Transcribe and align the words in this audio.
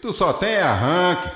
Tu 0.00 0.14
só 0.14 0.32
tem 0.32 0.56
arranque. 0.56 1.28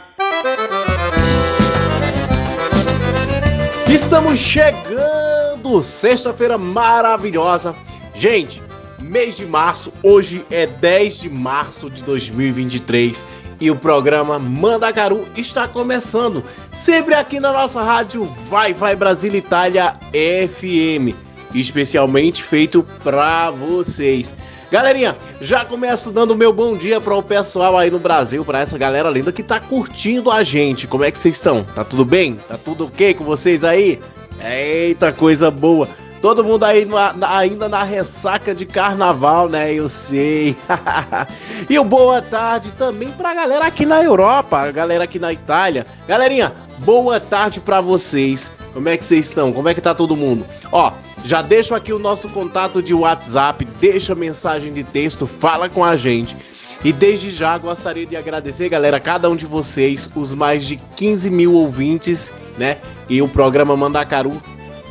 Estamos 3.92 4.38
chegando! 4.38 5.82
Sexta-feira 5.82 6.56
maravilhosa. 6.56 7.74
Gente, 8.14 8.62
mês 8.98 9.36
de 9.36 9.44
março, 9.44 9.92
hoje 10.02 10.46
é 10.50 10.66
10 10.66 11.18
de 11.18 11.28
março 11.28 11.90
de 11.90 12.02
2023 12.04 13.22
e 13.60 13.70
o 13.70 13.76
programa 13.76 14.38
Mandacaru 14.38 15.28
está 15.36 15.68
começando. 15.68 16.42
Sempre 16.74 17.14
aqui 17.14 17.38
na 17.38 17.52
nossa 17.52 17.82
rádio 17.82 18.24
Vai 18.48 18.72
Vai 18.72 18.96
Brasil 18.96 19.34
Itália 19.34 19.94
FM, 20.10 21.14
especialmente 21.54 22.42
feito 22.42 22.82
pra 23.02 23.50
vocês. 23.50 24.34
Galerinha, 24.70 25.16
já 25.40 25.64
começo 25.64 26.10
dando 26.10 26.34
meu 26.34 26.52
bom 26.52 26.76
dia 26.76 27.00
para 27.00 27.14
o 27.14 27.22
pessoal 27.22 27.76
aí 27.78 27.90
no 27.90 27.98
Brasil, 27.98 28.44
para 28.44 28.60
essa 28.60 28.76
galera 28.76 29.08
linda 29.10 29.32
que 29.32 29.42
tá 29.42 29.60
curtindo 29.60 30.30
a 30.30 30.42
gente. 30.42 30.86
Como 30.88 31.04
é 31.04 31.10
que 31.10 31.18
vocês 31.18 31.36
estão? 31.36 31.62
Tá 31.64 31.84
tudo 31.84 32.04
bem? 32.04 32.36
Tá 32.48 32.56
tudo 32.58 32.86
ok 32.86 33.14
com 33.14 33.24
vocês 33.24 33.62
aí? 33.62 34.00
Eita, 34.42 35.12
coisa 35.12 35.50
boa. 35.50 35.88
Todo 36.20 36.42
mundo 36.42 36.64
aí 36.64 36.86
na- 36.86 37.14
ainda 37.38 37.68
na 37.68 37.84
ressaca 37.84 38.54
de 38.54 38.64
carnaval, 38.64 39.48
né? 39.48 39.72
Eu 39.74 39.90
sei. 39.90 40.56
e 41.68 41.78
boa 41.80 42.22
tarde 42.22 42.70
também 42.78 43.10
pra 43.10 43.34
galera 43.34 43.66
aqui 43.66 43.84
na 43.84 44.02
Europa, 44.02 44.58
a 44.58 44.70
galera 44.72 45.04
aqui 45.04 45.18
na 45.18 45.32
Itália. 45.32 45.86
Galerinha, 46.08 46.54
boa 46.78 47.20
tarde 47.20 47.60
pra 47.60 47.80
vocês. 47.82 48.50
Como 48.72 48.88
é 48.88 48.96
que 48.96 49.04
vocês 49.04 49.28
estão? 49.28 49.52
Como 49.52 49.68
é 49.68 49.74
que 49.74 49.80
tá 49.82 49.94
todo 49.94 50.16
mundo? 50.16 50.44
Ó, 50.72 50.92
já 51.24 51.40
deixo 51.40 51.74
aqui 51.74 51.92
o 51.92 51.98
nosso 51.98 52.28
contato 52.28 52.82
de 52.82 52.92
WhatsApp, 52.92 53.64
deixa 53.80 54.14
mensagem 54.14 54.72
de 54.72 54.84
texto, 54.84 55.26
fala 55.26 55.68
com 55.68 55.82
a 55.82 55.96
gente. 55.96 56.36
E 56.84 56.92
desde 56.92 57.30
já 57.30 57.56
gostaria 57.56 58.04
de 58.04 58.14
agradecer, 58.14 58.68
galera, 58.68 59.00
cada 59.00 59.30
um 59.30 59.34
de 59.34 59.46
vocês, 59.46 60.10
os 60.14 60.34
mais 60.34 60.66
de 60.66 60.76
15 60.96 61.30
mil 61.30 61.54
ouvintes, 61.54 62.30
né? 62.58 62.76
E 63.08 63.22
o 63.22 63.28
programa 63.28 63.74
Mandacaru 63.74 64.40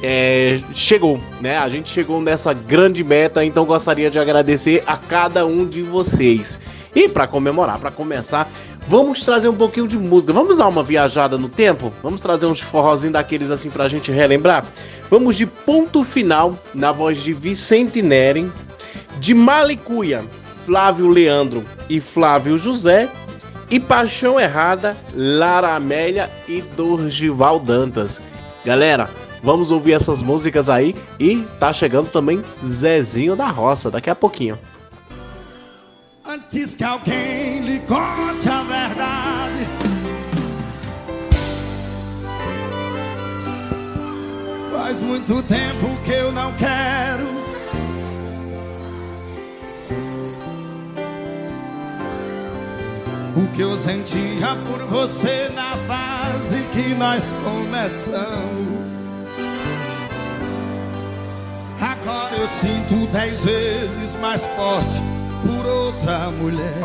é, 0.01 0.59
chegou, 0.73 1.19
né? 1.39 1.59
A 1.59 1.69
gente 1.69 1.91
chegou 1.91 2.19
nessa 2.19 2.51
grande 2.51 3.03
meta, 3.03 3.45
então 3.45 3.63
gostaria 3.63 4.09
de 4.09 4.17
agradecer 4.17 4.83
a 4.87 4.97
cada 4.97 5.45
um 5.45 5.67
de 5.67 5.83
vocês. 5.83 6.59
E 6.95 7.07
para 7.07 7.27
comemorar, 7.27 7.77
para 7.77 7.91
começar, 7.91 8.49
vamos 8.87 9.23
trazer 9.23 9.49
um 9.49 9.55
pouquinho 9.55 9.87
de 9.87 9.97
música. 9.97 10.33
Vamos 10.33 10.57
dar 10.57 10.67
uma 10.67 10.83
viajada 10.83 11.37
no 11.37 11.49
tempo? 11.49 11.93
Vamos 12.01 12.21
trazer 12.21 12.45
uns 12.45 12.59
forrozinhos 12.59 13.13
daqueles 13.13 13.51
assim 13.51 13.69
pra 13.69 13.87
gente 13.87 14.11
relembrar? 14.11 14.65
Vamos 15.09 15.35
de 15.35 15.45
ponto 15.45 16.03
final 16.03 16.57
na 16.73 16.91
voz 16.91 17.21
de 17.21 17.33
Vicente 17.33 18.01
Neren, 18.01 18.51
de 19.19 19.33
Malicuia, 19.33 20.23
Flávio 20.65 21.07
Leandro 21.07 21.63
e 21.89 21.99
Flávio 21.99 22.57
José, 22.57 23.09
e 23.69 23.79
Paixão 23.79 24.39
Errada, 24.39 24.95
Lara 25.15 25.75
Amélia 25.75 26.29
e 26.47 26.61
Dorgival 26.61 27.59
Dantas. 27.59 28.21
Galera, 28.63 29.09
vamos 29.41 29.71
ouvir 29.71 29.93
essas 29.93 30.21
músicas 30.21 30.69
aí 30.69 30.95
e 31.19 31.39
tá 31.59 31.73
chegando 31.73 32.09
também 32.09 32.43
Zezinho 32.65 33.35
da 33.35 33.47
Roça 33.47 33.89
daqui 33.89 34.09
a 34.09 34.15
pouquinho. 34.15 34.57
Antes 36.25 36.75
que 36.75 36.83
alguém 36.83 37.61
lhe 37.61 37.79
conte 37.79 38.47
a 38.47 38.62
Faz 44.83 45.01
muito 45.01 45.41
tempo 45.43 45.95
que 46.03 46.11
eu 46.11 46.29
não 46.33 46.51
quero. 46.55 47.23
O 53.37 53.47
que 53.55 53.61
eu 53.61 53.77
sentia 53.77 54.57
por 54.67 54.85
você 54.87 55.49
na 55.55 55.77
fase 55.87 56.63
que 56.73 56.93
nós 56.95 57.23
começamos. 57.45 58.93
Agora 61.79 62.35
eu 62.35 62.47
sinto 62.49 63.09
dez 63.13 63.41
vezes 63.41 64.19
mais 64.19 64.45
forte 64.47 65.01
por 65.43 65.65
outra 65.65 66.29
mulher. 66.29 66.83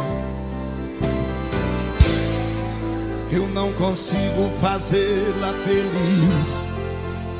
Eu 3.32 3.48
não 3.48 3.72
consigo 3.72 4.53
fazê-la 4.60 5.53
feliz, 5.64 6.77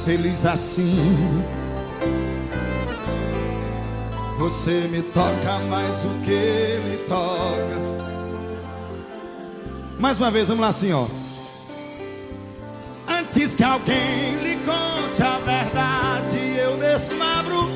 feliz 0.09 0.47
assim. 0.47 1.45
Você 4.39 4.89
me 4.91 5.03
toca 5.03 5.59
mais 5.69 6.03
o 6.03 6.25
que 6.25 6.31
ele 6.31 7.05
toca. 7.07 7.79
Mais 10.01 10.19
uma 10.19 10.31
vez, 10.31 10.49
vamos 10.49 10.63
lá 10.63 10.69
assim, 10.69 10.95
ó. 10.95 11.07
Antes 13.07 13.55
que 13.55 13.63
alguém 13.63 14.37
lhe 14.37 14.57
conte 14.65 15.23
a 15.23 15.39
verdade, 15.41 16.57
eu 16.59 16.79
mesmo 16.79 17.23
abro 17.23 17.69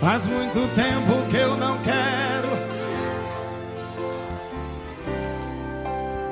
Faz 0.00 0.26
muito 0.26 0.74
tempo 0.74 1.30
que 1.30 1.36
eu 1.36 1.58
não 1.58 1.76
quero. 1.82 2.48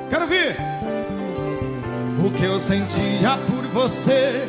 Quero 0.09 0.27
ver 0.27 0.74
o 2.25 2.31
que 2.31 2.43
eu 2.43 2.59
sentia 2.59 3.37
por 3.47 3.63
você. 3.67 4.47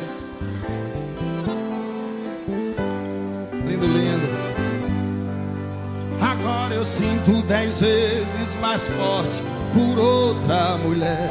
Lindo, 3.65 3.85
lindo. 3.85 4.27
Agora 6.19 6.73
eu 6.73 6.83
sinto 6.83 7.41
dez 7.47 7.79
vezes 7.79 8.59
mais 8.59 8.81
forte 8.87 9.43
por 9.73 9.99
outra 9.99 10.77
mulher. 10.77 11.29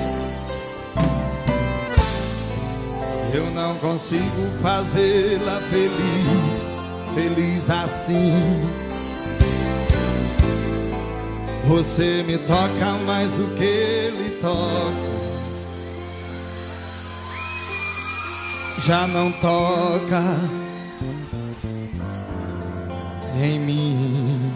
Eu 3.35 3.51
não 3.51 3.75
consigo 3.77 4.47
fazê-la 4.63 5.61
feliz 5.63 6.77
feliz 7.17 7.71
assim. 7.71 8.69
Você 11.67 12.23
me 12.27 12.37
toca 12.37 12.93
mais 13.07 13.39
o 13.39 13.55
que 13.57 13.65
ele 13.65 14.39
toca. 14.41 15.16
Já 18.87 19.05
não 19.09 19.33
toca 19.33 20.23
em 23.43 23.59
mim. 23.59 24.53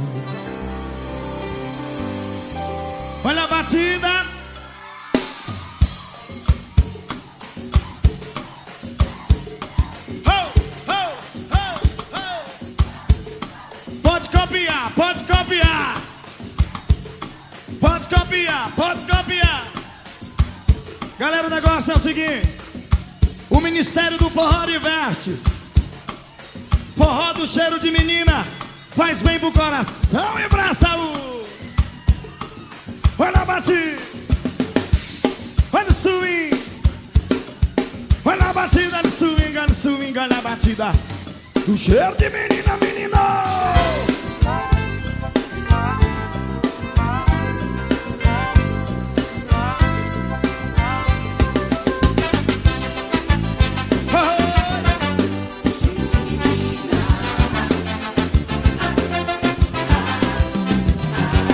Olha 3.25 3.43
a 3.43 3.47
batida. 3.49 4.25
Pode 14.01 14.29
copiar, 14.29 14.93
pode 14.95 15.25
copiar. 15.25 16.03
Pode 17.81 18.09
copiar, 18.09 18.73
pode 18.77 19.01
copiar. 19.01 19.67
Galera, 21.19 21.49
o 21.49 21.51
negócio 21.51 21.91
é 21.91 21.97
o 21.97 21.99
seguinte: 21.99 22.60
Ministério 23.61 24.19
do 24.19 24.31
Forró 24.31 24.67
diverte. 24.67 25.37
Forró 26.97 27.33
do 27.33 27.47
cheiro 27.47 27.79
de 27.79 27.91
menina 27.91 28.47
faz 28.97 29.23
bem 29.23 29.39
pro 29.39 29.53
coração 29.53 30.39
e 30.39 30.49
pra 30.49 30.75
saúde. 30.75 31.21
Vai 33.17 33.33
na 33.33 33.45
batida, 33.45 33.99
vai 35.71 35.85
no 35.85 35.93
swing, 35.93 36.63
vai 38.25 38.37
na 38.39 38.53
batida 38.53 39.03
no 39.03 39.11
swing, 39.11 39.53
no 39.53 39.75
swing, 39.75 40.13
na 40.13 40.41
batida 40.41 40.93
do 41.67 41.77
cheiro 41.77 42.17
de 42.17 42.31
menina, 42.31 42.77
menina. 42.81 44.10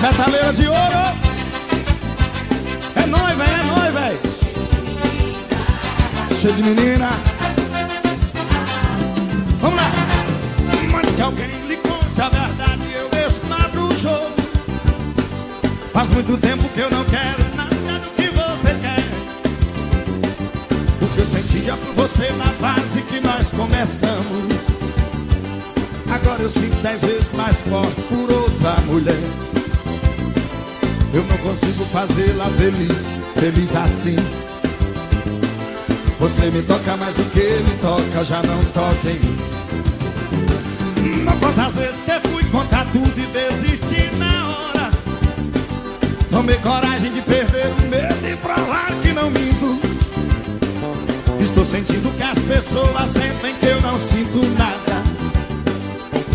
Metaleira 0.06 0.52
de 0.52 0.68
ouro. 0.68 0.78
É 2.94 3.00
velho, 3.02 3.74
é 3.84 3.90
velho. 3.90 4.18
Cheio 6.40 6.54
de 6.54 6.62
menina. 6.62 7.10
Vamos 9.60 9.76
lá. 9.76 9.90
Antes 10.96 11.12
que 11.12 11.20
alguém 11.20 11.50
lhe 11.66 11.76
conte 11.78 12.20
a 12.20 12.28
verdade, 12.28 12.82
eu 12.94 13.10
abro 13.52 13.88
o 13.88 13.98
jogo. 13.98 14.30
Faz 15.92 16.08
muito 16.10 16.36
tempo 16.36 16.68
que 16.68 16.80
eu 16.80 16.90
não 16.90 17.04
quero 17.06 17.44
nada 17.56 17.98
do 17.98 18.10
que 18.14 18.28
você 18.28 18.74
quer. 18.80 19.04
O 21.02 21.08
que 21.14 21.18
eu 21.18 21.26
sentia 21.26 21.76
por 21.78 21.94
você 22.06 22.30
na 22.34 22.52
fase 22.52 23.02
que 23.02 23.18
nós 23.18 23.50
começamos. 23.50 24.54
Agora 26.08 26.42
eu 26.42 26.48
sinto 26.48 26.76
dez 26.80 27.00
vezes 27.00 27.32
mais 27.32 27.60
forte 27.62 28.00
por 28.02 28.30
outra 28.30 28.80
mulher. 28.82 29.55
Eu 31.16 31.24
não 31.24 31.36
consigo 31.38 31.82
fazê-la 31.86 32.44
feliz, 32.58 33.08
feliz 33.40 33.74
assim. 33.74 34.16
Você 36.20 36.50
me 36.50 36.60
toca, 36.60 36.94
mas 36.98 37.18
o 37.18 37.24
que 37.30 37.40
ele 37.40 37.78
toca 37.80 38.22
já 38.22 38.42
não 38.42 38.62
toca 38.64 39.10
em 39.10 39.18
mim. 39.18 39.38
Não 41.24 41.34
quantas 41.38 41.74
vezes 41.74 42.02
que 42.02 42.20
fui 42.28 42.44
contar 42.50 42.86
tudo 42.92 43.14
e 43.16 43.24
desisti 43.28 44.14
na 44.16 44.50
hora. 44.50 44.90
Tomei 46.30 46.56
coragem 46.56 47.10
de 47.10 47.22
perder 47.22 47.64
o 47.64 47.80
medo 47.88 48.28
e 48.30 48.36
provar 48.36 48.92
que 49.02 49.14
não 49.14 49.30
minto. 49.30 49.80
Estou 51.40 51.64
sentindo 51.64 52.14
que 52.14 52.24
as 52.24 52.38
pessoas 52.40 53.08
sentem 53.08 53.54
que 53.54 53.64
eu 53.64 53.80
não 53.80 53.98
sinto 53.98 54.44
nada. 54.58 55.02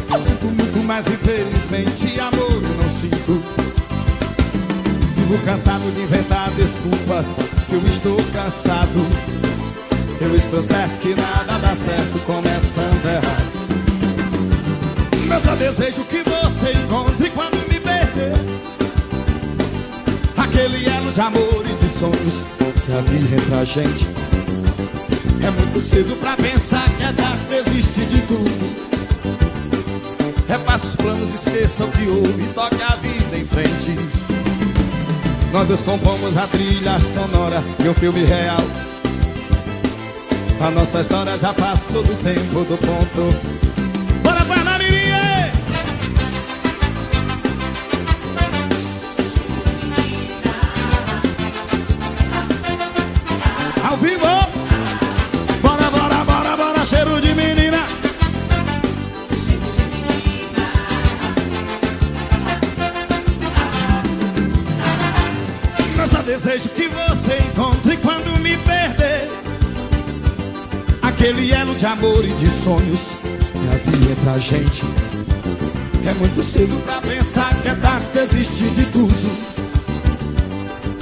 Eu 0.09 0.17
sinto 0.17 0.45
muito, 0.45 0.83
mas 0.83 1.05
infelizmente 1.05 2.19
amor 2.19 2.51
eu 2.51 2.77
não 2.81 2.89
sinto. 2.89 3.60
Vivo 5.31 5.45
cansado 5.45 5.89
de 5.93 6.01
inventar 6.01 6.51
desculpas 6.51 7.37
que 7.69 7.73
eu 7.73 7.87
estou 7.87 8.17
cansado. 8.33 8.99
Eu 10.19 10.35
estou 10.35 10.61
certo 10.61 10.91
que 10.99 11.15
nada 11.15 11.57
dá 11.57 11.73
certo 11.73 12.19
começando 12.25 13.05
errado. 13.05 13.51
Mas 15.27 15.43
só 15.43 15.55
desejo 15.55 16.03
que 16.03 16.21
você 16.23 16.73
encontre 16.73 17.29
quando 17.29 17.55
me 17.69 17.79
perder 17.79 18.33
Aquele 20.35 20.85
elo 20.89 21.13
de 21.13 21.21
amor 21.21 21.63
e 21.65 21.85
de 21.85 21.89
sonhos 21.89 22.43
que 22.85 22.91
havia 22.91 23.37
entre 23.37 23.55
a 23.55 23.63
gente 23.63 24.07
É 25.41 25.49
muito 25.49 25.79
cedo 25.79 26.19
pra 26.19 26.35
pensar 26.35 26.83
que 26.97 27.03
é 27.03 27.13
dar 27.13 27.37
desistir 27.49 28.05
de 28.07 28.21
tudo 28.23 28.51
Refaça 30.49 30.87
os 30.87 30.95
planos, 30.97 31.33
esqueça 31.33 31.85
o 31.85 31.91
que 31.91 32.05
houve 32.09 32.43
e 32.43 32.53
toque 32.53 32.83
a 32.83 32.97
vida 32.97 33.37
em 33.37 33.45
frente 33.45 34.20
Nós 35.51 35.67
dois 35.67 35.81
compomos 35.81 36.37
a 36.37 36.47
trilha 36.47 36.99
sonora 36.99 37.63
de 37.79 37.89
um 37.89 37.93
filme 37.93 38.23
real 38.23 38.61
a 40.61 40.69
nossa 40.69 41.01
história 41.01 41.35
já 41.39 41.51
passou 41.53 42.03
do 42.03 42.13
tempo 42.23 42.63
do 42.65 42.77
ponto. 42.77 43.70
Amor 71.91 72.23
e 72.23 72.31
de 72.33 72.49
sonhos. 72.49 73.11
Que 73.51 73.89
havia 73.91 74.11
entre 74.11 74.29
a 74.29 74.37
gente. 74.37 74.83
É 76.05 76.13
muito 76.15 76.43
cedo 76.43 76.81
pra 76.83 77.01
pensar 77.01 77.53
que 77.61 77.67
é 77.67 77.75
tarde 77.75 78.05
desistir 78.13 78.69
de 78.71 78.85
tudo. 78.85 79.51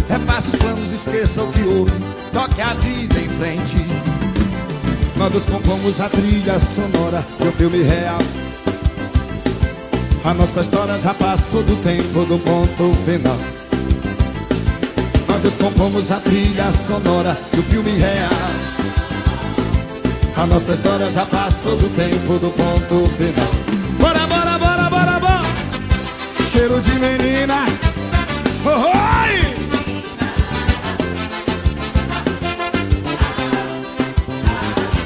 Repasse 0.10 0.50
os 0.50 0.56
planos, 0.56 0.92
esqueça 0.92 1.44
o 1.44 1.52
que 1.52 1.62
houve. 1.62 1.92
Toque 2.34 2.62
a 2.62 2.74
vida 2.74 3.20
em 3.20 3.30
frente. 3.30 3.86
Nós 5.16 5.46
compomos 5.46 6.02
a 6.02 6.10
trilha 6.10 6.60
sonora 6.60 7.24
de 7.40 7.48
um 7.48 7.52
filme 7.52 7.84
real. 7.84 8.20
A 10.24 10.34
nossa 10.34 10.62
história 10.62 10.98
já 11.00 11.14
passou 11.14 11.64
do 11.64 11.76
tempo 11.84 12.26
do 12.26 12.38
ponto 12.40 12.94
final. 13.06 13.38
Nós 15.28 15.42
descompomos 15.42 16.12
a 16.12 16.18
trilha 16.18 16.72
sonora 16.72 17.38
do 17.54 17.64
filme 17.64 17.92
real 17.92 18.60
a 20.40 20.46
nossa 20.46 20.72
história 20.72 21.12
já 21.12 21.26
passou 21.26 21.76
do 21.76 21.90
tempo 21.98 22.40
do 22.40 22.50
ponto 22.52 23.06
final. 23.18 23.50
Bora, 24.00 24.26
bora, 24.26 24.58
bora, 24.58 24.90
bora, 24.90 25.20
bora! 25.20 25.42
Cheiro 26.50 26.80
de 26.80 26.92
menina. 26.92 27.66
Oi! 28.66 29.60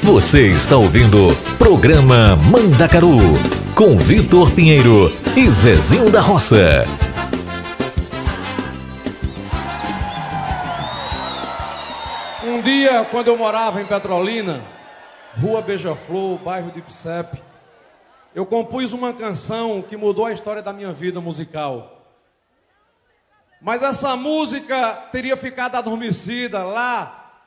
Você 0.04 0.48
está 0.52 0.76
ouvindo 0.76 1.36
Programa 1.58 2.36
Mandacaru 2.36 3.18
com 3.74 3.98
Vitor 3.98 4.52
Pinheiro 4.52 5.12
e 5.34 5.50
Zezinho 5.50 6.10
da 6.10 6.20
Roça. 6.20 6.86
Um 12.46 12.60
dia, 12.60 13.04
quando 13.10 13.28
eu 13.28 13.36
morava 13.36 13.80
em 13.82 13.84
Petrolina, 13.84 14.73
Rua 15.40 15.60
Beija-Flor, 15.60 16.38
bairro 16.38 16.70
de 16.70 16.78
Ipsep, 16.78 17.42
eu 18.34 18.46
compus 18.46 18.92
uma 18.92 19.12
canção 19.12 19.82
que 19.82 19.96
mudou 19.96 20.26
a 20.26 20.32
história 20.32 20.62
da 20.62 20.72
minha 20.72 20.92
vida 20.92 21.20
musical. 21.20 22.02
Mas 23.60 23.82
essa 23.82 24.14
música 24.14 24.92
teria 25.10 25.36
ficado 25.36 25.76
adormecida 25.76 26.62
lá 26.62 27.42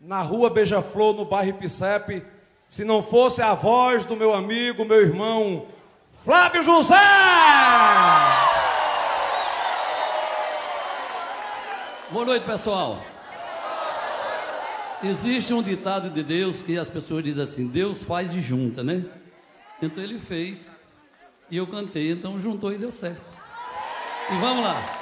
na 0.00 0.20
Rua 0.20 0.50
Beija-Flor, 0.50 1.14
no 1.14 1.24
bairro 1.24 1.50
Ipsep, 1.50 2.24
se 2.68 2.84
não 2.84 3.02
fosse 3.02 3.42
a 3.42 3.54
voz 3.54 4.06
do 4.06 4.16
meu 4.16 4.32
amigo, 4.32 4.84
meu 4.84 5.00
irmão 5.00 5.66
Flávio 6.24 6.62
José! 6.62 6.96
Boa 12.10 12.24
noite, 12.24 12.44
pessoal. 12.44 12.98
Existe 15.02 15.54
um 15.54 15.62
ditado 15.62 16.10
de 16.10 16.22
Deus 16.22 16.60
que 16.60 16.76
as 16.76 16.88
pessoas 16.88 17.24
dizem 17.24 17.44
assim: 17.44 17.66
Deus 17.68 18.02
faz 18.02 18.34
e 18.34 18.40
junta, 18.40 18.82
né? 18.84 19.04
Então 19.80 20.02
ele 20.02 20.18
fez 20.18 20.72
e 21.50 21.56
eu 21.56 21.66
cantei, 21.66 22.12
então 22.12 22.40
juntou 22.40 22.72
e 22.72 22.78
deu 22.78 22.92
certo. 22.92 23.24
E 24.30 24.36
vamos 24.36 24.62
lá. 24.62 24.99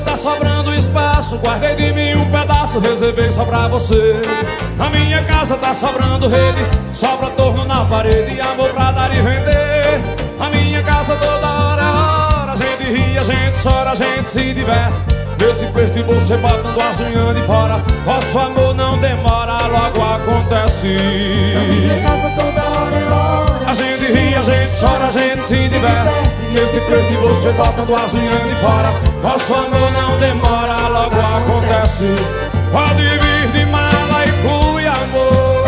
Casa 0.00 0.02
tá 0.02 0.16
sobrando 0.16 0.74
espaço, 0.74 1.36
guardei 1.38 1.74
de 1.74 1.92
mim 1.92 2.14
um 2.14 2.30
pedaço, 2.30 2.78
reservei 2.78 3.30
só 3.30 3.44
pra 3.44 3.68
você. 3.68 4.20
Na 4.76 4.88
minha 4.88 5.22
casa 5.24 5.56
tá 5.56 5.74
sobrando 5.74 6.28
rede, 6.28 6.66
sobra 6.92 7.28
torno 7.30 7.64
na 7.64 7.84
parede 7.84 8.34
e 8.34 8.40
amor 8.40 8.70
pra 8.70 8.92
dar 8.92 9.14
e 9.14 9.20
vender. 9.20 10.00
Na 10.38 10.48
minha 10.48 10.82
casa 10.82 11.16
toda 11.16 11.46
hora 11.46 11.82
é 11.82 11.86
hora, 11.86 12.52
a 12.52 12.56
gente 12.56 12.84
ri, 12.84 13.18
a 13.18 13.22
gente 13.22 13.62
chora, 13.62 13.90
a 13.90 13.94
gente 13.94 14.28
se 14.28 14.54
diverte. 14.54 15.20
Nesse 15.38 15.66
de 15.66 16.02
você 16.02 16.36
botando 16.36 16.80
as 16.80 17.00
unhas 17.00 17.34
de 17.34 17.42
fora, 17.42 17.82
nosso 18.04 18.38
amor 18.38 18.74
não 18.74 18.98
demora, 18.98 19.66
logo 19.66 20.02
acontece. 20.02 20.86
Na 21.54 21.60
minha 21.62 22.02
casa 22.02 22.30
toda 22.36 22.62
hora 22.62 22.96
é 22.96 23.12
hora. 23.12 23.70
A 23.70 23.74
gente 23.74 24.04
ri, 24.04 24.34
a 24.34 24.42
gente 24.42 24.80
chora, 24.80 25.06
a 25.06 25.10
gente 25.10 25.42
se 25.42 25.68
diverte 25.68 26.39
Nesse 26.52 26.80
preto 26.80 27.12
você 27.20 27.52
botando 27.52 27.94
as 27.94 28.12
unhas 28.12 28.42
de 28.42 28.54
fora. 28.56 28.92
Nosso 29.22 29.54
amor 29.54 29.92
não 29.92 30.18
demora, 30.18 30.88
logo 30.88 31.14
acontece. 31.14 32.06
Pode 32.72 33.02
vir 33.02 33.52
de 33.52 33.66
mala 33.66 34.24
e 34.24 34.32
flui 34.42 34.86
amor. 34.86 35.64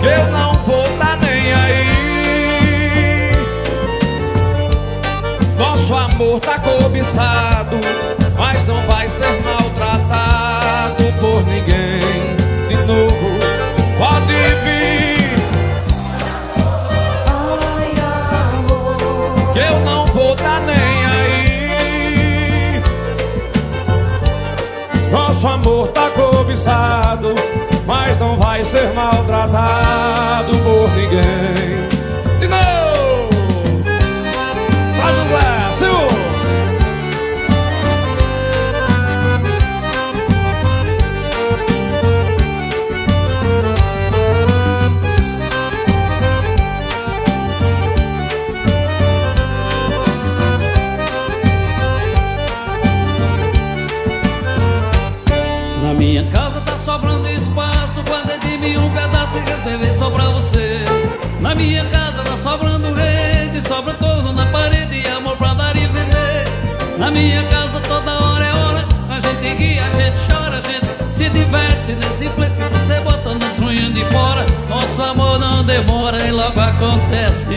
Que 0.00 0.06
eu 0.06 0.26
não 0.30 0.52
vou 0.64 0.88
tá 0.98 1.18
nem 1.20 1.52
aí. 1.52 1.92
Nosso 5.58 5.94
amor 5.94 6.40
tá 6.40 6.58
cobiçado 6.58 7.76
Mas 8.38 8.66
não 8.66 8.80
vai 8.86 9.08
ser 9.08 9.30
maltratado 9.42 11.04
por 11.20 11.44
ninguém 11.46 11.91
Nosso 25.12 25.46
amor 25.46 25.88
tá 25.88 26.08
cobiçado 26.10 27.34
Mas 27.86 28.18
não 28.18 28.36
vai 28.38 28.64
ser 28.64 28.92
maltratado 28.94 30.52
por 30.58 30.90
ninguém 30.96 31.88
E 32.40 32.46
não! 32.48 33.28
Vai, 34.96 35.14
José, 35.14 35.72
senhor! 35.74 36.31
Sobrando 56.92 57.28
espaço 57.28 58.02
Guardei 58.02 58.38
de 58.38 58.58
mim 58.58 58.76
um 58.76 58.90
pedaço 58.90 59.38
e 59.38 59.40
reservei 59.40 59.94
só 59.96 60.10
pra 60.10 60.24
você. 60.24 60.80
Na 61.40 61.54
minha 61.54 61.84
casa 61.86 62.22
tá 62.22 62.36
sobrando 62.36 62.92
rede 62.92 63.62
Sobra 63.62 63.94
torno 63.94 64.32
na 64.32 64.44
parede 64.46 65.00
e 65.00 65.08
amor 65.08 65.36
pra 65.36 65.54
dar 65.54 65.74
e 65.76 65.86
vender. 65.86 66.44
Na 66.98 67.10
minha 67.10 67.42
casa 67.44 67.80
toda 67.80 68.12
hora 68.12 68.44
é 68.44 68.52
hora 68.52 68.84
A 69.08 69.20
gente 69.20 69.54
ri, 69.54 69.78
a 69.78 69.88
gente 69.94 70.18
chora, 70.28 70.58
a 70.58 70.60
gente 70.60 71.14
se 71.14 71.28
diverte 71.30 71.92
Nesse 71.98 72.28
flete 72.28 72.60
você 72.70 73.00
botando 73.00 73.42
as 73.42 73.58
unhas 73.58 73.94
de 73.94 74.04
fora. 74.06 74.44
Nosso 74.68 75.02
amor 75.02 75.38
não 75.38 75.64
demora 75.64 76.18
e 76.26 76.30
logo 76.30 76.60
acontece. 76.60 77.56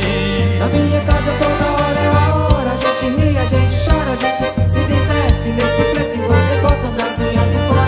Na 0.60 0.68
minha 0.68 1.02
casa 1.02 1.32
toda 1.38 1.66
hora 1.72 2.00
é 2.00 2.10
hora 2.10 2.72
A 2.72 2.78
gente 2.78 3.22
ri, 3.22 3.38
a 3.38 3.46
gente 3.46 3.76
chora, 3.86 4.12
a 4.12 4.16
gente 4.16 4.72
se 4.72 4.80
diverte 4.80 5.50
Nesse 5.58 5.82
flip 5.92 6.18
você 6.28 6.62
bota 6.62 7.04
nas 7.04 7.20
unhas 7.20 7.50
de 7.52 7.68
fora 7.68 7.85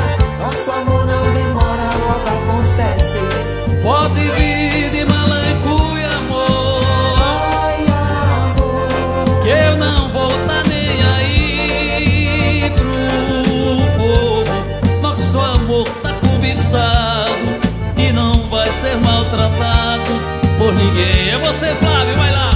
por 20.57 20.73
ninguém. 20.73 21.29
É 21.29 21.37
você, 21.37 21.73
Flávio, 21.75 22.17
vai 22.17 22.31
lá. 22.31 22.49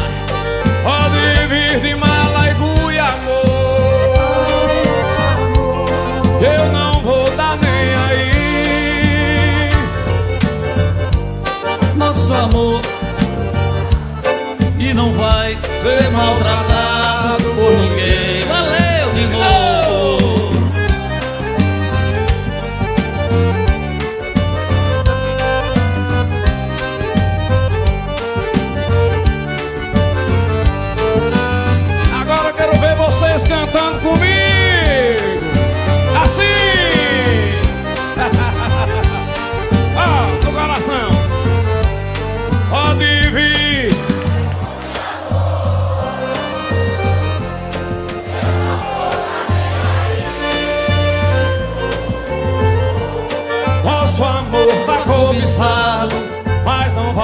Pode 0.84 1.48
vir 1.48 1.80
de 1.80 1.96
mala 1.96 2.50
e 2.50 2.56
cuia, 2.56 3.04
amor. 3.06 4.70
Eu 6.42 6.72
não 6.72 7.02
vou 7.02 7.30
dar 7.36 7.58
nem 7.58 7.96
aí. 8.10 9.72
Nosso 11.96 12.34
amor 12.34 12.82
E 14.80 14.94
não 14.94 15.14
vai 15.14 15.58
ser 15.84 16.10
maltratado 16.12 17.41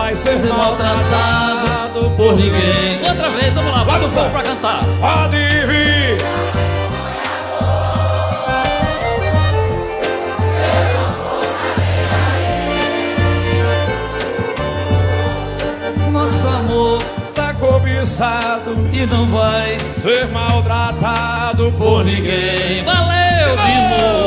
vai 0.07 0.15
ser 0.15 0.37
Ser 0.37 0.47
maltratado 0.47 2.11
por 2.11 2.35
ninguém. 2.37 3.09
Outra 3.09 3.29
vez, 3.29 3.53
vamos 3.53 3.71
lá, 3.71 3.81
o 3.81 3.85
povo 4.09 4.29
pra 4.29 4.43
cantar. 4.43 4.85
Pode 5.01 5.37
vir 5.37 6.17
Nosso 16.11 16.47
amor 16.47 17.03
tá 17.35 17.53
cobiçado. 17.53 18.75
e 18.93 19.05
não 19.05 19.25
vai 19.27 19.77
Ser 19.91 20.27
maltratado 20.27 21.71
por 21.73 22.05
ninguém. 22.05 22.83
Valeu 22.85 23.55
de 23.55 24.26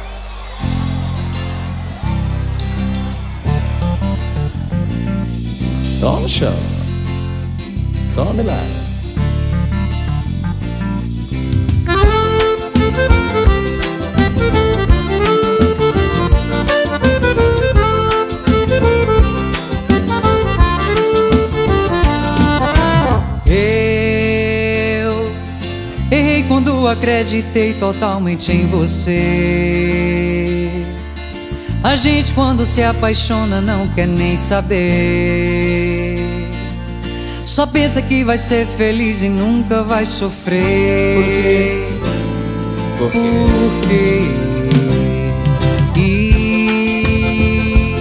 Acreditei 27.41 27.73
totalmente 27.73 28.51
em 28.51 28.67
você. 28.67 29.19
A 31.83 31.95
gente, 31.95 32.31
quando 32.33 32.63
se 32.65 32.83
apaixona, 32.83 33.59
não 33.59 33.87
quer 33.87 34.07
nem 34.07 34.37
saber. 34.37 36.19
Só 37.45 37.65
pensa 37.65 38.01
que 38.01 38.23
vai 38.23 38.37
ser 38.37 38.65
feliz 38.65 39.23
e 39.23 39.29
nunca 39.29 39.81
vai 39.83 40.05
sofrer. 40.05 41.17
Por 42.97 43.11
quê? 43.11 43.19
Por 43.19 43.19
quê? 43.87 44.21
E 45.97 47.95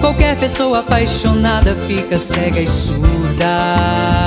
qualquer 0.00 0.36
pessoa 0.36 0.80
apaixonada 0.80 1.76
fica 1.86 2.18
cega 2.18 2.60
e 2.60 2.68
surda. 2.68 4.21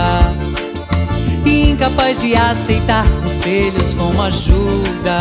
Incapaz 1.75 2.21
de 2.21 2.33
aceitar 2.33 3.05
conselhos 3.21 3.93
como 3.95 4.21
ajuda. 4.21 5.19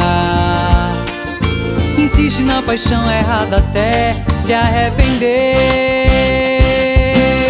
Insiste 1.99 2.43
na 2.43 2.63
paixão 2.63 3.11
errada 3.11 3.57
até 3.57 4.25
se 4.41 4.55
arrepender. 4.55 5.27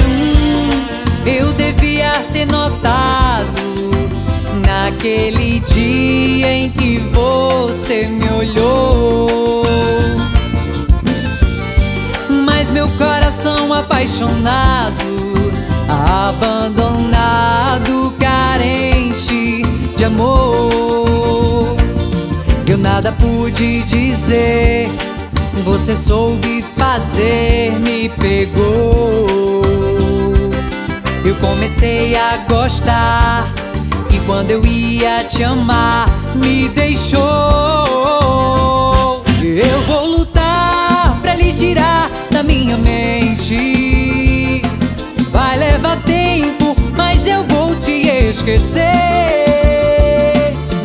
Hum, 0.09 0.87
eu 1.27 1.53
devia 1.53 2.13
ter 2.33 2.47
notado 2.47 3.61
naquele 4.67 5.61
dia 5.61 6.51
em 6.51 6.71
que 6.71 6.99
você 7.13 8.07
me 8.07 8.27
olhou. 8.31 9.67
Mas 12.47 12.71
meu 12.71 12.89
coração 12.97 13.71
apaixonado, 13.71 15.05
abandonado, 15.91 16.94
amor. 20.05 21.77
Eu 22.69 22.79
nada 22.79 23.13
pude 23.13 23.83
dizer, 23.83 24.89
você 25.65 25.95
soube 25.95 26.65
fazer, 26.77 27.73
me 27.81 28.09
pegou. 28.09 29.63
Eu 31.25 31.35
comecei 31.37 32.15
a 32.17 32.39
gostar 32.49 33.53
e 34.13 34.19
quando 34.27 34.51
eu 34.51 34.65
ia 34.65 35.25
te 35.25 35.43
amar, 35.43 36.09
me 36.35 36.69
deixou. 36.69 37.23
Eu 39.43 39.83
vou 39.87 40.07
lutar 40.07 40.65
minha 42.45 42.77
mente. 42.77 44.63
Vai 45.31 45.59
levar 45.59 45.97
tempo, 46.03 46.77
mas 46.97 47.27
eu 47.27 47.43
vou 47.45 47.75
te 47.77 48.09
esquecer. 48.09 49.44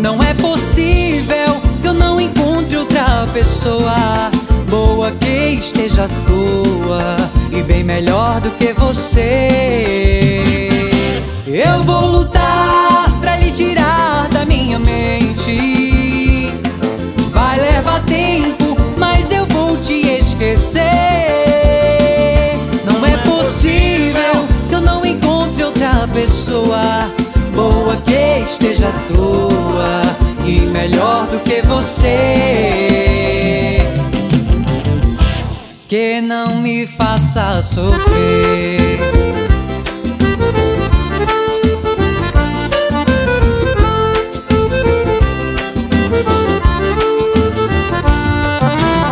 Não 0.09 0.17
é 0.23 0.33
possível 0.33 1.61
que 1.83 1.87
eu 1.87 1.93
não 1.93 2.19
encontre 2.19 2.75
outra 2.75 3.27
pessoa 3.31 4.31
boa 4.67 5.11
que 5.11 5.53
esteja 5.53 6.05
à 6.05 6.07
toa 6.25 7.15
e 7.51 7.61
bem 7.61 7.83
melhor 7.83 8.41
do 8.41 8.49
que 8.57 8.73
você. 8.73 9.47
Eu 11.45 11.83
vou 11.83 12.07
lutar 12.07 13.19
pra 13.21 13.37
lhe 13.37 13.51
tirar 13.51 14.27
da 14.29 14.45
minha 14.45 14.79
mente. 14.79 16.53
Vai 17.31 17.59
levar 17.59 18.03
tempo, 18.05 18.75
mas 18.97 19.31
eu 19.31 19.45
vou 19.45 19.77
te 19.77 20.01
esquecer. 20.07 20.81
Não 22.83 23.05
é 23.05 23.15
possível 23.17 24.47
que 24.69 24.73
eu 24.73 24.81
não 24.81 25.05
encontre 25.05 25.63
outra 25.63 26.09
pessoa 26.11 27.07
boa 27.53 27.95
que 27.97 28.43
esteja 28.51 28.87
à 28.87 29.13
toa 29.13 29.48
melhor 30.71 31.27
do 31.27 31.39
que 31.39 31.61
você. 31.61 32.07
Que 35.87 36.21
não 36.21 36.55
me 36.61 36.85
faça 36.85 37.61
sofrer. 37.61 38.99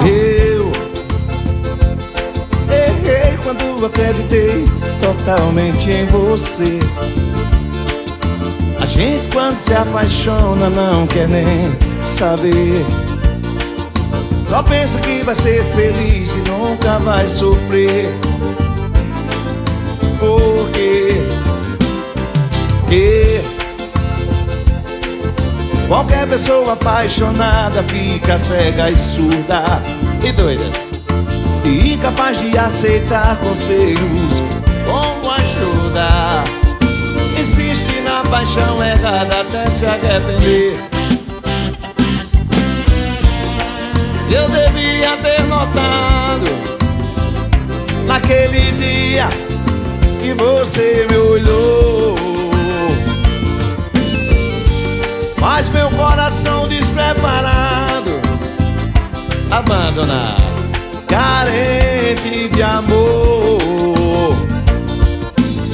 Eu 0.05 0.71
errei 2.71 3.37
quando 3.43 3.85
acreditei 3.85 4.65
totalmente 5.01 5.89
em 5.89 6.05
você. 6.05 6.79
Gente 8.97 9.31
quando 9.31 9.59
se 9.59 9.75
apaixona 9.75 10.71
não 10.71 11.05
quer 11.05 11.27
nem 11.27 11.71
saber. 12.07 12.83
Só 14.49 14.63
pensa 14.63 14.97
que 14.97 15.21
vai 15.21 15.35
ser 15.35 15.63
feliz 15.75 16.31
e 16.33 16.49
nunca 16.49 16.97
vai 16.97 17.27
sofrer. 17.27 18.09
Porque 20.19 21.21
que 22.89 23.39
qualquer 25.87 26.27
pessoa 26.27 26.73
apaixonada 26.73 27.83
fica 27.83 28.39
cega 28.39 28.89
e 28.89 28.95
surda 28.95 29.79
e 30.27 30.31
doida 30.31 30.65
e 31.63 31.93
incapaz 31.93 32.39
de 32.39 32.57
aceitar 32.57 33.37
conselhos 33.37 34.41
como 34.87 35.29
ajuda. 35.29 36.43
Insiste 37.39 37.86
paixão 38.29 38.83
errada 38.83 39.41
até 39.41 39.69
se 39.69 39.85
arrepender. 39.85 40.75
Eu 44.29 44.49
devia 44.49 45.17
ter 45.17 45.43
notado 45.43 46.45
naquele 48.05 48.71
dia 48.73 49.29
que 50.21 50.33
você 50.33 51.07
me 51.09 51.17
olhou. 51.17 52.15
Mas 55.39 55.69
meu 55.69 55.89
coração 55.91 56.67
despreparado, 56.67 58.19
abandonado, 59.49 60.43
carente 61.07 62.49
de 62.49 62.61
amor. 62.61 64.35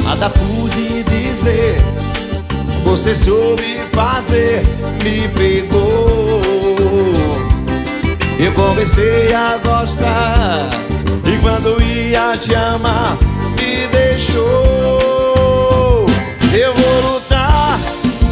Nada 0.04 0.30
pude 0.30 1.04
dizer, 1.04 1.78
você 2.84 3.16
soube 3.16 3.82
fazer, 3.92 4.62
me 5.04 5.28
pegou. 5.30 6.42
Eu 8.40 8.52
comecei 8.54 9.34
a 9.34 9.58
gostar 9.64 10.70
E 11.26 11.38
quando 11.42 11.82
ia 11.82 12.36
te 12.36 12.54
amar 12.54 13.18
Me 13.56 13.88
deixou. 13.88 14.44
Eu 16.52 16.74
vou 16.76 17.14
lutar 17.14 17.80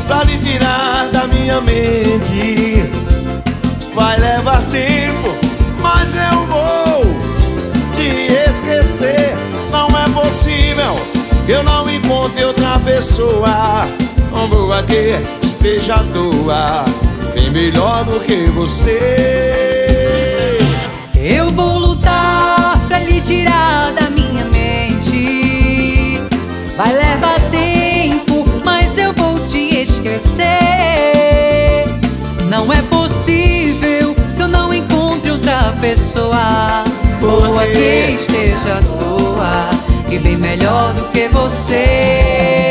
Pra 0.08 0.24
lhe 0.24 0.38
tirar 0.40 1.08
da 1.12 1.28
minha 1.28 1.62
mente. 1.62 2.84
Vai 3.96 4.20
levar 4.20 4.62
tempo 4.64 5.34
Mas 5.82 6.14
eu 6.14 6.46
vou 6.48 7.06
Te 7.96 8.34
esquecer. 8.50 9.34
Não 9.72 9.88
é 9.88 10.10
possível 10.10 11.22
eu 11.48 11.64
não 11.64 11.90
encontre 11.90 12.46
outra 12.46 12.80
pessoa 12.80 13.86
Como 14.42 14.74
que 14.88 15.22
esteja 15.46 15.94
à 15.94 16.04
toa 16.06 16.84
Bem 17.36 17.52
melhor 17.52 18.04
do 18.06 18.20
que 18.22 18.50
você 18.50 20.58
Eu 21.14 21.52
vou 21.52 21.78
lutar 21.78 22.80
pra 22.88 23.02
lhe 23.02 23.22
tirar 23.22 23.92
da 23.92 24.10
minha 24.10 24.44
mente. 24.46 26.20
Vai 26.76 26.92
levar 26.92 27.40
tempo, 27.52 28.44
mas 28.66 28.98
eu 28.98 29.14
vou 29.14 29.38
te 29.48 29.84
esquecer. 29.84 30.48
Não 32.50 32.74
é 32.74 32.82
possível 32.90 34.16
que 34.36 34.42
eu 34.42 34.48
não 34.48 34.74
encontre 34.74 35.30
outra 35.30 35.72
pessoa 35.80 36.84
boa 37.20 37.68
que 37.68 38.16
esteja 38.16 38.80
à 38.80 38.82
toa 38.98 39.70
e 40.10 40.18
bem 40.18 40.36
melhor 40.36 40.94
do 40.94 41.04
que 41.12 41.28
você. 41.28 42.71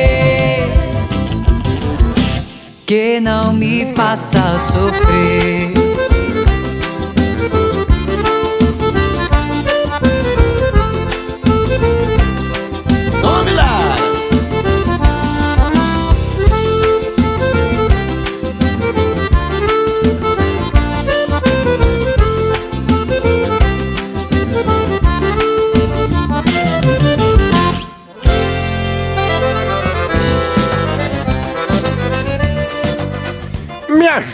Que 2.90 3.20
não 3.20 3.52
me 3.52 3.94
faça 3.94 4.58
sofrer. 4.58 5.89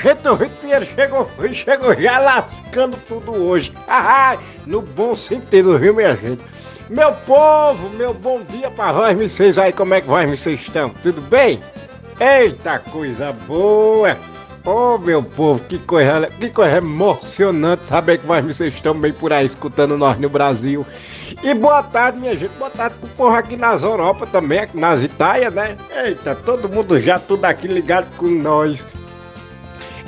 Gente, 0.06 0.28
o 0.28 0.50
Pinheiro 0.60 0.86
chegou, 0.86 1.28
chegou 1.52 1.96
já 1.96 2.18
lascando 2.18 2.96
tudo 3.08 3.32
hoje. 3.32 3.72
Ah, 3.88 4.36
no 4.66 4.82
bom 4.82 5.16
sentido, 5.16 5.78
viu, 5.78 5.94
minha 5.94 6.14
gente? 6.14 6.42
Meu 6.88 7.12
povo, 7.12 7.88
meu 7.90 8.14
bom 8.14 8.40
dia 8.48 8.70
pra 8.70 8.92
vós, 8.92 9.16
vocês 9.16 9.58
aí, 9.58 9.72
como 9.72 9.94
é 9.94 10.00
que 10.00 10.06
vós, 10.06 10.28
vocês 10.28 10.60
estão? 10.60 10.90
Tudo 11.02 11.20
bem? 11.20 11.60
Eita, 12.20 12.78
coisa 12.78 13.32
boa! 13.46 14.16
Ô, 14.64 14.98
meu 14.98 15.22
povo, 15.22 15.60
que 15.60 15.78
coisa, 15.78 16.28
que 16.28 16.50
coisa 16.50 16.76
emocionante 16.76 17.86
saber 17.86 18.18
que 18.18 18.26
vocês 18.26 18.74
estão 18.74 18.94
bem 18.94 19.12
por 19.12 19.32
aí 19.32 19.46
escutando 19.46 19.96
nós 19.96 20.18
no 20.18 20.28
Brasil. 20.28 20.86
E 21.42 21.54
boa 21.54 21.82
tarde, 21.82 22.18
minha 22.18 22.36
gente, 22.36 22.52
boa 22.58 22.70
tarde 22.70 22.96
pro 23.00 23.08
povo 23.10 23.36
aqui 23.36 23.56
nas 23.56 23.82
Europa 23.82 24.26
também, 24.26 24.68
nas 24.74 25.02
Itália, 25.02 25.50
né? 25.50 25.76
Eita, 25.90 26.34
todo 26.34 26.68
mundo 26.68 27.00
já 27.00 27.18
tudo 27.18 27.44
aqui 27.44 27.66
ligado 27.66 28.14
com 28.16 28.26
nós. 28.26 28.84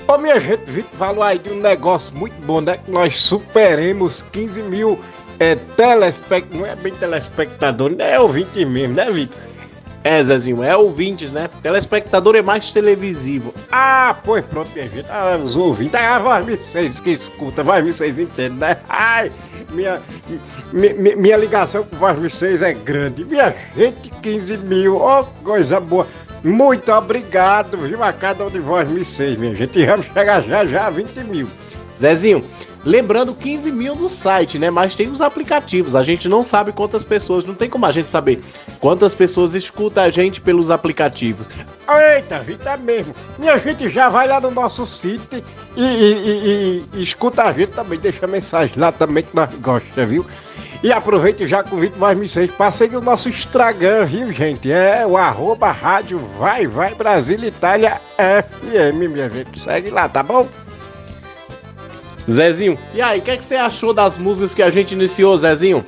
Ô 0.08 0.16
minha 0.16 0.40
gente, 0.40 0.62
Vitor 0.70 0.90
falou 0.98 1.22
aí 1.22 1.38
de 1.38 1.50
um 1.50 1.60
negócio 1.60 2.16
muito 2.16 2.34
bom, 2.46 2.60
né? 2.62 2.78
Que 2.82 2.90
nós 2.90 3.16
superemos 3.20 4.24
15 4.32 4.62
mil 4.62 4.98
é, 5.38 5.54
telespectadores, 5.54 6.58
não 6.60 6.66
é 6.66 6.74
bem 6.74 6.94
telespectador, 6.94 7.90
né? 7.90 8.14
É 8.14 8.18
ouvinte 8.20 8.64
mesmo, 8.64 8.94
né, 8.94 9.10
Vitor? 9.10 9.36
É, 10.04 10.22
Zezinho, 10.22 10.62
é 10.62 10.74
ouvintes, 10.76 11.30
né? 11.32 11.50
Telespectador 11.62 12.34
é 12.36 12.40
mais 12.40 12.70
televisivo. 12.70 13.52
Ah, 13.70 14.16
pois 14.24 14.44
pronto, 14.46 14.70
minha 14.72 14.88
gente. 14.88 15.06
Ah, 15.10 15.38
os 15.42 15.54
ouvintes, 15.56 15.94
ah, 15.96 16.18
vai 16.20 16.42
vocês 16.42 16.98
que 17.00 17.10
escutam, 17.10 17.64
vai 17.64 17.82
vocês 17.82 18.18
entendem, 18.18 18.58
né? 18.58 18.78
Ai, 18.88 19.30
minha, 19.70 20.00
mi- 20.72 20.94
mi- 20.94 21.16
minha 21.16 21.36
ligação 21.36 21.82
com 21.84 21.96
vós 21.96 22.16
vocês 22.16 22.62
é 22.62 22.72
grande. 22.72 23.24
Minha 23.24 23.54
gente, 23.76 24.08
15 24.22 24.56
mil, 24.58 24.96
ó, 24.96 25.24
coisa 25.44 25.78
boa. 25.80 26.06
Muito 26.48 26.90
obrigado, 26.92 27.76
viu, 27.78 28.02
a 28.02 28.12
cada 28.12 28.46
um 28.46 28.50
de 28.50 28.58
vós 28.58 28.88
vocês, 28.88 29.38
minha 29.38 29.54
gente. 29.54 29.78
E 29.78 29.84
vamos 29.86 30.06
chegar 30.06 30.40
já 30.42 30.64
já 30.64 30.86
a 30.86 30.90
20 30.90 31.16
mil. 31.24 31.48
Zezinho, 32.00 32.44
lembrando 32.84 33.34
15 33.34 33.70
mil 33.72 33.94
no 33.96 34.08
site, 34.08 34.58
né? 34.58 34.70
Mas 34.70 34.94
tem 34.94 35.10
os 35.10 35.20
aplicativos. 35.20 35.94
A 35.96 36.04
gente 36.04 36.28
não 36.28 36.42
sabe 36.44 36.72
quantas 36.72 37.02
pessoas, 37.04 37.44
não 37.44 37.54
tem 37.54 37.68
como 37.68 37.84
a 37.86 37.92
gente 37.92 38.08
saber 38.08 38.40
quantas 38.80 39.12
pessoas 39.14 39.54
escutam 39.54 40.04
a 40.04 40.10
gente 40.10 40.40
pelos 40.40 40.70
aplicativos. 40.70 41.48
Eita, 42.16 42.38
Vita 42.38 42.76
mesmo. 42.76 43.14
Minha 43.38 43.58
gente 43.58 43.88
já 43.90 44.08
vai 44.08 44.28
lá 44.28 44.40
no 44.40 44.50
nosso 44.50 44.86
site 44.86 45.42
e, 45.76 45.82
e- 45.82 45.84
e- 45.84 46.46
e- 46.46 46.84
e 46.94 47.02
escuta 47.02 47.42
a 47.44 47.52
gente 47.52 47.72
também, 47.72 47.98
deixa 47.98 48.26
mensagem 48.26 48.74
lá 48.76 48.92
também 48.92 49.24
que 49.24 49.34
nós 49.34 49.50
gostamos, 49.56 50.10
viu? 50.10 50.26
E 50.80 50.92
aproveite 50.92 51.46
já 51.46 51.64
convido 51.64 51.98
mais 51.98 52.16
vocês 52.16 52.52
para 52.52 52.70
seguir 52.70 52.96
o 52.96 53.00
nosso 53.00 53.28
Instagram, 53.28 54.04
viu, 54.04 54.32
gente? 54.32 54.70
É 54.70 55.04
o 55.04 55.16
arroba 55.16 55.72
rádio 55.72 56.20
Vai 56.38 56.68
Vai 56.68 56.94
Brasil 56.94 57.42
Itália 57.42 58.00
FM, 58.16 59.10
minha 59.10 59.28
gente. 59.28 59.58
Segue 59.58 59.90
lá, 59.90 60.08
tá 60.08 60.22
bom? 60.22 60.48
Zezinho, 62.30 62.78
e 62.94 63.00
aí, 63.00 63.18
o 63.18 63.22
que, 63.22 63.30
é 63.30 63.36
que 63.38 63.44
você 63.44 63.56
achou 63.56 63.92
das 63.92 64.18
músicas 64.18 64.54
que 64.54 64.62
a 64.62 64.70
gente 64.70 64.92
iniciou, 64.92 65.36
Zezinho? 65.38 65.84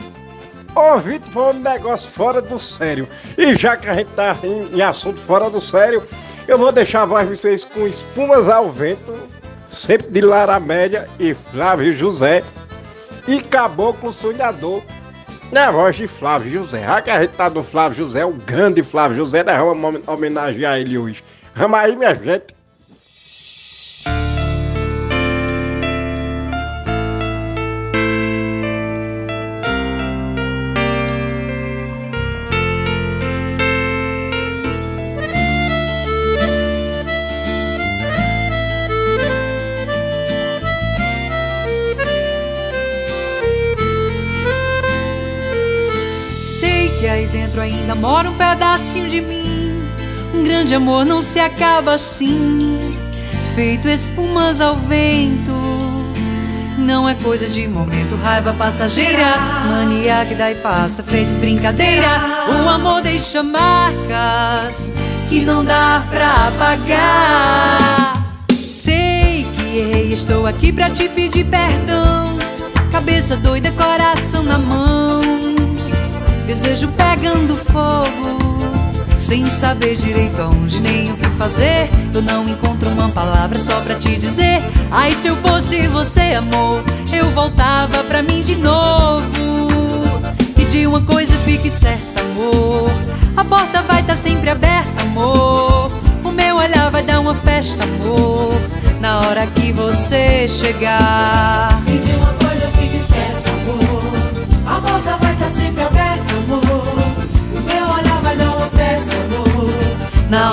Ô, 0.75 0.97
Vitor, 0.99 1.31
foi 1.33 1.43
um 1.55 1.61
negócio 1.61 2.11
fora 2.11 2.41
do 2.41 2.59
sério. 2.59 3.07
E 3.37 3.55
já 3.55 3.77
que 3.77 3.89
a 3.89 3.95
gente 3.95 4.11
tá 4.13 4.37
em, 4.43 4.77
em 4.77 4.83
assunto 4.83 5.21
fora 5.21 5.51
do 5.51 5.61
sério, 5.61 6.03
eu 6.49 6.57
vou 6.59 6.73
deixar 6.73 7.07
mais 7.07 7.29
vocês 7.29 7.65
com 7.65 7.87
Espumas 7.87 8.49
ao 8.49 8.71
Vento, 8.71 9.15
sempre 9.73 10.09
de 10.09 10.21
Lara 10.21 10.59
Média 10.59 11.09
e 11.19 11.35
Flávio 11.35 11.93
José, 11.93 12.43
e 13.31 13.41
Caboclo 13.41 14.13
Sonhador, 14.13 14.83
na 15.53 15.71
voz 15.71 15.95
de 15.95 16.09
Flávio 16.09 16.51
José. 16.51 16.81
Já 16.81 17.01
que 17.01 17.11
a 17.11 17.23
gente 17.23 17.31
tá 17.31 17.49
do 17.49 17.63
Flávio 17.63 18.05
José, 18.05 18.25
o 18.25 18.33
grande 18.33 18.83
Flávio 18.83 19.19
José, 19.19 19.45
nós 19.45 19.57
vamos 19.57 20.09
homenagear 20.09 20.81
ele 20.81 20.99
hoje. 20.99 21.23
Vamos 21.55 21.79
aí, 21.79 21.95
minha 21.95 22.13
gente. 22.17 22.47
Ainda 47.91 47.95
mora 47.95 48.31
um 48.31 48.35
pedacinho 48.35 49.11
de 49.11 49.21
mim. 49.21 49.83
Um 50.33 50.45
grande 50.45 50.75
amor 50.75 51.05
não 51.05 51.21
se 51.21 51.41
acaba 51.41 51.95
assim, 51.95 52.97
feito 53.55 53.89
espumas 53.89 54.61
ao 54.61 54.77
vento. 54.77 55.59
Não 56.79 57.09
é 57.09 57.15
coisa 57.15 57.49
de 57.49 57.67
momento, 57.67 58.17
raiva 58.23 58.53
passageira, 58.53 59.37
mania 59.69 60.25
que 60.25 60.35
dá 60.35 60.53
e 60.53 60.55
passa, 60.57 61.03
feito 61.03 61.31
brincadeira. 61.41 62.07
O 62.49 62.69
amor 62.69 63.03
deixa 63.03 63.43
marcas 63.43 64.93
que 65.29 65.41
não 65.41 65.65
dá 65.65 66.05
pra 66.09 66.49
apagar. 66.49 68.13
Sei 68.51 69.45
que 69.57 69.79
errei, 69.79 70.13
estou 70.13 70.47
aqui 70.47 70.73
pra 70.73 70.91
te 70.91 71.09
pedir 71.09 71.45
perdão. 71.45 72.39
Cabeça 72.93 73.37
doida, 73.37 73.73
coração 73.73 74.43
na 74.45 74.59
mão. 74.59 75.00
Desejo 76.51 76.89
pegando 76.89 77.57
fogo, 77.57 78.59
sem 79.17 79.49
saber 79.49 79.95
direito 79.95 80.43
aonde 80.43 80.81
nem 80.81 81.13
o 81.13 81.17
que 81.17 81.29
fazer. 81.39 81.89
Eu 82.13 82.21
não 82.23 82.49
encontro 82.49 82.89
uma 82.89 83.09
palavra 83.11 83.57
só 83.57 83.79
pra 83.83 83.95
te 83.95 84.17
dizer. 84.17 84.61
Ai, 84.91 85.15
se 85.15 85.29
eu 85.29 85.37
fosse 85.37 85.87
você, 85.87 86.35
amor, 86.35 86.83
eu 87.13 87.31
voltava 87.31 88.03
pra 88.03 88.21
mim 88.21 88.43
de 88.43 88.57
novo. 88.57 89.29
E 90.59 90.65
de 90.65 90.89
uma 90.89 91.01
coisa 91.03 91.33
fique 91.45 91.71
certa, 91.71 92.21
amor. 92.21 92.91
A 93.37 93.45
porta 93.45 93.81
vai 93.83 94.01
estar 94.01 94.17
sempre 94.17 94.51
aberta, 94.51 95.03
amor. 95.03 95.93
O 96.25 96.33
meu 96.33 96.57
olhar 96.57 96.91
vai 96.91 97.05
dar 97.05 97.21
uma 97.21 97.37
festa, 97.37 97.85
amor. 97.85 98.61
Na 99.01 99.21
hora 99.21 99.47
que 99.47 99.71
você 99.71 100.49
chegar. 100.49 101.81
E 101.87 101.97
de 101.97 102.11
uma 102.11 102.40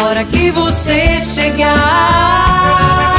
hora 0.08 0.24
que 0.24 0.50
você 0.52 1.20
chegar. 1.20 3.17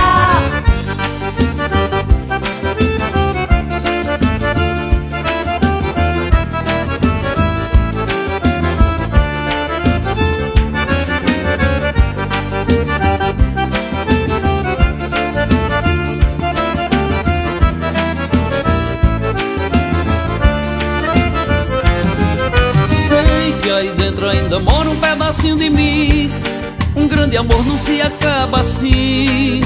Assim, 28.79 29.61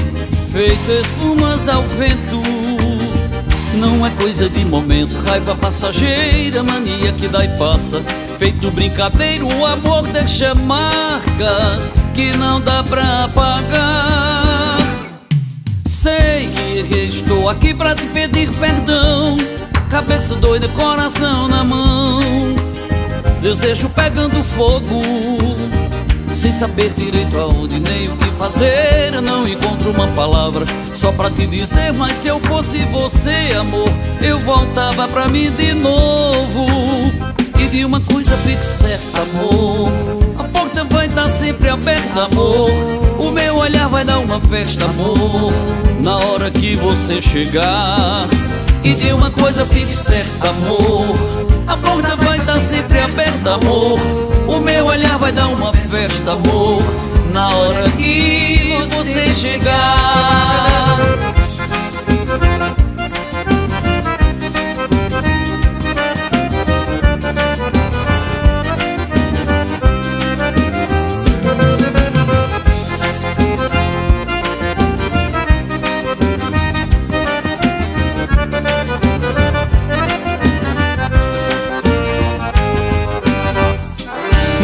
feito 0.51 0.91
espumas 0.91 1.69
ao 1.69 1.83
vento. 1.83 2.41
Não 3.75 4.05
é 4.05 4.09
coisa 4.11 4.49
de 4.49 4.65
momento, 4.65 5.15
raiva 5.23 5.55
passageira, 5.55 6.63
mania 6.63 7.11
que 7.11 7.27
dá 7.27 7.45
e 7.45 7.49
passa. 7.57 8.01
Feito 8.39 8.71
brincadeiro, 8.71 9.47
o 9.47 9.65
amor 9.65 10.07
deixa 10.07 10.55
marcas 10.55 11.91
que 12.13 12.35
não 12.37 12.59
dá 12.59 12.83
pra 12.83 13.25
apagar. 13.25 14.77
Sei 15.85 16.49
que 16.87 16.95
estou 16.95 17.49
aqui 17.49 17.73
pra 17.73 17.95
te 17.95 18.05
pedir 18.07 18.51
perdão. 18.53 19.37
Cabeça 19.89 20.35
doida, 20.35 20.67
coração 20.69 21.47
na 21.47 21.63
mão. 21.63 22.19
Desejo 23.41 23.89
pegando 23.89 24.43
fogo, 24.43 25.52
sem 26.43 26.51
saber 26.51 26.91
direito 26.97 27.39
aonde 27.39 27.79
nem 27.79 28.09
o 28.09 28.17
que 28.17 28.29
fazer. 28.31 29.13
Eu 29.13 29.21
não 29.21 29.47
encontro 29.47 29.91
uma 29.91 30.07
palavra 30.07 30.65
só 30.93 31.09
pra 31.13 31.29
te 31.29 31.47
dizer. 31.47 31.93
Mas 31.93 32.17
se 32.17 32.27
eu 32.27 32.37
fosse 32.41 32.79
você, 32.87 33.55
amor, 33.57 33.87
eu 34.21 34.37
voltava 34.39 35.07
pra 35.07 35.29
mim 35.29 35.49
de 35.51 35.73
novo. 35.73 36.65
E 37.57 37.67
de 37.67 37.85
uma 37.85 38.01
coisa 38.01 38.35
fique 38.37 38.65
certa, 38.65 39.21
amor. 39.21 39.89
A 40.37 40.43
porta 40.43 40.83
vai 40.83 41.05
estar 41.05 41.29
sempre 41.29 41.69
aberta, 41.69 42.23
amor. 42.25 42.69
O 43.17 43.31
meu 43.31 43.55
olhar 43.55 43.87
vai 43.87 44.03
dar 44.03 44.19
uma 44.19 44.41
festa, 44.41 44.83
amor. 44.83 45.53
Na 46.01 46.17
hora 46.17 46.51
que 46.51 46.75
você 46.75 47.21
chegar. 47.21 48.27
E 48.83 48.93
de 48.93 49.13
uma 49.13 49.31
coisa 49.31 49.65
fique 49.65 49.93
certa, 49.93 50.49
amor. 50.49 51.15
A 51.67 51.77
porta 51.77 52.17
vai 52.17 52.37
estar 52.37 52.59
sempre 52.59 52.99
aberta, 52.99 53.53
amor. 53.53 54.32
O 54.53 54.59
meu 54.59 54.85
olhar 54.85 55.17
vai 55.17 55.31
dar 55.31 55.47
uma 55.47 55.73
festa, 55.73 56.33
amor. 56.33 56.83
Na 57.31 57.49
hora 57.49 57.89
que 57.97 58.77
você 58.87 59.33
chegar. 59.33 61.32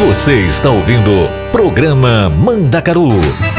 Você 0.00 0.46
está 0.46 0.70
ouvindo 0.70 1.10
programa 1.52 2.30
Mandacaru 2.30 3.10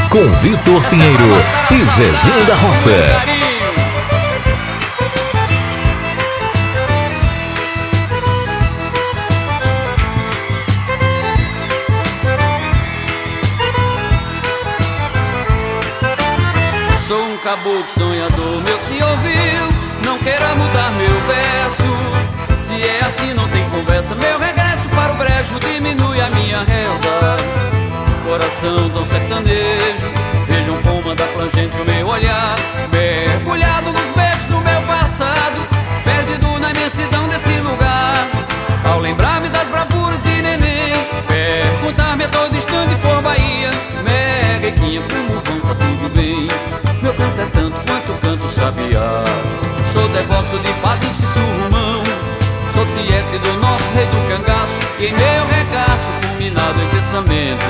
com 0.09 0.31
Vitor 0.41 0.83
Pinheiro 0.89 1.29
e 1.69 1.85
Zezinho 1.85 2.45
da 2.47 2.55
Roça. 2.55 2.89
Sou 17.07 17.23
um 17.23 17.37
caboclo 17.37 17.85
sonhador, 17.95 18.61
meu 18.63 18.79
se 18.79 19.03
ouviu 19.03 20.03
Não 20.03 20.17
queira 20.17 20.55
mudar 20.55 20.91
meu 20.93 21.21
verso. 21.27 22.57
Se 22.57 22.81
é 22.81 23.01
assim 23.05 23.31
não 23.35 23.47
tem 23.47 23.63
conversa 23.69 24.15
Meu 24.15 24.39
regresso 24.39 24.50
minha 26.41 26.63
reza. 26.63 27.37
Coração 28.25 28.89
tão 28.91 29.05
sertanejo 29.05 30.07
Vejam 30.47 30.81
como 30.83 31.11
anda 31.11 31.23
plangente 31.33 31.75
o 31.79 31.85
meu 31.85 32.07
olhar. 32.07 32.55
Mergulhado 32.91 33.91
nos 33.91 34.09
beijos 34.15 34.45
do 34.45 34.57
meu 34.59 34.81
passado 34.83 35.67
Perdido 36.03 36.59
na 36.59 36.71
imensidão 36.71 37.27
desse 37.27 37.59
lugar. 37.59 38.27
Ao 38.85 38.99
lembrar-me 38.99 39.49
das 39.49 39.67
bravuras 39.67 40.21
de 40.23 40.41
neném 40.41 40.93
Perguntar-me 41.27 42.23
a 42.25 42.29
todo 42.29 42.55
instante 42.55 42.95
por 42.95 43.21
Bahia. 43.21 43.71
Merrequinha, 44.03 45.01
como 45.01 45.39
vão, 45.39 45.59
tá 45.59 45.75
tudo 45.75 46.15
bem. 46.15 46.47
Meu 47.01 47.13
canto 47.13 47.41
é 47.41 47.45
tanto 47.45 47.77
quanto 47.85 48.21
canto 48.21 48.49
sabiá. 48.49 49.23
Sou 49.93 50.07
devoto 50.09 50.57
de 50.59 50.73
padre 50.81 51.07
e 51.07 51.13
surmão 51.13 52.03
Sou 52.73 52.85
tieto 56.73 56.95
pensamento. 56.95 57.65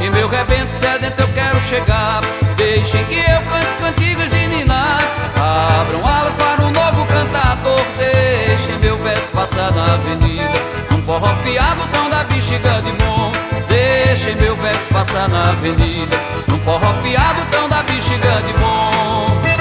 Em 0.00 0.10
meu 0.10 0.28
rebento 0.28 0.72
sedento 0.72 1.20
eu 1.20 1.28
quero 1.28 1.60
chegar. 1.62 2.20
Deixem 2.56 3.04
que 3.06 3.16
eu 3.16 3.42
cante 3.42 3.66
cantigas 3.80 4.30
de 4.30 4.46
ninar. 4.48 5.00
Abram 5.36 6.06
alas 6.06 6.34
para 6.34 6.62
um 6.62 6.70
novo 6.70 7.06
cantador. 7.06 7.82
Deixem 7.98 8.78
meu 8.80 8.96
verso 8.98 9.32
passar 9.32 9.72
na 9.72 9.94
avenida. 9.94 10.52
Um 10.92 11.02
forró 11.02 11.34
piado 11.44 11.80
tão 11.92 12.10
da 12.10 12.24
bexiga 12.24 12.82
de 12.82 12.92
bom. 12.92 13.32
Deixem 13.68 14.36
meu 14.36 14.56
verso 14.56 14.88
passar 14.90 15.28
na 15.28 15.50
avenida. 15.50 16.16
Um 16.52 16.58
forró 16.60 16.92
piado 17.02 17.44
tão 17.50 17.68
da 17.68 17.82
bexiga 17.82 18.42
de 18.46 18.52
bom. 18.54 19.53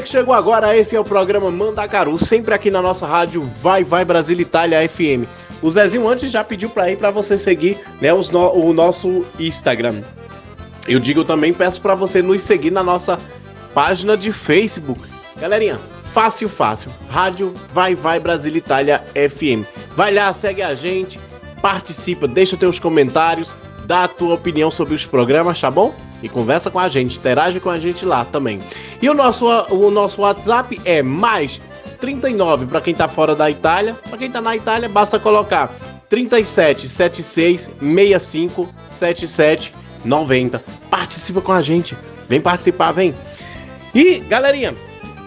Que 0.00 0.08
chegou 0.08 0.34
agora, 0.34 0.76
esse 0.76 0.94
é 0.96 1.00
o 1.00 1.04
programa 1.04 1.50
Mandacaru, 1.50 2.18
sempre 2.24 2.54
aqui 2.54 2.70
na 2.70 2.80
nossa 2.82 3.06
rádio 3.06 3.50
Vai 3.62 3.82
Vai 3.84 4.04
Brasil 4.04 4.38
Itália 4.40 4.86
FM. 4.88 5.26
O 5.62 5.70
Zezinho 5.70 6.08
antes 6.08 6.30
já 6.30 6.44
pediu 6.44 6.70
para 6.70 6.90
ir 6.90 6.96
para 6.96 7.10
você 7.10 7.36
seguir 7.36 7.78
né, 8.00 8.10
no- 8.12 8.52
o 8.52 8.72
nosso 8.72 9.24
Instagram. 9.38 10.02
Eu 10.86 10.98
digo 11.00 11.24
também, 11.24 11.52
peço 11.52 11.80
para 11.80 11.94
você 11.94 12.22
nos 12.22 12.42
seguir 12.42 12.70
na 12.70 12.82
nossa 12.82 13.18
página 13.74 14.16
de 14.16 14.32
Facebook. 14.32 15.00
Galerinha, 15.40 15.78
fácil, 16.12 16.48
fácil. 16.48 16.90
Rádio 17.10 17.54
Vai 17.72 17.94
Vai 17.94 18.18
Brasil 18.20 18.54
Itália 18.56 19.02
FM. 19.14 19.64
Vai 19.96 20.14
lá, 20.14 20.32
segue 20.32 20.62
a 20.62 20.74
gente, 20.74 21.18
participa, 21.60 22.26
deixa 22.26 22.56
teus 22.56 22.78
comentários, 22.78 23.54
dá 23.88 24.04
a 24.04 24.08
tua 24.08 24.34
opinião 24.34 24.70
sobre 24.70 24.94
os 24.94 25.06
programas, 25.06 25.58
tá 25.58 25.70
bom? 25.70 25.94
E 26.22 26.28
conversa 26.28 26.70
com 26.70 26.78
a 26.78 26.90
gente, 26.90 27.16
interage 27.16 27.58
com 27.58 27.70
a 27.70 27.78
gente 27.78 28.04
lá 28.04 28.22
também. 28.22 28.60
E 29.00 29.08
o 29.08 29.14
nosso, 29.14 29.46
o 29.46 29.90
nosso 29.90 30.20
WhatsApp 30.20 30.78
é 30.84 31.02
mais 31.02 31.58
39 31.98 32.66
para 32.66 32.82
quem 32.82 32.94
tá 32.94 33.08
fora 33.08 33.34
da 33.34 33.50
Itália. 33.50 33.94
Para 33.94 34.18
quem 34.18 34.30
tá 34.30 34.42
na 34.42 34.54
Itália, 34.54 34.90
basta 34.90 35.18
colocar 35.18 35.72
37 36.10 36.86
76 36.86 37.70
65 37.80 38.68
77 38.88 39.74
90. 40.04 40.62
Participa 40.90 41.40
com 41.40 41.52
a 41.52 41.62
gente. 41.62 41.96
Vem 42.28 42.42
participar, 42.42 42.92
vem. 42.92 43.14
E, 43.94 44.18
galerinha, 44.18 44.74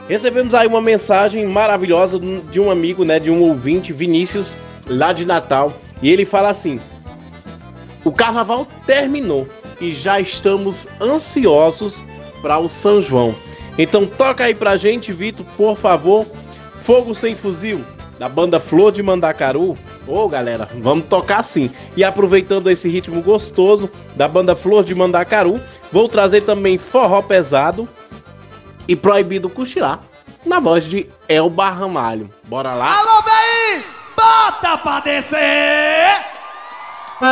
recebemos 0.08 0.54
aí 0.54 0.68
uma 0.68 0.82
mensagem 0.82 1.48
maravilhosa 1.48 2.20
de 2.20 2.60
um 2.60 2.70
amigo, 2.70 3.04
né, 3.04 3.18
de 3.20 3.32
um 3.32 3.42
ouvinte, 3.42 3.92
Vinícius, 3.92 4.54
lá 4.86 5.14
de 5.14 5.26
Natal, 5.26 5.74
e 6.00 6.12
ele 6.12 6.26
fala 6.26 6.50
assim: 6.50 6.80
"O 8.04 8.12
carnaval 8.12 8.68
terminou 8.86 9.48
e 9.80 9.94
já 9.94 10.20
estamos 10.20 10.88
ansiosos 11.00 12.04
para 12.42 12.58
o 12.60 12.70
São 12.70 13.02
João. 13.02 13.36
Então 13.78 14.06
toca 14.06 14.44
aí 14.44 14.54
pra 14.54 14.78
gente, 14.78 15.12
Vitor, 15.12 15.46
por 15.58 15.78
favor. 15.78 16.26
Fogo 16.84 17.14
sem 17.14 17.36
fuzil 17.36 17.84
da 18.18 18.28
banda 18.28 18.60
Flor 18.60 18.92
de 18.92 19.02
Mandacaru. 19.02 19.78
Ô, 20.08 20.28
galera, 20.28 20.68
vamos 20.76 21.08
tocar 21.08 21.44
sim. 21.44 21.72
E 21.96 22.04
aproveitando 22.04 22.70
esse 22.70 22.88
ritmo 22.88 23.22
gostoso 23.22 23.90
da 24.16 24.28
banda 24.28 24.56
Flor 24.56 24.84
de 24.84 24.94
Mandacaru, 24.94 25.60
vou 25.92 26.08
trazer 26.08 26.42
também 26.42 26.78
forró 26.78 27.22
pesado 27.22 27.88
e 28.88 28.96
proibido 28.96 29.50
cochilar 29.50 30.02
na 30.46 30.60
voz 30.60 30.84
de 30.84 31.08
Elba 31.28 31.70
Ramalho. 31.70 32.30
Bora 32.48 32.74
lá? 32.74 32.96
Alô, 32.96 33.22
véi! 33.22 33.84
Bota 34.16 34.78
pra 34.78 35.00
descer! 35.00 36.51
Eu 37.22 37.30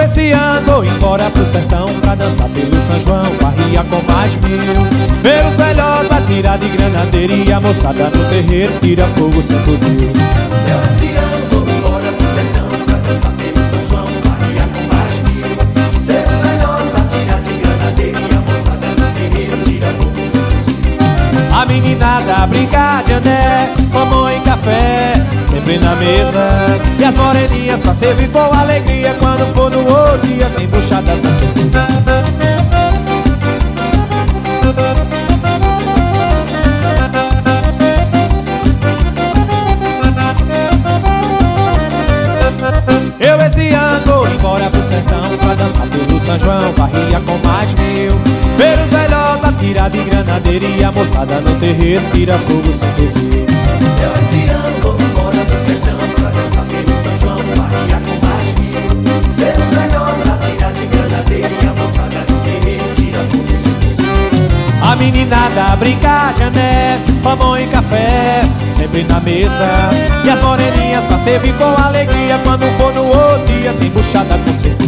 esse 0.00 0.30
ano 0.30 0.64
vou 0.64 0.84
embora 0.84 1.28
pro 1.30 1.44
sertão 1.50 1.86
Pra 2.02 2.14
dançar 2.14 2.48
pelo 2.50 2.70
São 2.86 3.00
João 3.00 3.34
Barria 3.42 3.82
com 3.90 4.00
mais 4.12 4.32
mil. 4.42 4.60
Ver 5.20 5.44
os 5.46 5.56
velhotes 5.56 6.12
atirar 6.12 6.58
de 6.58 6.68
granadeira 6.68 7.32
E 7.32 7.52
a 7.52 7.60
moçada 7.60 8.10
no 8.10 8.24
terreiro 8.30 8.72
tira 8.80 9.04
fogo 9.08 9.42
sem 9.42 9.58
fuzil 9.64 10.12
Eu 10.70 10.82
esse 10.88 11.16
ano 11.16 11.53
fuzil 22.04 22.34
A 22.34 22.46
meninada 22.46 22.46
brinca 22.46 23.02
de 23.06 23.12
ané 23.14 23.68
Mamão 23.92 24.30
e 24.30 24.40
café 24.40 25.12
Sempre 25.48 25.78
na 25.78 25.94
mesa. 25.94 26.48
E 26.98 27.04
as 27.04 27.14
moreninhas 27.14 27.80
pra 27.80 27.94
servir 27.94 28.28
com 28.28 28.40
alegria 28.40 29.14
Quando 29.18 29.46
for 29.54 29.70
no 29.70 29.86
outro 29.86 30.26
dia 30.26 30.46
Tem 30.56 30.66
buchada 30.68 31.12
com 31.12 31.38
certeza 31.38 31.86
Eu 43.20 43.40
esse 43.40 43.74
ano 43.74 44.06
vou 44.06 44.28
embora 44.28 44.70
pro 44.70 44.82
sertão 44.82 45.38
Pra 45.38 45.54
dançar 45.54 45.86
pelo 45.86 46.20
São 46.20 46.38
João 46.38 46.72
Barria 46.76 47.20
com 47.20 47.48
mais 47.48 47.72
mil 47.74 48.33
Ver 48.56 48.78
os 48.78 48.90
velhotes 48.90 49.44
atirar 49.44 49.90
de 49.90 49.98
granadeira 50.04 50.66
E 50.66 50.84
a 50.84 50.92
moçada 50.92 51.40
no 51.40 51.58
terreiro 51.58 52.02
tira 52.12 52.38
fogo 52.38 52.72
sem 52.72 52.92
fuzil 52.92 53.46
Eu 54.02 54.12
esse 54.22 54.50
ano 54.50 54.80
vou 54.80 54.96
embora 55.00 55.44
pro 55.44 55.60
sertão 55.60 55.96
Pra 56.14 56.30
dançar 56.30 56.64
pelo 56.66 57.02
São 57.02 57.20
João 57.20 57.36
Barria 57.56 58.00
com 58.00 58.26
mais 58.26 58.52
mil 58.58 58.80
Ver 59.36 59.58
os 59.58 59.76
velhotes 59.76 60.28
atirar 60.28 60.72
de 60.72 60.86
granadeira 60.86 61.48
E 61.48 61.66
a 61.66 61.82
moçada 61.82 62.26
no 62.28 62.40
terreiro 62.44 62.84
tira 62.94 63.18
fogo 63.30 63.48
sem 63.48 63.74
fuzil 63.80 64.82
A 64.82 64.96
meninada 64.96 65.76
brinca 65.76 66.32
de 66.36 66.42
ané 66.44 66.98
Mamão 67.24 67.58
e 67.58 67.66
café 67.66 68.42
Sempre 68.76 69.04
na 69.04 69.20
mesa. 69.20 69.90
E 70.24 70.30
as 70.30 70.40
moreninhas 70.40 71.04
pra 71.04 71.18
servir 71.18 71.54
com 71.54 71.82
alegria 71.82 72.38
Quando 72.44 72.64
for 72.76 72.92
no 72.92 73.04
outro 73.06 73.46
dia 73.46 73.72
Tem 73.72 73.90
buchada 73.90 74.36
com 74.36 74.52
certeza. 74.60 74.84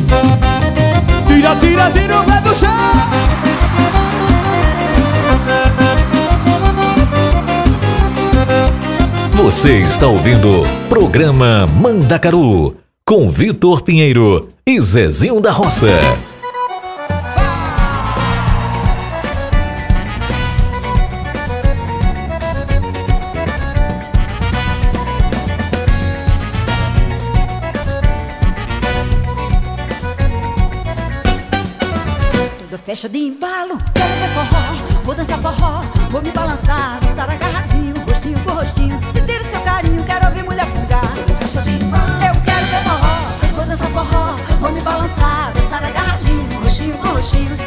Tira, 1.27 1.57
tira, 1.57 1.91
tira 1.93 2.21
o 2.21 2.25
pé 2.25 2.41
do 2.41 2.55
chão 2.55 3.46
Você 9.37 9.81
está 9.81 10.07
ouvindo 10.07 10.63
programa 10.89 11.67
Mandacaru 11.67 12.75
com 13.05 13.31
Vitor 13.31 13.83
Pinheiro 13.83 14.49
e 14.67 14.81
Zezinho 14.81 15.43
da 15.43 15.53
Roça. 15.53 15.89
Toda 32.59 32.79
fecha 32.79 33.07
de 33.07 33.19
embalo, 33.19 33.79
quero 33.95 34.15
ver 34.15 34.29
forró, 34.31 35.03
vou 35.05 35.15
dançar 35.15 35.39
forró, 35.41 35.83
vou 36.09 36.23
me 36.23 36.31
balançar, 36.31 36.99
vou 37.01 37.11
estar 37.11 37.46
she 47.27 47.66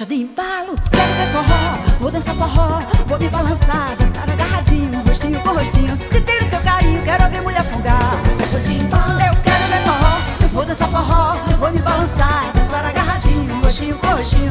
Deixa 0.00 0.14
de 0.14 0.22
embalo, 0.22 0.76
quero 0.90 1.12
ver 1.12 1.30
forró 1.30 1.98
Vou 2.00 2.10
dançar 2.10 2.34
forró, 2.34 2.80
vou 3.06 3.18
me 3.18 3.28
balançar 3.28 3.94
Dançar 3.98 4.30
agarradinho, 4.30 4.98
rostinho 5.06 5.38
com 5.40 5.50
rostinho. 5.50 5.98
Se 6.10 6.20
tem 6.22 6.40
o 6.40 6.48
seu 6.48 6.60
carinho, 6.60 7.02
quero 7.02 7.28
ver 7.28 7.42
mulher 7.42 7.62
folgar 7.64 8.16
Deixa 8.38 8.60
de 8.60 8.78
embalo, 8.78 9.20
eu 9.20 9.34
quero 9.42 9.64
ver 9.68 9.82
forró 9.84 10.16
Eu 10.40 10.48
vou 10.48 10.64
dançar 10.64 10.88
forró, 10.88 11.36
eu 11.50 11.58
vou 11.58 11.70
me 11.70 11.80
balançar 11.80 12.50
Dançar 12.54 12.82
agarradinho, 12.82 13.60
rostinho 13.60 13.94
com 13.96 14.06
rostinho. 14.06 14.49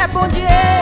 É 0.00 0.06
bom 0.06 0.26
dinheiro. 0.28 0.79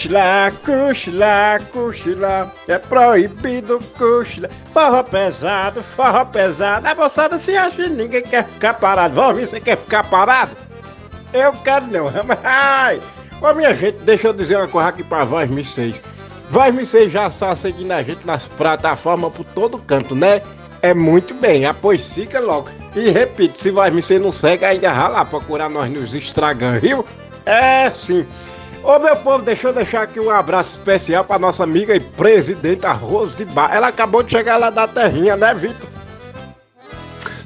Cochilar, 0.00 0.52
cochilar, 0.64 1.62
cochilar. 1.66 2.52
É 2.66 2.78
proibido 2.78 3.80
cochilar. 3.98 4.50
Forró 4.72 5.02
pesado, 5.02 5.82
forró 5.94 6.24
pesado. 6.24 6.86
A 6.86 6.94
moçada 6.94 7.38
se 7.38 7.56
acha 7.56 7.88
ninguém 7.88 8.22
quer 8.22 8.44
ficar 8.44 8.74
parado. 8.74 9.14
Vamos 9.14 9.38
ver, 9.38 9.46
você 9.46 9.60
quer 9.60 9.76
ficar 9.76 10.04
parado? 10.04 10.52
Eu 11.32 11.52
quero 11.52 11.86
não. 11.86 12.06
Ai. 12.42 13.00
Ô 13.42 13.52
minha 13.52 13.74
gente, 13.74 13.98
deixa 14.02 14.28
eu 14.28 14.32
dizer 14.32 14.56
uma 14.56 14.68
coisa 14.68 14.88
aqui 14.88 15.02
pra 15.02 15.24
voz 15.24 15.50
me 15.50 15.64
seis. 15.64 16.00
Voz 16.50 16.74
me 16.74 16.84
seis 16.86 17.12
já 17.12 17.26
está 17.26 17.54
seguindo 17.54 17.92
a 17.92 18.02
gente 18.02 18.26
nas 18.26 18.44
plataformas 18.44 19.32
por 19.32 19.44
todo 19.44 19.78
canto, 19.78 20.14
né? 20.14 20.42
É 20.82 20.94
muito 20.94 21.34
bem, 21.34 21.66
após 21.66 22.02
siga 22.02 22.40
logo. 22.40 22.68
E 22.94 23.10
repito, 23.10 23.58
se 23.58 23.70
vai 23.70 23.90
me 23.90 24.02
ser 24.02 24.18
não 24.18 24.32
segue, 24.32 24.64
ainda 24.64 24.92
lá 25.08 25.24
procurar 25.24 25.68
nós 25.68 25.90
nos 25.90 26.14
Instagram, 26.14 26.78
viu? 26.78 27.04
É 27.46 27.90
sim. 27.90 28.26
Ô 28.82 28.98
meu 28.98 29.14
povo, 29.16 29.44
deixa 29.44 29.68
eu 29.68 29.74
deixar 29.74 30.02
aqui 30.02 30.18
um 30.18 30.30
abraço 30.30 30.78
especial 30.78 31.22
pra 31.22 31.38
nossa 31.38 31.62
amiga 31.62 31.94
e 31.94 32.00
presidenta 32.00 32.98
Bar. 33.52 33.74
Ela 33.74 33.88
acabou 33.88 34.22
de 34.22 34.30
chegar 34.30 34.56
lá 34.56 34.70
da 34.70 34.88
terrinha, 34.88 35.36
né, 35.36 35.52
Vitor? 35.52 35.88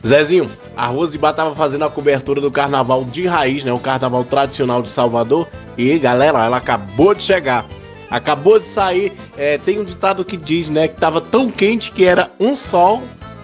Zezinho, 0.07 0.49
a 0.76 0.91
Bar 1.18 1.32
tava 1.32 1.55
fazendo 1.57 1.85
a 1.85 1.91
cobertura 1.91 2.41
do 2.41 2.53
carnaval 2.53 3.05
de 3.05 3.26
raiz, 3.26 3.64
né? 3.64 3.72
O 3.72 3.80
carnaval 3.80 4.22
tradicional 4.22 4.80
de 4.80 4.91
Salvador. 4.91 5.49
E 5.76 5.99
galera, 5.99 6.45
ela 6.45 6.59
acabou 6.59 7.14
de 7.14 7.22
chegar. 7.24 7.64
Acabou 8.09 8.61
de 8.61 8.66
sair. 8.66 9.12
É, 9.37 9.59
tem 9.59 9.80
um 9.80 9.85
ditado 9.85 10.24
que 10.24 10.37
diz, 10.37 10.68
né? 10.68 10.87
Que 10.87 11.01
tava 11.01 11.20
tão 11.20 11.51
quente 11.51 11.91
que 11.91 12.05
era 12.05 12.30
um 12.39 12.55
sol 12.55 13.03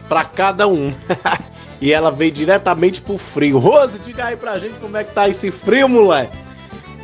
para 0.08 0.22
cada 0.22 0.68
um. 0.68 0.94
e 1.82 1.92
ela 1.92 2.12
veio 2.12 2.30
diretamente 2.30 3.00
pro 3.00 3.18
frio. 3.18 3.58
Rose, 3.58 3.98
diga 3.98 4.26
aí 4.26 4.36
pra 4.36 4.58
gente 4.58 4.76
como 4.76 4.96
é 4.96 5.02
que 5.02 5.12
tá 5.12 5.28
esse 5.28 5.50
frio, 5.50 5.88
moleque. 5.88 6.49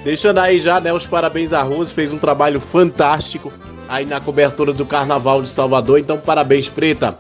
Deixando 0.06 0.38
aí 0.38 0.60
já, 0.60 0.78
né, 0.78 0.92
os 0.92 1.04
parabéns 1.04 1.52
a 1.52 1.62
Rose, 1.62 1.92
fez 1.92 2.12
um 2.12 2.18
trabalho 2.18 2.60
fantástico 2.60 3.52
aí 3.88 4.06
na 4.06 4.20
cobertura 4.20 4.72
do 4.72 4.86
Carnaval 4.86 5.42
de 5.42 5.48
Salvador, 5.48 5.98
então 5.98 6.16
parabéns, 6.16 6.68
Preta. 6.68 7.18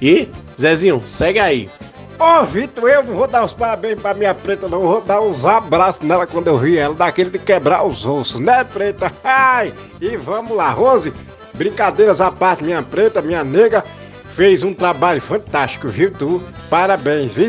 E, 0.00 0.28
Zezinho, 0.56 1.02
segue 1.04 1.40
aí. 1.40 1.68
Ô, 2.16 2.44
Vitor, 2.44 2.88
eu 2.88 3.02
não 3.02 3.14
vou 3.14 3.26
dar 3.26 3.44
os 3.44 3.52
parabéns 3.52 4.00
pra 4.00 4.14
minha 4.14 4.32
preta, 4.32 4.68
não. 4.68 4.82
Vou 4.82 5.00
dar 5.00 5.20
uns 5.20 5.44
abraços 5.44 6.00
nela 6.02 6.28
quando 6.28 6.46
eu 6.46 6.56
vi 6.56 6.78
ela, 6.78 6.94
daquele 6.94 7.30
de 7.30 7.40
quebrar 7.40 7.84
os 7.84 8.06
ossos, 8.06 8.38
né, 8.38 8.62
preta? 8.62 9.10
Ai! 9.24 9.74
E 10.00 10.16
vamos 10.16 10.56
lá, 10.56 10.70
Rose. 10.70 11.12
Brincadeiras 11.54 12.20
à 12.20 12.30
parte, 12.30 12.62
minha 12.62 12.84
preta, 12.84 13.20
minha 13.20 13.42
nega, 13.42 13.84
fez 14.36 14.62
um 14.62 14.72
trabalho 14.72 15.20
fantástico, 15.20 15.88
viu, 15.88 16.12
tu? 16.12 16.40
Parabéns, 16.70 17.34
viu? 17.34 17.48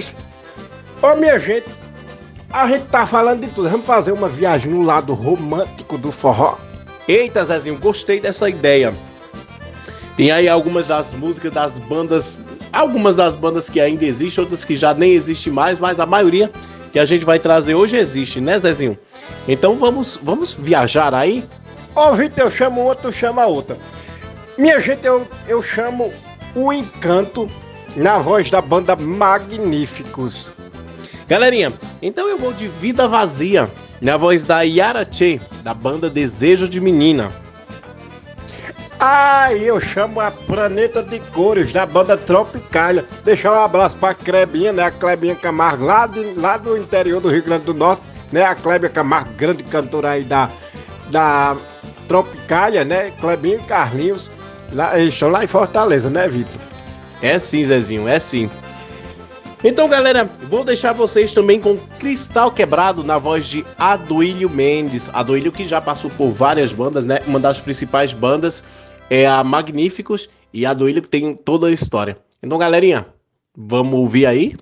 Ô, 1.00 1.16
minha 1.16 1.40
gente, 1.40 1.68
a 2.52 2.68
gente 2.68 2.86
tá 2.86 3.06
falando 3.06 3.46
de 3.46 3.52
tudo. 3.52 3.70
Vamos 3.70 3.86
fazer 3.86 4.12
uma 4.12 4.28
viagem 4.28 4.72
no 4.72 4.82
lado 4.82 5.14
romântico 5.14 5.98
do 5.98 6.12
forró. 6.12 6.58
Eita, 7.08 7.44
Zezinho, 7.46 7.78
gostei 7.78 8.20
dessa 8.20 8.50
ideia. 8.50 8.94
Tem 10.16 10.32
aí 10.32 10.50
algumas 10.50 10.88
das 10.88 11.14
músicas 11.14 11.54
das 11.54 11.80
bandas, 11.80 12.42
algumas 12.74 13.16
das 13.16 13.36
bandas 13.36 13.70
que 13.70 13.80
ainda 13.80 14.04
existem, 14.06 14.44
outras 14.44 14.66
que 14.66 14.76
já 14.76 14.94
nem 14.94 15.14
existem 15.14 15.52
mais, 15.52 15.80
mas 15.80 16.00
a 16.00 16.06
maioria 16.06 16.52
que 16.92 17.00
a 17.00 17.06
gente 17.06 17.24
vai 17.24 17.40
trazer 17.40 17.76
hoje 17.76 17.98
existe, 17.98 18.42
né, 18.42 18.60
Zezinho? 18.60 18.98
Então 19.48 19.76
vamos, 19.78 20.20
vamos 20.22 20.54
viajar 20.54 21.14
aí? 21.16 21.44
Ó, 21.96 22.14
Vitor, 22.14 22.46
eu 22.46 22.52
chamo 22.52 22.96
tu 22.96 23.12
chama 23.12 23.46
outra. 23.46 23.78
Minha 24.58 24.80
gente, 24.82 25.06
eu, 25.06 25.26
eu 25.48 25.64
chamo 25.64 26.12
o 26.54 26.74
Encanto 26.74 27.50
na 27.96 28.20
voz 28.20 28.52
da 28.52 28.62
banda 28.62 28.96
Magníficos. 28.96 30.50
Galerinha, 31.30 31.72
então 32.02 32.28
eu 32.28 32.40
vou 32.40 32.52
de 32.52 32.68
Vida 32.68 33.08
Vazia, 33.08 33.70
na 34.02 34.18
voz 34.18 34.44
da 34.46 34.64
Yara 34.64 35.08
Che, 35.10 35.40
da 35.62 35.76
banda 35.76 36.10
Desejo 36.10 36.68
de 36.68 36.82
Menina. 36.82 37.30
Ai, 39.00 39.60
eu 39.60 39.80
chamo 39.80 40.20
a 40.20 40.32
Planeta 40.32 41.04
de 41.04 41.20
Cores, 41.20 41.72
da 41.72 41.86
banda 41.86 42.18
Tropicália. 42.18 43.06
Deixar 43.24 43.52
um 43.52 43.64
abraço 43.64 43.96
pra 43.98 44.16
Clebinha, 44.16 44.74
né? 44.74 44.82
A 44.82 44.90
Clebinha 44.90 45.36
Camargo, 45.36 45.86
lá, 45.86 46.08
de, 46.08 46.34
lá 46.34 46.58
do 46.58 46.76
interior 46.76 47.22
do 47.22 47.30
Rio 47.30 47.44
Grande 47.44 47.66
do 47.66 47.76
Norte, 47.76 48.02
né? 48.32 48.42
A 48.42 48.56
Clebinha 48.56 48.90
Camargo, 48.90 49.32
grande 49.34 49.62
cantora 49.62 50.10
aí 50.10 50.24
da, 50.24 50.50
da 51.12 51.56
Tropicália, 52.08 52.84
né? 52.84 53.12
Clebinha 53.22 53.58
e 53.58 53.64
Carlinhos, 53.64 54.32
lá, 54.74 55.00
eles 55.00 55.14
estão 55.14 55.30
lá 55.30 55.44
em 55.44 55.48
Fortaleza, 55.48 56.10
né, 56.10 56.28
Vitor? 56.28 56.60
É 57.22 57.38
sim, 57.38 57.64
Zezinho, 57.64 58.08
é 58.08 58.20
sim. 58.20 58.50
Então, 59.62 59.90
galera, 59.90 60.24
vou 60.24 60.64
deixar 60.64 60.94
vocês 60.94 61.34
também 61.34 61.60
com 61.60 61.78
Cristal 62.00 62.50
Quebrado 62.50 63.04
na 63.04 63.18
voz 63.18 63.46
de 63.46 63.66
Aduílio 63.78 64.50
Mendes. 64.50 65.10
Aduílio 65.12 65.52
que 65.52 65.68
já 65.68 65.82
passou 65.82 66.10
por 66.10 66.32
várias 66.32 66.72
bandas, 66.72 67.04
né? 67.04 67.20
Uma 67.28 67.42
das 67.42 67.60
principais 67.60 68.14
bandas 68.14 68.64
é 69.10 69.26
a 69.28 69.44
Magníficos 69.44 70.30
e 70.54 70.66
Aduílio 70.66 71.02
que 71.02 71.10
tem 71.10 71.36
toda 71.36 71.68
a 71.68 71.72
história. 71.72 72.18
Então, 72.42 72.58
galerinha, 72.58 73.06
vamos 73.54 73.96
ouvir 73.96 74.26
aí? 74.26 74.56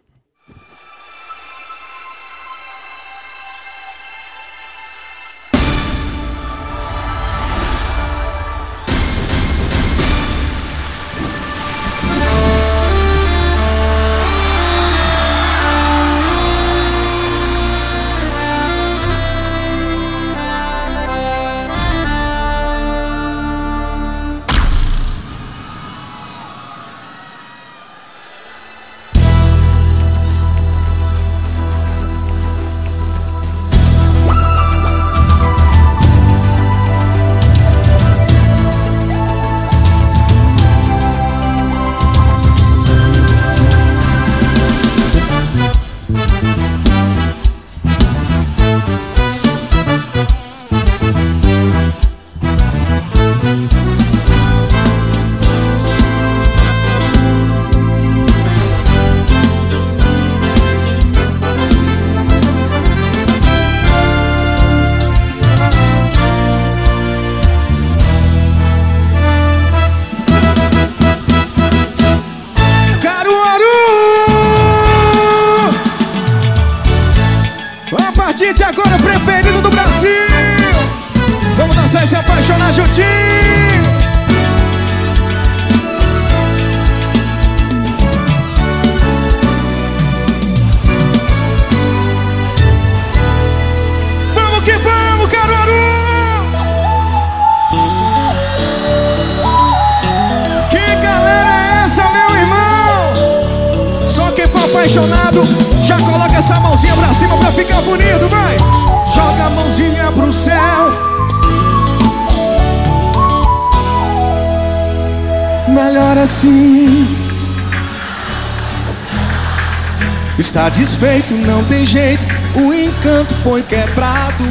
Feito 120.99 121.35
não 121.45 121.63
tem 121.65 121.85
jeito, 121.85 122.25
o 122.55 122.73
encanto 122.73 123.31
foi 123.43 123.61
quebrado. 123.61 124.43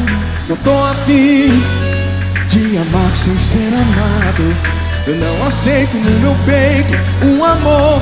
Não 0.48 0.54
tô 0.58 0.70
afim 0.84 1.48
de 2.48 2.78
amar 2.78 3.16
sem 3.16 3.36
ser 3.36 3.68
amado. 3.74 4.56
Eu 5.08 5.16
não 5.16 5.44
aceito 5.44 5.96
no 5.96 6.20
meu 6.20 6.36
peito 6.46 6.94
um 7.24 7.44
amor. 7.44 8.00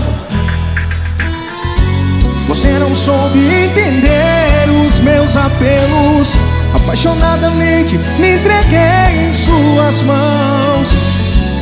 Você 2.47 2.69
não 2.79 2.95
soube 2.95 3.39
entender 3.39 4.69
os 4.87 5.01
meus 5.01 5.35
apelos. 5.39 6.35
Apaixonadamente 6.75 7.97
me 8.19 8.37
entreguei 8.37 9.27
em 9.27 9.33
suas 9.33 10.03
mãos. 10.03 10.89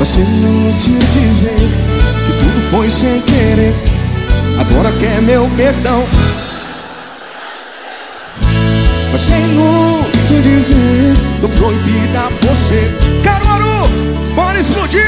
Você 0.00 0.20
não 0.20 0.68
te 0.68 0.98
dizer 1.20 1.70
que 2.26 2.32
tudo 2.32 2.70
foi 2.72 2.90
sem 2.90 3.20
querer. 3.20 3.72
Agora 4.58 4.90
quer 4.98 5.18
é 5.18 5.20
meu 5.20 5.48
perdão 5.56 6.04
tenho 9.32 10.04
te 10.28 10.40
dizer 10.42 11.14
Tô 11.40 11.48
proibida 11.48 12.28
você. 12.42 12.92
Caruaru, 13.22 13.88
bora 14.34 14.58
explodir. 14.60 15.02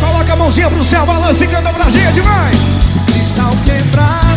Coloca 0.00 0.32
a 0.32 0.36
mãozinha 0.36 0.68
pro 0.68 0.82
céu, 0.82 1.06
balança 1.06 1.44
e 1.44 1.48
canta 1.48 1.72
pra 1.72 1.88
gente, 1.88 2.20
vai. 2.20 2.50
Cristal 3.06 3.50
quebrado. 3.64 4.29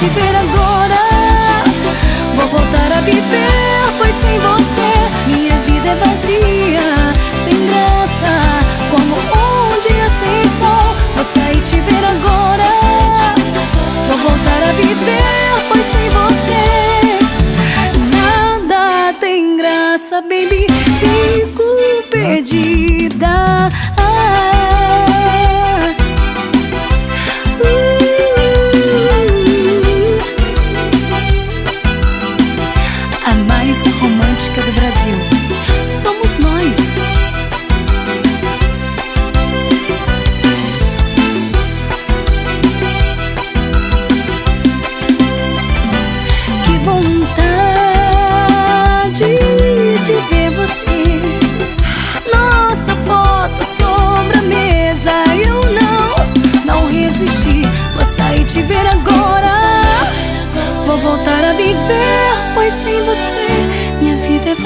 te 0.00 0.08
ver 0.08 0.34
agora. 0.34 0.96
Vou 2.34 2.48
voltar 2.48 2.90
a 2.90 3.02
viver, 3.02 3.84
pois 3.98 4.14
sem 4.22 4.38
você 4.38 4.92
Minha 5.26 5.56
vida 5.66 5.90
é 5.90 5.94
vazia, 5.94 6.88
sem 7.44 7.66
graça 7.66 8.32
Como 8.90 9.14
um 9.14 9.80
dia 9.86 10.08
sem 10.20 10.42
sol 10.58 10.96
Vou 11.14 11.24
sair 11.24 11.60
te 11.60 11.80
ver 11.82 12.02
agora. 12.02 12.64
Vou 14.08 14.16
voltar 14.16 14.62
a 14.62 14.72
viver, 14.72 15.52
pois 15.68 15.84
sem 15.92 16.08
você 16.08 16.62
Nada 18.16 19.12
tem 19.20 19.58
graça, 19.58 20.22
baby. 20.22 20.66
Fico 20.98 22.08
perdida. 22.10 23.59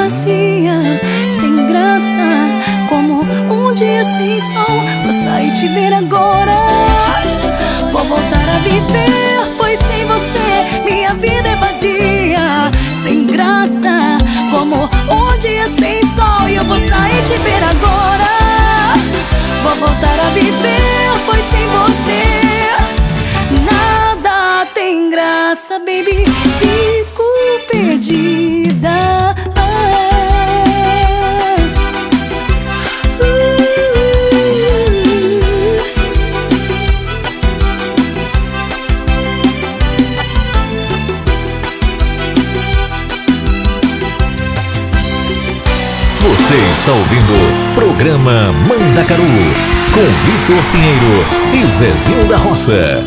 Vazia, 0.04 1.00
sem 1.30 1.66
graça. 1.66 2.28
Como 2.90 3.22
um 3.22 3.72
dia 3.72 4.04
sem 4.04 4.38
sol. 4.38 4.76
Vou 5.02 5.12
sair 5.12 5.50
te 5.52 5.66
ver 5.68 5.94
agora. 5.94 6.52
Vou 7.90 8.04
voltar 8.04 8.48
a 8.48 8.58
viver, 8.58 9.56
pois 9.56 9.78
sem 9.78 10.04
você 10.04 10.84
minha 10.84 11.14
vida 11.14 11.48
é 11.48 11.56
vazia, 11.56 12.70
sem 13.02 13.26
graça. 13.26 14.18
Como 14.50 14.84
um 14.84 15.38
dia 15.38 15.66
sem 15.78 16.02
sol. 16.14 16.48
E 16.50 16.56
eu 16.56 16.64
vou 16.64 16.76
sair 16.76 17.22
te 17.24 17.40
ver 17.40 17.64
agora. 17.64 18.24
Vou 19.62 19.74
voltar 19.76 20.20
a 20.20 20.28
viver, 20.34 20.73
está 46.84 46.92
ouvindo 46.92 47.32
o 47.32 47.74
programa 47.74 48.52
Mandacaru 48.68 49.24
com 49.94 50.04
Vitor 50.26 50.62
Pinheiro 50.70 51.24
e 51.54 51.66
Zezinho 51.66 52.28
da 52.28 52.36
Roça. 52.36 53.00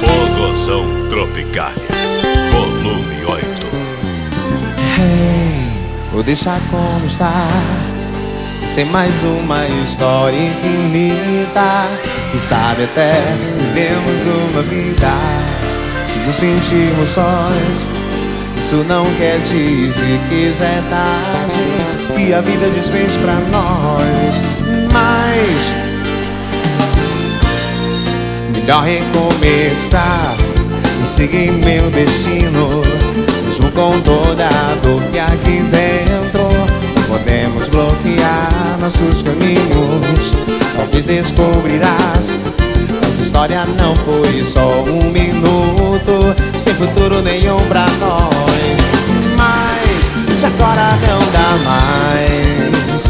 Fogozão 0.00 0.86
Tropicália, 1.10 1.74
volume 2.50 3.26
8. 3.26 3.46
Hey, 4.98 5.70
vou 6.10 6.22
deixar 6.22 6.58
como 6.70 7.04
está. 7.04 7.46
Sem 8.64 8.86
mais 8.86 9.22
uma 9.22 9.66
história 9.66 10.34
infinita. 10.34 12.11
E 12.34 12.40
sabe 12.40 12.84
até 12.84 13.12
vivemos 13.58 14.26
uma 14.26 14.62
vida. 14.62 15.12
Se 16.02 16.18
nos 16.20 16.36
sentimos 16.36 17.08
sós, 17.08 17.86
isso 18.56 18.76
não 18.88 19.04
quer 19.16 19.38
dizer 19.40 20.20
que 20.28 20.52
já 20.52 20.64
é 20.64 20.82
tarde. 20.88 22.16
Que 22.16 22.32
a 22.32 22.40
vida 22.40 22.68
desfez 22.70 23.16
pra 23.16 23.34
nós. 23.34 24.42
Mas 24.92 25.72
melhor 28.54 28.84
recomeçar 28.84 30.34
e 31.02 31.06
seguir 31.06 31.52
meu 31.52 31.90
destino. 31.90 32.82
Mesmo 33.44 33.70
com 33.72 34.00
toda 34.00 34.46
a 34.46 34.74
dor 34.82 35.02
que 35.10 35.18
aqui 35.18 35.62
dentro 35.70 36.61
podemos 37.12 37.68
bloquear 37.68 38.78
nossos 38.80 39.22
caminhos. 39.22 40.34
Talvez 40.74 41.04
descobrirás. 41.04 42.38
Nossa 43.02 43.20
história 43.20 43.66
não 43.76 43.94
foi 43.96 44.42
só 44.42 44.82
um 44.84 45.10
minuto. 45.10 46.34
Sem 46.58 46.74
futuro 46.74 47.20
nenhum 47.20 47.58
pra 47.68 47.86
nós. 48.00 48.80
Mas 49.36 50.38
se 50.38 50.46
agora 50.46 50.96
não 51.06 51.18
dá 51.32 51.50
mais. 51.68 53.06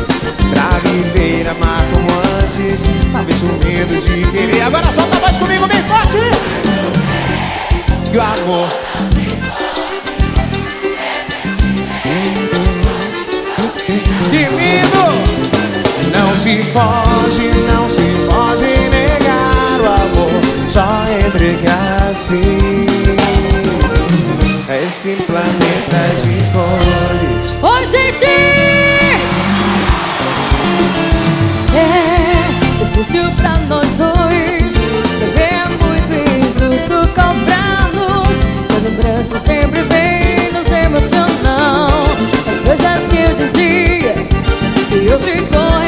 Pra 0.50 0.80
viver, 0.90 1.48
amar 1.48 1.86
como 1.92 2.10
antes. 2.42 2.82
Talvez 3.12 3.40
com 3.40 3.64
medo 3.64 3.94
de 4.00 4.30
querer. 4.32 4.62
Agora 4.62 4.90
solta 4.90 5.16
a 5.16 5.20
voz 5.20 5.38
comigo 5.38 5.66
bem 5.68 5.82
forte. 5.84 6.18
E 8.12 8.16
o 8.16 8.20
amor 8.20 8.68
Que 14.32 14.46
lindo! 14.46 15.12
Não 16.16 16.34
se 16.34 16.62
foge, 16.72 17.50
não 17.70 17.86
se 17.86 18.00
pode 18.26 18.64
negar 18.88 19.78
o 19.78 19.86
amor. 19.86 20.40
Só 20.66 21.04
entregar 21.26 22.08
assim 22.10 22.86
Esse 24.86 25.16
planeta 25.26 26.14
de 26.16 26.38
cores. 26.50 27.58
Oi, 27.60 27.84
gente! 27.84 28.26
É 31.74 32.84
difícil 32.84 33.30
pra 33.32 33.58
nós 33.68 33.98
dois 33.98 34.76
Viver 35.18 35.68
muito 35.84 36.12
injusto 36.38 37.06
cobrar-nos 37.08 38.40
Essa 38.64 38.80
lembrança 38.82 39.38
sempre 39.38 39.82
vem 39.82 40.52
nos 40.52 40.70
emocionando 40.70 42.10
As 42.50 42.60
coisas 42.62 43.08
que 43.08 43.16
eu 43.18 43.34
dizia 43.34 44.01
E 45.02 45.12
hoje 45.12 45.32
com 45.48 45.81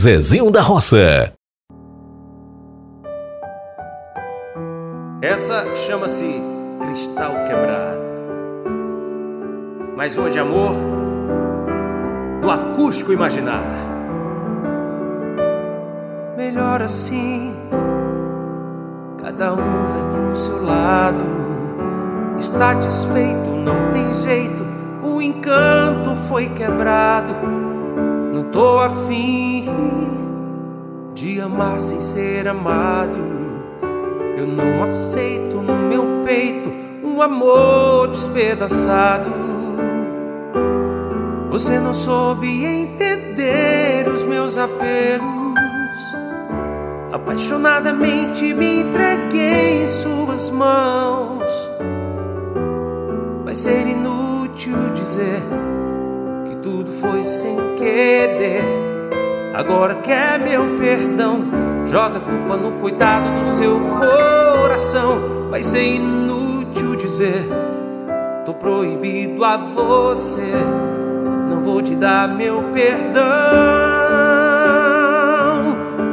Zezinho 0.00 0.50
da 0.50 0.62
Roça. 0.62 1.30
Essa 5.20 5.76
chama-se 5.76 6.40
Cristal 6.80 7.32
Quebrado. 7.46 8.00
Uma 9.92 10.30
de 10.30 10.38
amor 10.38 10.72
no 12.40 12.50
acústico 12.50 13.12
imaginar. 13.12 13.62
Melhor 16.34 16.80
assim, 16.80 17.54
cada 19.22 19.52
um 19.52 19.56
vai 19.56 20.10
pro 20.14 20.34
seu 20.34 20.64
lado. 20.64 21.24
Está 22.38 22.72
desfeito, 22.72 23.50
não 23.50 23.92
tem 23.92 24.14
jeito, 24.14 24.66
o 25.02 25.20
encanto 25.20 26.16
foi 26.26 26.48
quebrado. 26.48 27.59
Tô 28.52 28.78
afim 28.80 29.68
de 31.14 31.40
amar 31.40 31.78
sem 31.78 32.00
ser 32.00 32.48
amado. 32.48 33.20
Eu 34.36 34.46
não 34.46 34.82
aceito 34.82 35.62
no 35.62 35.76
meu 35.76 36.22
peito 36.24 36.72
um 37.04 37.22
amor 37.22 38.08
despedaçado. 38.08 39.30
Você 41.48 41.78
não 41.78 41.94
soube 41.94 42.64
entender 42.64 44.08
os 44.08 44.24
meus 44.24 44.58
apelos. 44.58 45.28
Apaixonadamente 47.12 48.52
me 48.52 48.80
entreguei 48.80 49.82
em 49.82 49.86
suas 49.86 50.50
mãos. 50.50 51.44
Vai 53.44 53.54
ser 53.54 53.86
inútil 53.86 54.74
dizer 54.94 55.40
tudo 56.62 56.90
foi 56.92 57.24
sem 57.24 57.56
querer. 57.76 58.64
Agora 59.54 59.96
quer 59.96 60.38
meu 60.38 60.76
perdão, 60.76 61.44
joga 61.84 62.18
a 62.18 62.20
culpa 62.20 62.56
no 62.56 62.72
cuidado 62.80 63.38
do 63.38 63.44
seu 63.44 63.78
coração. 63.98 65.48
Vai 65.50 65.62
ser 65.62 65.82
inútil 65.82 66.96
dizer, 66.96 67.46
tô 68.44 68.54
proibido 68.54 69.44
a 69.44 69.56
você. 69.56 70.52
Não 71.48 71.60
vou 71.62 71.82
te 71.82 71.94
dar 71.94 72.28
meu 72.28 72.62
perdão. 72.72 73.24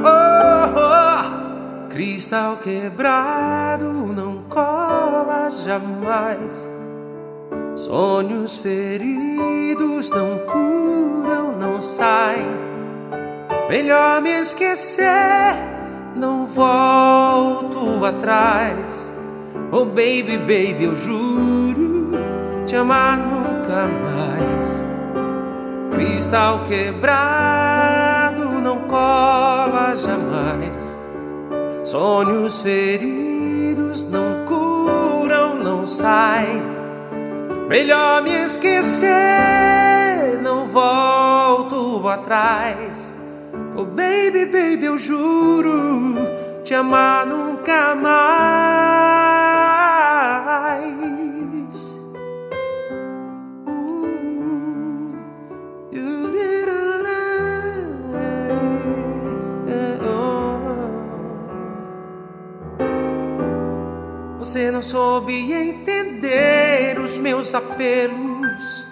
Oh, 0.03 0.79
oh. 0.79 1.89
Cristal 1.89 2.57
quebrado 2.57 3.85
não 3.85 4.43
cola 4.49 5.49
jamais. 5.63 6.76
Sonhos 7.87 8.57
feridos 8.57 10.09
não 10.09 10.39
curam, 10.39 11.57
não 11.57 11.81
saem. 11.81 12.45
Melhor 13.69 14.21
me 14.21 14.41
esquecer, 14.41 15.55
não 16.13 16.45
volto 16.45 18.03
atrás. 18.03 19.09
Oh 19.71 19.85
baby, 19.85 20.37
baby, 20.37 20.83
eu 20.83 20.95
juro 20.97 22.11
te 22.65 22.75
amar 22.75 23.19
nunca 23.19 23.87
mais. 23.87 24.83
Cristal 25.91 26.65
quebrado 26.67 28.43
não 28.61 28.79
cola 28.81 29.95
jamais. 29.95 30.99
Sonhos 31.85 32.59
feridos 32.59 34.03
não 34.03 34.43
curam, 34.45 35.63
não 35.63 35.87
saem. 35.87 36.76
Melhor 37.67 38.23
me 38.23 38.31
esquecer, 38.45 39.09
não 40.41 40.65
volto 40.67 42.07
atrás. 42.07 43.13
Oh 43.75 43.83
baby, 43.83 44.45
baby, 44.45 44.85
eu 44.85 44.97
juro 44.97 46.15
te 46.63 46.73
amar 46.73 47.25
nunca 47.25 47.93
mais. 47.93 49.36
Você 64.47 64.71
não 64.71 64.81
soube 64.81 65.51
entender 65.51 66.97
os 67.03 67.17
meus 67.17 67.53
apelos. 67.53 68.87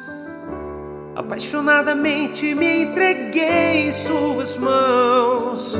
Apaixonadamente 1.15 2.53
me 2.53 2.83
entreguei 2.83 3.87
em 3.87 3.91
suas 3.93 4.57
mãos. 4.57 5.79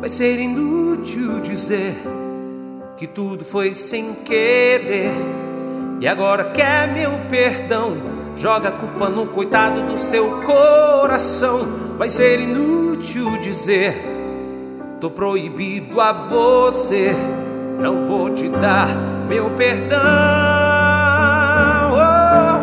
Vai 0.00 0.08
ser 0.08 0.40
inútil 0.40 1.38
dizer 1.40 1.94
que 2.96 3.06
tudo 3.06 3.44
foi 3.44 3.70
sem 3.70 4.12
querer. 4.24 5.12
E 6.00 6.08
agora 6.08 6.50
quer 6.50 6.92
meu 6.92 7.12
perdão. 7.30 7.96
Joga 8.34 8.70
a 8.70 8.72
culpa 8.72 9.08
no 9.08 9.28
coitado 9.28 9.82
do 9.82 9.96
seu 9.96 10.42
coração. 10.42 11.60
Vai 11.96 12.08
ser 12.08 12.40
inútil 12.40 13.38
dizer: 13.40 13.94
tô 15.00 15.08
proibido 15.08 16.00
a 16.00 16.12
você. 16.12 17.14
Não 17.80 18.04
vou 18.04 18.28
te 18.28 18.46
dar 18.48 18.88
meu 19.26 19.48
perdão. 19.56 19.98
Oh, 21.92 21.96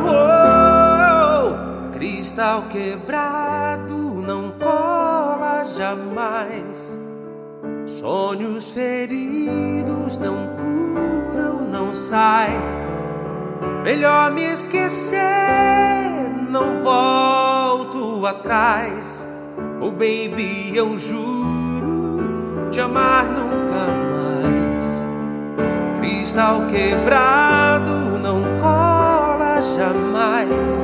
oh, 0.06 1.50
oh. 1.50 1.92
Cristal 1.92 2.64
quebrado 2.70 3.98
não 4.28 4.52
cola 4.52 5.66
jamais. 5.76 6.96
Sonhos 7.88 8.70
feridos 8.70 10.18
não 10.18 10.50
curam, 10.56 11.62
não 11.72 11.96
saem. 11.96 12.62
Melhor 13.84 14.32
me 14.32 14.44
esquecer, 14.44 15.18
não 16.50 16.84
volto 16.84 18.24
atrás. 18.28 19.26
Oh 19.82 19.90
baby, 19.90 20.76
eu 20.76 20.96
juro 21.00 22.70
te 22.70 22.80
amar 22.80 23.26
nunca 23.26 23.88
mais. 23.88 24.07
Cristal 26.28 26.64
quebrado 26.68 28.20
não 28.20 28.44
cola 28.60 29.62
jamais. 29.78 30.84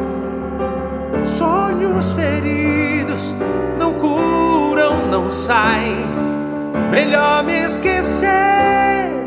Sonhos 1.25 2.13
feridos 2.13 3.35
não 3.77 3.91
curam, 3.95 5.05
não 5.11 5.29
saem. 5.29 5.97
Melhor 6.89 7.43
me 7.43 7.59
esquecer, 7.59 8.29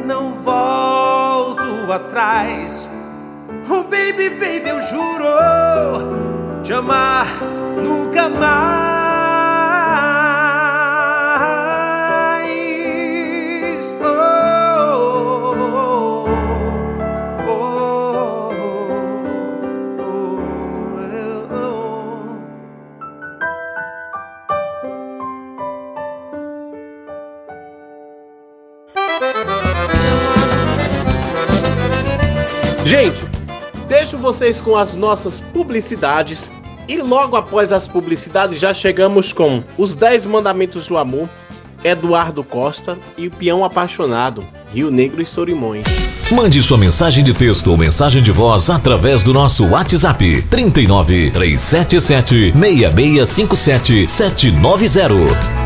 não 0.07 0.33
volto 0.43 1.93
atrás. 1.93 2.89
Oh 3.69 3.83
baby, 3.83 4.31
baby, 4.31 4.71
eu 4.71 4.81
juro 4.81 5.27
te 6.62 6.73
amar 6.73 7.27
nunca 7.85 8.27
mais. 8.31 8.86
Gente, 32.87 33.16
deixo 33.89 34.16
vocês 34.16 34.61
com 34.61 34.76
as 34.76 34.95
nossas 34.95 35.41
publicidades. 35.53 36.49
E 36.87 36.99
logo 36.99 37.34
após 37.34 37.72
as 37.72 37.89
publicidades, 37.89 38.61
já 38.61 38.72
chegamos 38.72 39.32
com 39.32 39.61
Os 39.76 39.97
10 39.97 40.24
Mandamentos 40.26 40.87
do 40.87 40.97
Amor, 40.97 41.28
Eduardo 41.82 42.45
Costa 42.45 42.97
e 43.18 43.26
o 43.26 43.30
Peão 43.32 43.64
Apaixonado, 43.64 44.45
Rio 44.72 44.89
Negro 44.89 45.20
e 45.20 45.26
Sorimões. 45.26 45.84
Mande 46.30 46.62
sua 46.62 46.78
mensagem 46.78 47.24
de 47.24 47.34
texto 47.34 47.72
ou 47.72 47.76
mensagem 47.76 48.22
de 48.22 48.30
voz 48.30 48.70
através 48.70 49.24
do 49.24 49.34
nosso 49.34 49.66
WhatsApp 49.66 50.43
39 50.43 51.32
377 51.32 52.53
6657 52.57 54.07
790. 54.07 55.66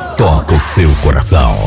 toca 0.21 0.53
o 0.53 0.59
seu 0.59 0.91
coração. 0.97 1.57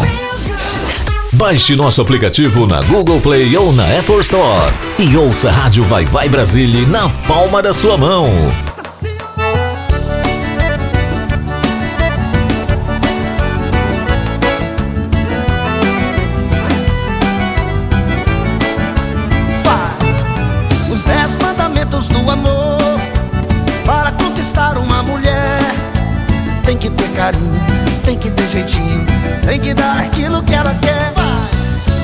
Baixe 1.32 1.74
nosso 1.74 2.00
aplicativo 2.00 2.68
na 2.68 2.80
Google 2.82 3.20
Play 3.20 3.57
ou 3.57 3.72
na 3.72 3.82
Apple 3.98 4.20
Store 4.20 4.72
e 4.96 5.16
ouça 5.16 5.48
a 5.48 5.52
Rádio 5.52 5.82
Vai 5.82 6.05
Vai 6.05 6.28
Brasília 6.28 6.86
na 6.86 7.09
palma 7.26 7.61
da 7.61 7.72
sua 7.72 7.98
mão. 7.98 8.28
Os 20.92 21.02
dez 21.02 21.36
mandamentos 21.38 22.07
do 22.07 22.30
amor 22.30 22.78
Para 23.84 24.12
conquistar 24.12 24.78
uma 24.78 25.02
mulher 25.02 25.59
Tem 26.64 26.78
que 26.78 26.88
ter 26.88 27.09
carinho, 27.16 27.93
tem 28.05 28.18
que 28.18 28.30
ter 28.30 28.46
jeitinho. 28.48 29.07
Tem 29.44 29.59
que 29.59 29.74
dar 29.74 29.98
aquilo 29.98 30.42
que 30.42 30.55
ela 30.55 30.74
quer. 30.74 31.12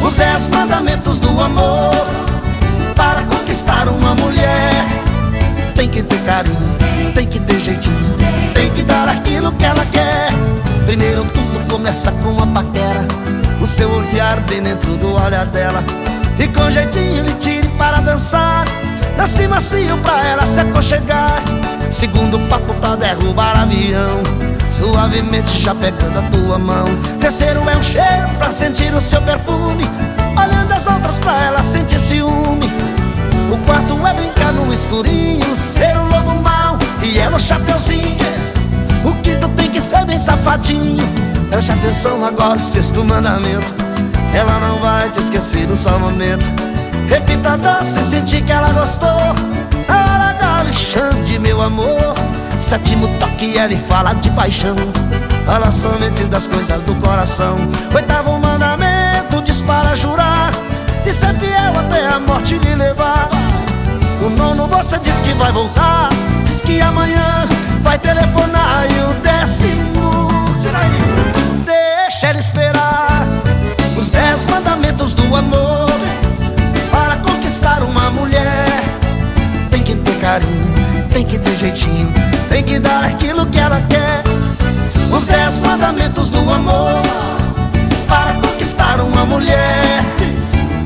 Os 0.02 0.16
dez 0.16 0.48
mandamentos 0.48 1.18
do 1.18 1.38
amor 1.38 1.94
Para 2.96 3.22
conquistar 3.22 3.86
uma 3.88 4.14
mulher. 4.14 4.72
Tem 5.74 5.88
que 5.88 6.02
ter 6.02 6.18
carinho, 6.20 7.12
tem 7.14 7.26
que 7.26 7.38
ter 7.40 7.60
jeitinho. 7.60 8.16
Tem 8.54 8.70
que 8.70 8.82
dar 8.82 9.08
aquilo 9.08 9.52
que 9.52 9.64
ela 9.64 9.84
quer. 9.92 10.30
Primeiro 10.86 11.24
tudo 11.26 11.70
começa 11.70 12.10
com 12.12 12.30
uma 12.30 12.46
paquera. 12.46 13.06
O 13.60 13.66
seu 13.66 13.90
olhar 13.90 14.40
bem 14.40 14.62
dentro 14.62 14.96
do 14.96 15.14
olhar 15.14 15.46
dela. 15.46 15.82
E 16.38 16.48
com 16.48 16.70
jeitinho 16.70 17.24
lhe 17.24 17.32
tire 17.34 17.68
para 17.78 18.00
dançar. 18.00 18.64
Dance 19.16 19.46
macio 19.48 19.98
pra 19.98 20.26
ela 20.26 20.46
se 20.46 20.60
aconchegar. 20.60 21.42
Segundo 21.92 22.38
papo 22.48 22.72
pra 22.74 22.96
derrubar 22.96 23.58
avião 23.58 24.49
Suavemente 24.70 25.60
já 25.60 25.74
pegando 25.74 26.18
a 26.18 26.22
tua 26.22 26.58
mão. 26.58 26.86
Terceiro 27.20 27.68
é 27.68 27.76
um 27.76 27.82
cheiro 27.82 28.28
pra 28.38 28.50
sentir 28.50 28.94
o 28.94 29.00
seu 29.00 29.20
perfume. 29.22 29.84
Olhando 30.36 30.72
as 30.72 30.86
outras 30.86 31.18
pra 31.18 31.44
ela 31.44 31.62
sentir 31.62 31.98
ciúme. 31.98 32.70
O 33.52 33.58
quarto 33.66 34.06
é 34.06 34.12
brincar 34.14 34.52
no 34.52 34.72
escurinho 34.72 35.56
Ser 35.56 35.96
o 35.96 36.04
lobo 36.04 36.40
mau. 36.40 36.78
E 37.02 37.18
ela 37.18 37.36
o 37.36 37.40
chapeuzinho 37.40 38.16
O 39.04 39.12
quinto 39.22 39.48
tem 39.48 39.70
que 39.70 39.80
ser 39.80 40.04
bem 40.04 40.18
safadinho. 40.18 41.04
Preste 41.50 41.72
atenção 41.72 42.24
agora, 42.24 42.58
sexto 42.58 43.04
mandamento. 43.04 43.74
Ela 44.32 44.60
não 44.60 44.78
vai 44.78 45.10
te 45.10 45.18
esquecer 45.18 45.66
no 45.66 45.76
só 45.76 45.98
momento. 45.98 46.44
Repita 47.08 47.56
doce, 47.56 48.02
sentir 48.08 48.42
que 48.42 48.52
ela 48.52 48.70
gostou. 48.72 49.34
Na 49.88 50.36
hora 50.38 50.60
Alexandre, 50.60 51.38
meu 51.40 51.60
amor 51.60 52.14
Sétimo 52.70 53.08
toque, 53.18 53.58
ele 53.58 53.76
fala 53.88 54.12
de 54.12 54.30
paixão. 54.30 54.76
Fala 55.44 55.72
somente 55.72 56.22
das 56.26 56.46
coisas 56.46 56.80
do 56.84 56.94
coração. 57.04 57.56
Oitavo 57.92 58.38
mandamento, 58.38 59.42
diz 59.42 59.60
para 59.62 59.96
jurar 59.96 60.52
E 61.04 61.12
ser 61.12 61.34
fiel 61.34 61.76
até 61.76 62.06
a 62.06 62.20
morte 62.20 62.54
lhe 62.54 62.74
levar. 62.76 63.28
O 64.24 64.28
nono 64.28 64.68
você 64.68 65.00
diz 65.00 65.16
que 65.16 65.32
vai 65.32 65.50
voltar 65.50 66.10
Diz 66.44 66.60
que 66.60 66.80
amanhã 66.80 67.48
vai 67.82 67.98
telefonar. 67.98 68.86
E 68.88 69.00
o 69.00 69.14
décimo, 69.20 70.28
Deixa 71.64 72.26
ela 72.28 72.38
esperar 72.38 73.26
Os 73.98 74.10
dez 74.10 74.46
mandamentos 74.48 75.12
do 75.14 75.34
amor. 75.34 75.90
Para 76.92 77.16
conquistar 77.16 77.82
uma 77.82 78.12
mulher 78.12 78.84
Tem 79.72 79.82
que 79.82 79.96
ter 79.96 80.20
carinho, 80.20 80.99
tem 81.12 81.24
que 81.24 81.38
ter 81.38 81.56
jeitinho 81.56 82.12
Tem 82.48 82.62
que 82.62 82.78
dar 82.78 83.04
aquilo 83.04 83.46
que 83.46 83.58
ela 83.58 83.80
quer. 83.88 84.22
Os 85.12 85.26
dez 85.26 85.60
mandamentos 85.60 86.30
do 86.30 86.38
amor 86.50 87.02
Para 88.08 88.34
conquistar 88.34 89.00
uma 89.00 89.24
mulher. 89.24 90.04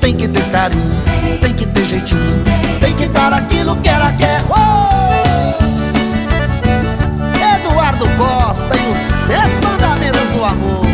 Tem 0.00 0.14
que 0.14 0.28
ter 0.28 0.44
carinho, 0.50 1.00
tem 1.40 1.54
que 1.54 1.66
ter 1.66 1.86
jeitinho 1.86 2.42
Tem 2.80 2.94
que 2.94 3.06
dar 3.06 3.32
aquilo 3.32 3.76
que 3.76 3.88
ela 3.88 4.12
quer. 4.12 4.42
Oh! 4.50 4.84
Eduardo 7.56 8.06
Costa 8.16 8.74
e 8.76 8.92
os 8.92 9.28
dez 9.28 9.58
mandamentos 9.60 10.30
do 10.30 10.44
amor. 10.44 10.84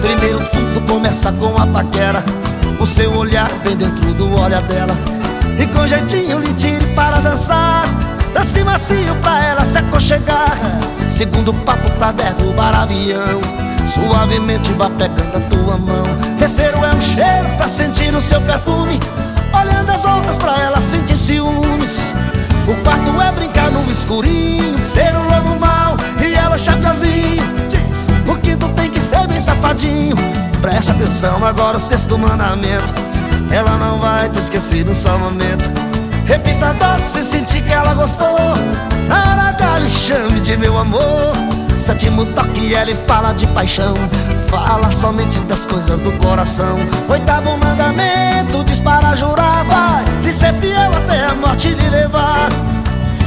Primeiro 0.00 0.40
tudo 0.50 0.86
começa 0.86 1.32
com 1.32 1.56
a 1.56 1.66
paquera 1.66 2.22
O 2.80 2.86
seu 2.86 3.14
olhar 3.14 3.50
vem 3.62 3.76
dentro 3.76 4.14
do 4.14 4.40
olhar 4.40 4.62
dela. 4.62 4.96
E 5.58 5.66
com 5.66 5.86
jeitinho 5.86 6.38
lhe 6.38 6.52
tire 6.54 6.86
para 6.94 7.20
dançar. 7.20 7.84
Dance 8.32 8.64
macio 8.64 9.14
pra 9.22 9.44
ela 9.44 9.64
se 9.66 9.76
aconchegar. 9.76 10.56
Segundo 11.10 11.52
papo 11.52 11.90
pra 11.98 12.10
derrubar 12.10 12.74
avião. 12.74 13.40
Suavemente 13.86 14.72
vá 14.72 14.88
pegando 14.88 15.36
a 15.36 15.40
tua 15.40 15.76
mão. 15.76 16.04
Terceiro 16.38 16.82
é 16.82 16.94
um 16.94 17.00
cheiro 17.02 17.48
pra 17.58 17.68
sentir 17.68 18.14
o 18.14 18.20
seu 18.20 18.40
perfume. 18.40 18.98
Olhando 19.52 19.90
as 19.90 20.04
outras 20.04 20.38
pra 20.38 20.58
ela 20.58 20.80
sentir 20.80 21.16
ciúmes. 21.16 21.98
O 22.66 22.74
quarto 22.82 23.20
é 23.20 23.32
brincar 23.32 23.70
no 23.70 23.90
escurinho. 23.90 24.78
Ser 24.78 25.14
um 25.14 25.24
lobo 25.24 25.60
mau 25.60 25.96
e 26.20 26.34
ela 26.34 26.56
chapeazinho 26.56 27.10
O 27.12 27.20
quinto 27.20 27.50
tem 27.50 27.59
safadinho. 29.40 30.16
Preste 30.60 30.90
atenção 30.90 31.44
agora 31.44 31.76
o 31.76 31.80
sexto 31.80 32.18
mandamento. 32.18 32.92
Ela 33.50 33.76
não 33.78 33.98
vai 33.98 34.28
te 34.28 34.38
esquecer 34.38 34.84
no 34.84 34.94
só 34.94 35.18
momento. 35.18 35.68
Repita 36.26 36.72
doce, 36.74 37.24
sentir 37.24 37.62
que 37.62 37.72
ela 37.72 37.94
gostou. 37.94 38.38
Na 39.08 39.32
hora 39.32 39.50
chame 39.88 40.40
de 40.40 40.56
meu 40.56 40.76
amor. 40.78 41.32
Sétimo 41.78 42.24
toque, 42.26 42.72
ele 42.72 42.94
fala 43.06 43.32
de 43.32 43.46
paixão. 43.48 43.94
Fala 44.48 44.90
somente 44.90 45.38
das 45.40 45.64
coisas 45.64 46.00
do 46.00 46.12
coração. 46.18 46.76
Oitavo 47.08 47.56
mandamento, 47.58 48.64
diz 48.64 48.80
para 48.80 49.14
jurar 49.14 49.64
Vai. 49.64 50.04
Lhe 50.22 50.32
ser 50.32 50.52
fiel 50.54 50.90
até 50.94 51.26
a 51.26 51.34
morte 51.34 51.68
lhe 51.68 51.88
levar. 51.88 52.48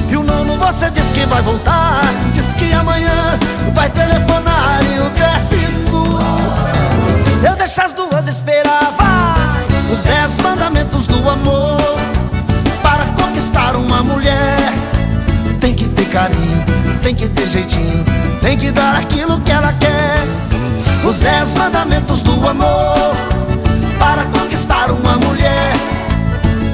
E 0.09 0.15
o 0.15 0.23
nono 0.23 0.57
você 0.57 0.89
diz 0.91 1.05
que 1.13 1.25
vai 1.25 1.41
voltar. 1.41 2.01
Diz 2.33 2.53
que 2.53 2.71
amanhã 2.73 3.37
vai 3.73 3.89
telefonar 3.89 4.79
E 4.83 4.99
o 4.99 5.09
décimo 5.11 5.32
Eu 7.45 7.55
deixo 7.57 7.81
as 7.81 7.91
duas 7.91 8.25
esperar 8.27 8.93
Vai, 8.97 9.65
os 9.91 10.03
dez 10.03 10.37
mandamentos 10.37 11.05
do 11.07 11.29
amor. 11.29 11.77
Para 12.81 13.05
conquistar 13.21 13.75
uma 13.75 14.01
mulher 14.01 14.57
Tem 15.59 15.75
que 15.75 15.85
ter 15.89 16.05
carinho, 16.05 16.63
tem 17.01 17.13
que 17.13 17.27
ter 17.27 17.47
jeitinho 17.47 18.03
Tem 18.41 18.57
que 18.57 18.71
dar 18.71 18.95
aquilo 18.95 19.39
que 19.41 19.51
ela 19.51 19.73
quer. 19.73 20.23
Os 21.05 21.19
dez 21.19 21.53
mandamentos 21.55 22.21
do 22.21 22.47
amor. 22.47 23.15
Para 23.99 24.23
conquistar 24.25 24.89
uma 24.91 25.17
mulher 25.17 25.73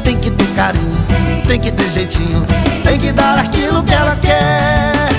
Tem 0.03 0.17
que 0.17 0.30
ter 0.30 0.47
carinho, 0.55 0.97
tem 1.47 1.59
que 1.59 1.72
ter 1.72 1.89
jeitinho 1.89 2.45
Tem 2.84 2.99
que 2.99 3.11
dar 3.11 3.39
aquilo 3.39 3.84
que 3.84 3.93
ela 3.93 4.15
quer 4.15 5.18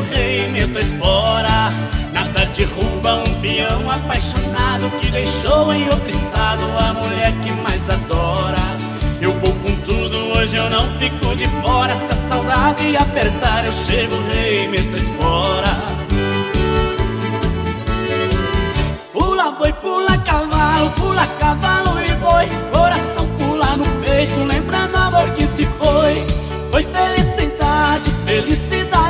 Eu 0.00 0.14
rei, 0.14 0.48
meto 0.48 0.78
espora. 0.78 1.70
Nada 2.12 2.46
derruba 2.56 3.22
um 3.26 3.40
peão 3.40 3.90
apaixonado 3.90 4.90
que 5.00 5.10
deixou 5.10 5.72
em 5.72 5.84
outro 5.84 6.08
estado 6.08 6.62
a 6.78 6.92
mulher 6.94 7.32
que 7.42 7.52
mais 7.62 7.88
adora. 7.88 8.60
hoje 10.38 10.56
eu 10.56 10.70
não 10.70 10.98
fico 10.98 11.34
de 11.36 11.46
fora. 11.62 11.94
Se 11.94 12.12
a 12.12 12.16
saudade 12.16 12.96
apertar, 12.96 13.66
eu 13.66 13.72
chego, 13.72 14.14
rei, 14.32 14.68
meto 14.68 14.94
a 14.94 14.96
espora. 14.96 15.80
Pula 19.12 19.50
boi, 19.52 19.72
pula 19.74 20.18
cavalo, 20.18 20.90
pula 20.90 21.26
cavalo 21.38 22.00
e 22.00 22.14
boi. 22.14 22.48
Coração 22.72 23.26
pula 23.38 23.76
no 23.76 23.84
peito, 24.02 24.38
lembrando 24.44 24.96
amor 24.96 25.28
que 25.34 25.46
se 25.46 25.64
foi. 25.78 26.24
Foi 26.70 26.84
felicidade, 26.84 28.10
felicidade 28.24 29.09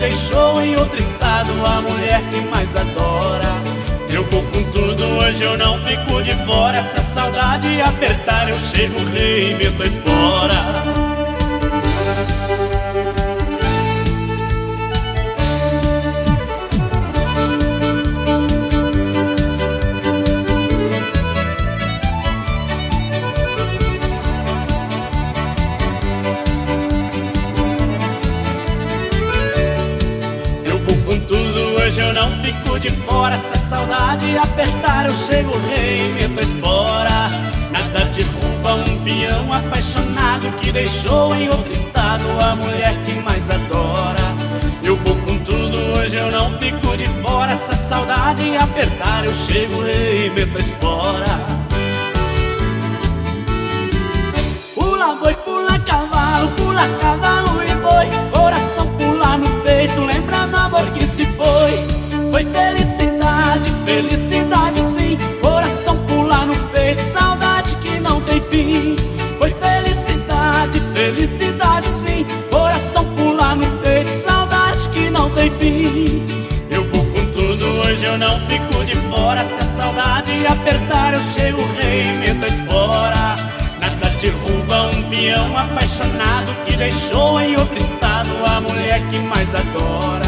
deixou 0.00 0.62
em 0.62 0.74
outro 0.76 0.98
estado 0.98 1.52
a 1.66 1.82
mulher 1.82 2.22
que 2.30 2.40
mais 2.40 2.74
adora. 2.74 3.60
Eu 4.08 4.24
vou 4.24 4.42
com 4.44 4.64
tudo, 4.72 5.04
hoje 5.22 5.44
eu 5.44 5.56
não 5.56 5.78
fico 5.84 6.22
de 6.22 6.34
fora. 6.44 6.82
Se 6.82 6.98
a 6.98 7.02
saudade 7.02 7.80
apertar, 7.80 8.48
eu 8.48 8.58
chego, 8.58 8.98
rei, 9.12 9.54
meto 9.54 9.82
a 9.82 9.86
espora. 9.86 10.99
Saudade 33.70 34.36
apertar, 34.36 35.06
eu 35.06 35.12
chego, 35.12 35.52
rei, 35.68 36.12
meto 36.12 36.40
espora. 36.40 37.30
Nada 37.70 38.04
derruba 38.06 38.74
um 38.74 39.04
peão 39.04 39.52
apaixonado 39.52 40.50
que 40.60 40.72
deixou 40.72 41.32
em 41.36 41.48
outro 41.48 41.72
estado 41.72 42.24
a 42.42 42.56
mulher 42.56 42.96
que 43.04 43.12
mais 43.22 43.48
adora. 43.48 44.26
Eu 44.82 44.96
vou 44.96 45.14
com 45.18 45.38
tudo, 45.44 45.76
hoje 45.96 46.16
eu 46.16 46.32
não 46.32 46.58
fico 46.58 46.96
de 46.96 47.06
fora. 47.22 47.54
Se 47.54 47.72
a 47.72 47.76
saudade 47.76 48.56
apertar, 48.56 49.24
eu 49.24 49.32
chego, 49.32 49.82
rei, 49.82 50.30
meto 50.30 50.58
espora. 50.58 51.38
Pula 54.74 55.14
boi, 55.14 55.34
pula 55.44 55.78
cavalo, 55.78 56.48
pula 56.56 56.88
cavalo 57.00 57.39
saudade 79.80 80.46
apertar, 80.46 81.14
eu 81.14 81.20
chego, 81.32 81.62
rei, 81.76 82.04
meto 82.18 82.44
a 82.44 82.48
espora 82.48 83.36
Nada 83.80 84.10
derruba 84.20 84.90
um 84.94 85.02
peão 85.08 85.56
apaixonado 85.56 86.52
que 86.66 86.76
deixou 86.76 87.40
em 87.40 87.56
outro 87.56 87.78
estado 87.78 88.28
a 88.46 88.60
mulher 88.60 89.00
que 89.08 89.18
mais 89.20 89.54
adora. 89.54 90.26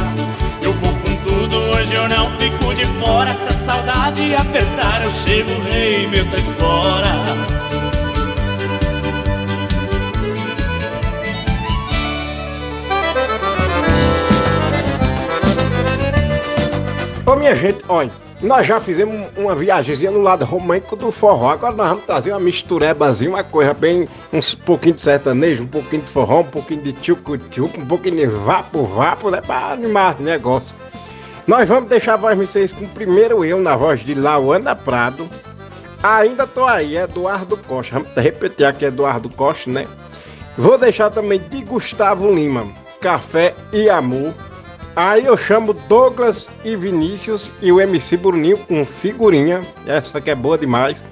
Eu 0.63 0.73
vou 0.73 0.95
com 0.95 1.15
tudo, 1.25 1.57
hoje 1.77 1.95
eu 1.95 2.09
não 2.09 2.31
fico 2.39 2.75
de 2.75 2.87
fora. 2.99 3.35
Se 3.35 3.51
a 3.51 3.53
saudade 3.53 4.35
apertar, 4.35 5.05
eu 5.05 5.11
chego, 5.11 5.51
rei, 5.71 6.07
meto 6.07 6.35
a 6.35 6.39
espora. 6.39 7.13
Ô 17.27 17.37
minha 17.37 17.55
gente, 17.55 17.85
olha, 17.89 18.11
nós 18.43 18.67
já 18.67 18.81
fizemos 18.81 19.29
uma 19.37 19.55
viagemzinha 19.55 20.11
no 20.11 20.21
lado 20.21 20.45
romântico 20.45 20.97
do 20.97 21.13
forró. 21.13 21.51
Agora 21.51 21.75
nós 21.75 21.89
vamos 21.89 22.05
trazer 22.05 22.31
uma 22.33 22.41
misturebazinha, 22.41 23.31
uma 23.31 23.45
coisa 23.45 23.73
bem. 23.73 24.09
um 24.33 24.41
pouquinho 24.65 24.97
de 24.97 25.03
sertanejo, 25.03 25.63
um 25.63 25.69
pouquinho 25.69 26.03
de 26.03 26.09
forró, 26.09 26.41
um 26.41 26.45
pouquinho 26.45 26.83
de 26.83 26.93
tchucu-tchucu, 26.93 27.81
um 27.81 27.87
pouquinho 27.87 28.17
de 28.17 28.27
vapo-vapo, 28.27 29.31
né? 29.31 29.41
Pra 29.41 29.73
animar 29.73 30.17
o 30.19 30.23
negócio. 30.23 30.75
Nós 31.47 31.69
vamos 31.69 31.89
deixar 31.89 32.17
vocês 32.17 32.73
com 32.73 32.87
primeiro 32.89 33.45
eu 33.45 33.61
na 33.61 33.77
voz 33.77 34.01
de 34.01 34.15
Lauana 34.15 34.75
Prado. 34.75 35.29
Ainda 36.03 36.47
tô 36.47 36.65
aí, 36.65 36.97
Eduardo 36.97 37.57
Costa. 37.57 37.95
Vamos 37.95 38.15
repetir 38.17 38.67
aqui, 38.67 38.85
Eduardo 38.85 39.31
Costa, 39.31 39.71
né? 39.71 39.87
Vou 40.57 40.77
deixar 40.77 41.11
também 41.11 41.39
de 41.39 41.63
Gustavo 41.63 42.33
Lima, 42.33 42.67
Café 43.01 43.55
e 43.73 43.89
Amor. 43.89 44.35
Aí 44.95 45.25
eu 45.25 45.37
chamo 45.39 45.73
Douglas 45.73 46.49
e 46.65 46.77
Vinícius 46.77 47.51
e 47.63 47.73
o 47.73 47.81
MC 47.81 48.17
Bruninho 48.17 48.59
com 48.59 48.85
figurinha. 48.85 49.63
Essa 49.87 50.21
que 50.21 50.31
é 50.31 50.35
boa 50.35 50.59
demais. 50.59 51.03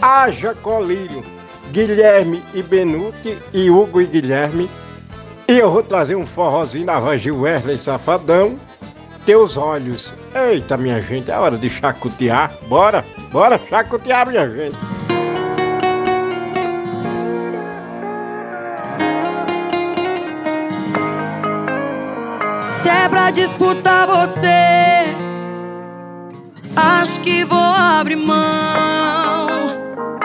Haja 0.00 0.54
Colírio, 0.54 1.22
Guilherme 1.70 2.42
e 2.54 2.62
Benuti 2.62 3.36
e 3.52 3.70
Hugo 3.70 4.00
e 4.00 4.06
Guilherme. 4.06 4.68
E 5.46 5.58
eu 5.58 5.70
vou 5.70 5.82
trazer 5.82 6.14
um 6.14 6.26
forrozinho 6.26 6.86
na 6.86 6.98
voz 6.98 7.20
de 7.20 7.30
Wesley 7.30 7.76
Safadão. 7.76 8.56
Teus 9.26 9.56
olhos. 9.56 10.12
Eita, 10.34 10.76
minha 10.76 11.00
gente, 11.00 11.30
é 11.30 11.38
hora 11.38 11.58
de 11.58 11.68
chacotear. 11.68 12.50
Bora, 12.66 13.04
bora 13.30 13.58
chacotear, 13.58 14.28
minha 14.28 14.48
gente. 14.48 14.91
É 22.92 23.08
pra 23.08 23.30
disputar 23.30 24.06
você, 24.06 25.06
acho 26.76 27.20
que 27.20 27.44
vou 27.44 27.58
abrir 27.58 28.16
mão. 28.16 29.46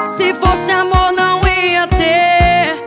Se 0.06 0.34
fosse 0.34 0.72
amor, 0.72 1.12
não 1.14 1.40
ia 1.48 1.88
ter 1.88 2.86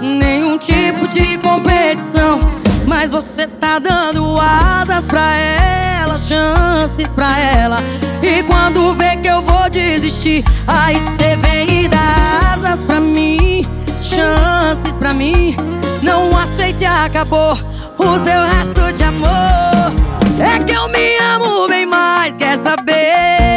nenhum 0.00 0.56
tipo 0.58 1.08
de 1.08 1.38
competição. 1.38 2.40
Mas 2.86 3.12
você 3.12 3.46
tá 3.46 3.78
dando 3.78 4.36
asas 4.40 5.06
pra 5.06 5.34
ela, 5.36 6.18
chances 6.18 7.12
pra 7.12 7.38
ela. 7.38 7.78
E 8.22 8.42
quando 8.42 8.92
vê 8.94 9.16
que 9.16 9.28
eu 9.28 9.40
vou 9.40 9.70
desistir, 9.70 10.44
aí 10.66 10.98
cê 11.16 11.36
vem 11.36 11.84
e 11.84 11.88
dá 11.88 12.52
asas 12.52 12.80
pra 12.80 13.00
mim, 13.00 13.64
chances 14.00 14.96
pra 14.96 15.12
mim. 15.12 15.56
Não 16.02 16.36
aceite, 16.36 16.84
acabou 16.84 17.56
o 18.06 18.18
seu 18.18 18.42
resto 18.42 18.92
de 18.92 19.04
amor. 19.04 19.92
É 20.38 20.62
que 20.64 20.72
eu 20.72 20.88
me 20.88 21.16
amo 21.34 21.68
bem 21.68 21.86
mais, 21.86 22.36
quer 22.36 22.56
saber? 22.56 23.51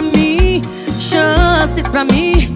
Mim, 0.00 0.62
chances 0.98 1.88
pra 1.88 2.04
mim. 2.04 2.54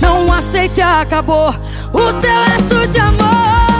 Não 0.00 0.32
aceite, 0.32 0.80
acabou 0.80 1.48
o 1.92 2.20
seu 2.20 2.42
resto 2.44 2.88
de 2.88 3.00
amor. 3.00 3.73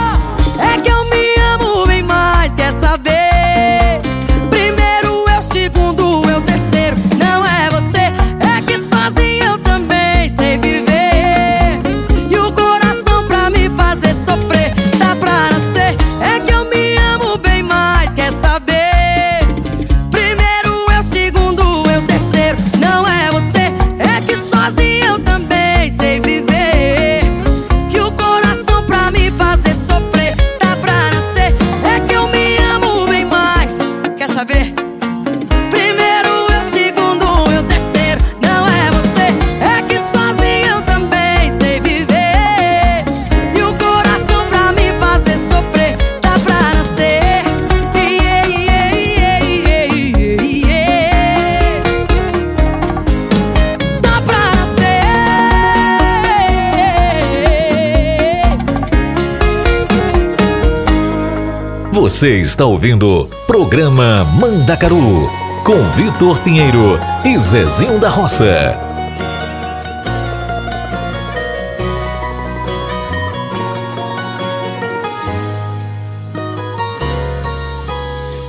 Você 62.15 62.39
está 62.39 62.63
ouvindo 62.63 63.29
Programa 63.45 64.23
Mandacaru 64.39 65.29
com 65.65 65.83
Vitor 65.97 66.39
Pinheiro 66.39 66.97
e 67.25 67.37
Zezinho 67.37 67.99
da 67.99 68.07
Roça. 68.07 68.73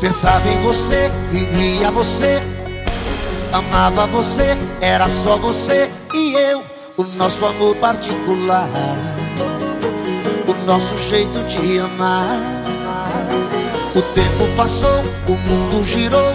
Pensava 0.00 0.48
em 0.48 0.62
você, 0.62 1.10
vivia 1.32 1.90
você, 1.90 2.40
amava 3.52 4.06
você, 4.06 4.56
era 4.80 5.08
só 5.08 5.36
você 5.36 5.90
e 6.14 6.34
eu, 6.34 6.62
o 6.96 7.02
nosso 7.16 7.44
amor 7.44 7.74
particular, 7.78 8.70
o 10.46 10.66
nosso 10.68 10.96
jeito 11.00 11.42
de 11.46 11.80
amar. 11.80 12.55
O 13.96 14.02
tempo 14.02 14.46
passou, 14.56 15.02
o 15.26 15.32
mundo 15.32 15.82
girou, 15.82 16.34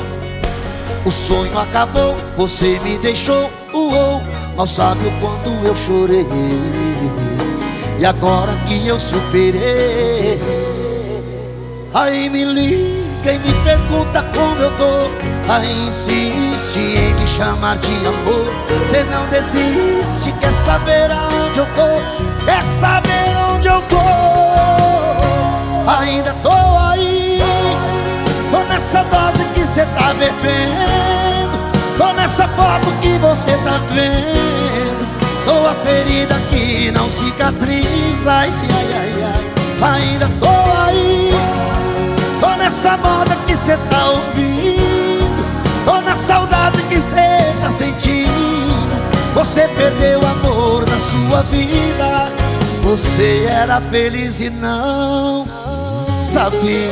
o 1.05 1.11
sonho 1.11 1.55
acabou, 1.59 2.15
você 2.35 2.79
me 2.79 2.97
deixou, 2.97 3.51
uou, 3.71 4.19
mal 4.57 4.65
sabe 4.65 5.05
o 5.05 5.11
quanto 5.21 5.49
eu 5.63 5.75
chorei. 5.75 6.25
E 7.99 8.05
agora 8.05 8.51
que 8.65 8.87
eu 8.87 8.99
superei, 8.99 10.41
aí 11.93 12.31
me 12.31 12.45
liga 12.45 13.01
quem 13.23 13.37
me 13.39 13.53
pergunta 13.63 14.23
como 14.33 14.61
eu 14.61 14.71
tô. 14.77 15.51
Aí 15.51 15.87
insiste 15.87 16.79
em 16.79 17.13
me 17.13 17.27
chamar 17.27 17.77
de 17.77 17.93
amor. 18.07 18.45
Você 18.87 19.03
não 19.03 19.27
desiste, 19.27 20.31
quer 20.39 20.53
saber 20.53 21.11
aonde 21.11 21.59
eu 21.59 21.65
tô? 21.75 22.45
Quer 22.45 22.63
saber 22.65 23.00
bebendo. 30.21 31.57
Tô 31.97 32.13
nessa 32.13 32.47
foto 32.49 32.87
que 33.01 33.17
você 33.17 33.57
tá 33.63 33.79
vendo. 33.91 35.07
Sou 35.43 35.67
a 35.67 35.73
ferida 35.73 36.35
que 36.51 36.91
não 36.91 37.09
cicatriza. 37.09 38.31
Ai, 38.31 38.53
ai, 38.75 38.87
ai, 38.93 39.23
ai. 39.23 39.95
Ainda 39.95 40.29
tô 40.39 40.47
aí. 40.85 41.33
Tô 42.39 42.55
nessa 42.57 42.97
moda 42.97 43.35
que 43.47 43.55
cê 43.55 43.75
tá 43.89 44.11
ouvindo. 44.11 45.45
Tô 45.85 45.99
na 46.01 46.15
saudade 46.15 46.77
que 46.83 46.99
cê 46.99 47.55
tá 47.59 47.71
sentindo. 47.71 48.31
Você 49.33 49.67
perdeu 49.69 50.19
o 50.19 50.27
amor 50.27 50.85
da 50.85 50.99
sua 50.99 51.41
vida. 51.43 52.31
Você 52.83 53.47
era 53.49 53.81
feliz 53.81 54.39
e 54.41 54.49
não 54.49 55.47
sabia 56.23 56.91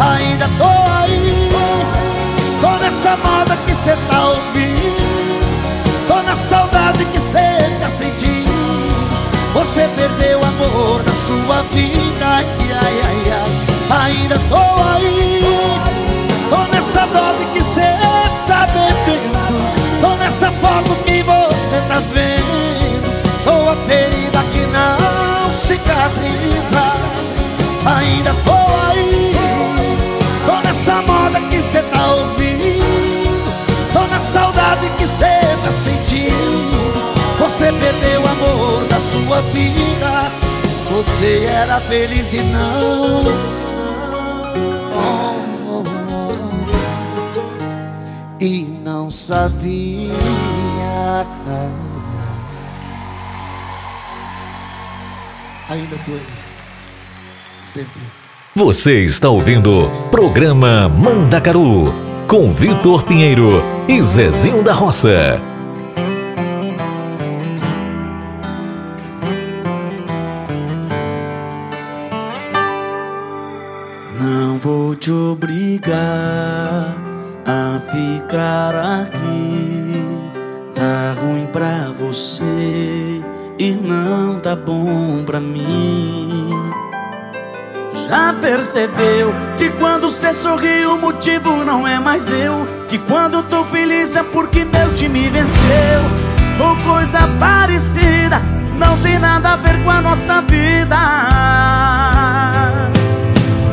Ainda 0.00 0.48
tô 0.58 0.68
aí. 1.02 1.50
Tô 2.60 2.70
nessa 2.78 3.16
moda 3.16 3.56
que 3.66 3.74
cê 3.74 3.96
tá 4.08 4.28
ouvindo. 4.28 4.98
Tô 6.06 6.22
na 6.22 6.36
saudade 6.36 7.04
que 7.06 7.18
cê 7.18 7.76
tá 7.80 7.90
sentindo. 7.90 8.48
Você 9.54 9.88
perdeu 9.96 10.40
o 10.40 10.44
amor 10.44 11.02
da 11.02 11.12
sua 11.12 11.62
vida. 11.72 12.24
Ai, 12.24 12.46
ai, 12.70 13.00
ai, 13.04 13.32
ai. 13.32 14.06
Ainda 14.06 14.38
tô 14.48 14.56
aí. 14.56 15.42
Tô 16.48 16.72
nessa 16.72 17.00
dose 17.06 17.44
que 17.52 17.64
cê 17.64 17.96
tá 18.46 18.66
bebendo. 18.66 19.58
Tô 20.00 20.14
nessa 20.16 20.52
foto 20.52 20.94
que 21.04 21.22
você 21.24 21.80
tá 21.88 22.00
vendo. 22.12 23.42
Sou 23.42 23.68
a 23.68 23.76
ferida 23.88 24.44
que 24.52 24.60
não 24.66 25.54
cicatriza. 25.54 26.84
Ainda 27.84 28.34
tô 28.44 28.52
aí 28.52 29.27
moda 31.28 31.40
que 31.48 31.60
cê 31.60 31.82
tá 31.82 32.06
ouvindo. 32.12 33.52
Tô 33.92 34.06
na 34.06 34.20
saudade 34.20 34.88
que 34.96 35.06
cê 35.06 35.40
tá 35.62 35.70
sentindo. 35.70 36.78
Você 37.38 37.72
perdeu 37.72 38.22
o 38.22 38.28
amor 38.28 38.84
da 38.88 39.00
sua 39.00 39.42
vida. 39.52 40.32
Você 40.90 41.44
era 41.44 41.80
feliz 41.82 42.32
e 42.32 42.40
não. 42.40 43.58
E 48.40 48.62
não 48.84 49.10
sabia 49.10 50.14
Ainda 55.68 55.98
tô 56.06 56.12
aí. 56.12 56.26
Sempre 57.62 58.00
Você 58.58 59.04
está 59.04 59.30
ouvindo 59.30 59.88
Programa 60.10 60.88
Mandacaru 60.88 61.94
com 62.26 62.52
Vitor 62.52 63.04
Pinheiro 63.04 63.62
e 63.86 64.02
Zezinho 64.02 64.64
da 64.64 64.72
Roça. 64.72 65.40
Não 74.20 74.58
vou 74.58 74.96
te 74.96 75.12
obrigar 75.12 76.96
a 77.46 77.80
ficar 77.92 78.74
aqui. 79.02 80.04
Tá 80.74 81.14
ruim 81.22 81.46
pra 81.52 81.92
você 81.96 83.22
e 83.56 83.70
não 83.70 84.40
tá 84.40 84.56
bom 84.56 85.22
pra 85.24 85.38
mim. 85.38 86.17
Já 88.08 88.32
percebeu 88.32 89.34
que 89.58 89.68
quando 89.72 90.08
cê 90.08 90.32
sorri 90.32 90.86
o 90.86 90.96
motivo 90.96 91.62
não 91.62 91.86
é 91.86 91.98
mais 91.98 92.32
eu? 92.32 92.66
Que 92.88 92.96
quando 92.96 93.42
tô 93.42 93.62
feliz 93.66 94.16
é 94.16 94.22
porque 94.22 94.64
meu 94.64 94.94
time 94.94 95.28
venceu? 95.28 96.00
Ou 96.58 96.74
coisa 96.90 97.28
parecida, 97.38 98.40
não 98.78 98.96
tem 99.02 99.18
nada 99.18 99.52
a 99.52 99.56
ver 99.56 99.84
com 99.84 99.90
a 99.90 100.00
nossa 100.00 100.40
vida. 100.40 100.96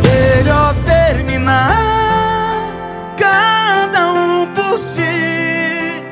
Melhor 0.04 0.76
terminar, 0.86 1.78
cada 3.16 4.12
um 4.12 4.48
por 4.48 4.78
si. 4.78 6.04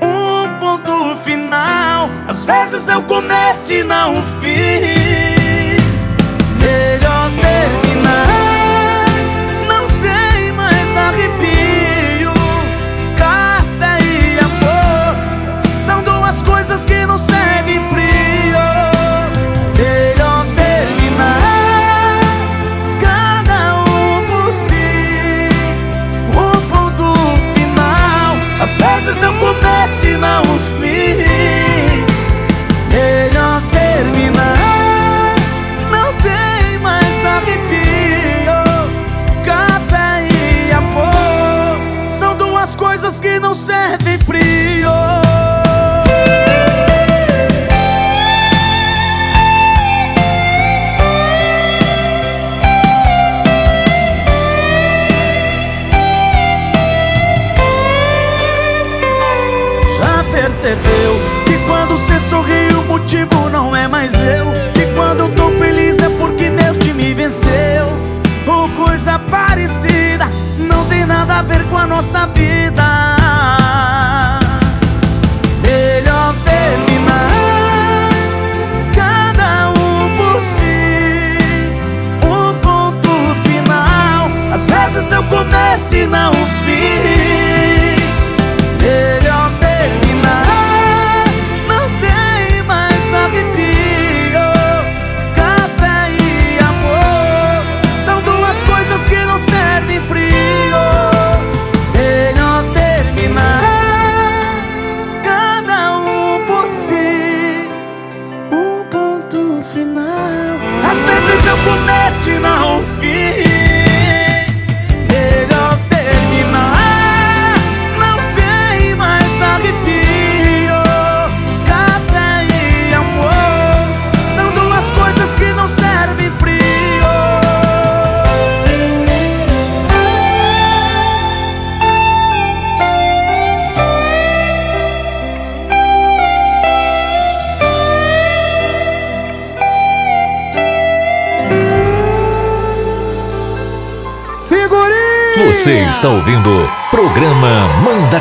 Um 0.00 0.58
ponto 0.58 1.14
final, 1.18 2.08
às 2.26 2.42
vezes 2.46 2.88
é 2.88 2.96
o 2.96 3.02
começo 3.02 3.70
e 3.70 3.84
não 3.84 4.18
o 4.18 4.22
fim. 4.40 5.05
Melhor 6.66 7.30
terminar, 7.40 7.85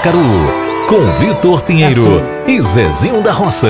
Mandacaru 0.05 0.87
com 0.87 1.11
Vitor 1.19 1.61
Pinheiro 1.63 2.21
e 2.47 2.61
Zezinho 2.61 3.23
da 3.23 3.31
Roça. 3.31 3.67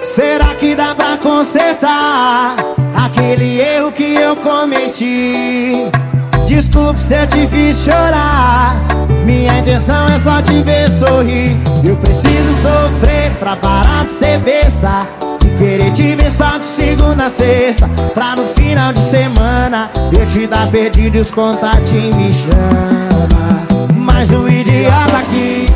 Será 0.00 0.54
que 0.54 0.76
dá 0.76 0.94
pra 0.94 1.18
consertar 1.18 2.54
aquele 2.94 3.60
erro 3.60 3.90
que 3.90 4.14
eu 4.14 4.36
cometi? 4.36 5.90
Desculpe 6.46 7.00
se 7.00 7.14
eu 7.14 7.26
te 7.26 7.46
fiz 7.48 7.82
chorar. 7.82 8.76
Minha 9.24 9.58
intenção 9.58 10.06
é 10.06 10.18
só 10.18 10.40
te 10.40 10.62
ver 10.62 10.88
sorrir. 10.88 11.56
Eu 11.84 11.96
preciso 11.96 12.52
sofrer 12.62 13.32
pra 13.40 13.56
parar 13.56 14.06
de 14.06 14.12
ser 14.12 14.38
besta. 14.40 15.08
De 15.40 15.50
querer 15.58 15.92
te 15.92 16.14
ver 16.14 16.30
só 16.30 16.56
de 16.56 16.64
segunda 16.64 17.26
a 17.26 17.30
sexta. 17.30 17.90
Pra 18.14 18.36
no 18.36 18.44
final 18.54 18.92
de 18.92 19.00
semana 19.00 19.90
eu 20.16 20.24
te 20.26 20.46
dar 20.46 20.70
perdido 20.70 21.16
e 21.16 21.20
os 21.20 21.32
contatinhos 21.32 22.16
me 22.16 22.32
chama. 22.32 23.45
Mas 24.18 24.30
o 24.30 24.48
idiota 24.48 25.18
aqui 25.18 25.66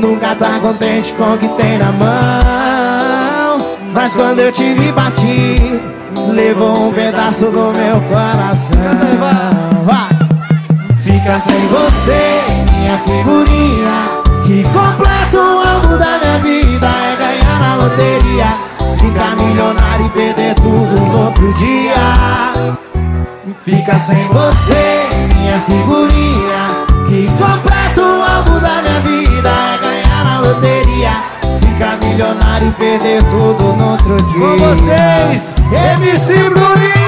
nunca 0.00 0.36
tá 0.36 0.60
contente 0.60 1.12
com 1.14 1.34
o 1.34 1.36
que 1.36 1.48
tem 1.56 1.76
na 1.76 1.90
mão. 1.90 3.58
Mas 3.92 4.14
quando 4.14 4.38
eu 4.38 4.52
te 4.52 4.74
vi 4.74 4.92
partir, 4.92 5.82
levou 6.32 6.78
um 6.78 6.92
pedaço 6.92 7.46
do 7.46 7.72
meu 7.76 8.00
coração. 8.02 8.78
Vai! 9.84 10.08
Fica 10.98 11.36
sem 11.40 11.66
você, 11.66 12.42
minha 12.74 12.96
figurinha. 12.96 14.04
Que 14.44 14.62
completa 14.72 15.36
o 15.36 15.68
alvo 15.68 15.98
da 15.98 16.20
minha 16.20 16.38
vida 16.38 16.86
é 16.86 17.16
ganhar 17.16 17.58
na 17.58 17.74
loteria. 17.74 18.56
Ficar 19.00 19.34
milionário 19.34 20.06
e 20.06 20.10
perder 20.10 20.54
tudo 20.54 20.94
no 21.08 21.24
outro 21.24 21.52
dia. 21.54 21.94
Fica 23.64 23.98
sem 23.98 24.28
você, 24.28 25.08
minha 25.34 25.58
figurinha. 25.62 26.73
Que 27.14 27.26
completa 27.26 28.02
o 28.02 28.24
alvo 28.24 28.58
da 28.58 28.82
minha 28.82 29.00
vida 29.02 29.48
é 29.48 29.78
ganhar 29.78 30.24
na 30.24 30.38
loteria. 30.40 31.22
Ficar 31.62 31.96
milionário 32.02 32.66
e 32.66 32.72
perder 32.72 33.22
tudo 33.22 33.76
no 33.76 33.92
outro 33.92 34.16
dia. 34.16 34.40
Com 34.40 34.56
vocês, 34.56 35.52
MC 36.00 36.50
Bruninho! 36.50 37.03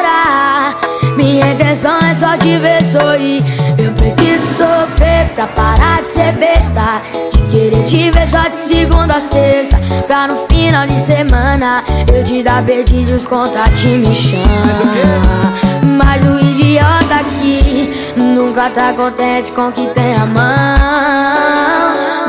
Chorar. 0.00 0.76
Minha 1.16 1.52
intenção 1.52 1.98
é 1.98 2.14
só 2.14 2.36
te 2.38 2.58
ver 2.58 2.84
sorrir. 2.84 3.42
Eu 3.78 3.92
preciso 3.92 4.42
sofrer 4.56 5.28
pra 5.34 5.46
parar 5.48 6.02
de 6.02 6.08
ser 6.08 6.32
besta. 6.32 7.02
De 7.32 7.42
querer 7.50 7.84
te 7.84 8.10
ver 8.10 8.26
só 8.26 8.48
de 8.48 8.56
segunda 8.56 9.16
a 9.16 9.20
sexta. 9.20 9.78
Pra 10.06 10.26
no 10.26 10.46
final 10.48 10.86
de 10.86 10.94
semana 10.94 11.84
eu 12.14 12.24
te 12.24 12.42
dar 12.42 12.64
perdido 12.64 13.14
os 13.14 13.26
contatinhos 13.26 14.08
me 14.08 14.14
chama. 14.14 15.52
Mas 15.82 16.22
o 16.24 16.38
idiota 16.40 17.16
aqui 17.20 18.14
nunca 18.16 18.70
tá 18.70 18.94
contente 18.94 19.52
com 19.52 19.68
o 19.68 19.72
que 19.72 19.86
tem 19.94 20.16
na 20.16 20.26
mão. 20.26 20.74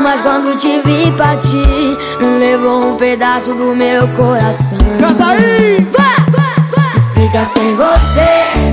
Mas 0.02 0.20
quando 0.20 0.58
te 0.58 0.82
vi 0.84 1.10
partir, 1.12 1.96
levou 2.38 2.84
um 2.84 2.96
pedaço 2.96 3.54
do 3.54 3.74
meu 3.74 4.08
coração. 4.08 4.78
Canta 4.98 5.26
aí! 5.26 5.82
Fica 7.32 7.46
sem 7.46 7.74
você, 7.76 8.28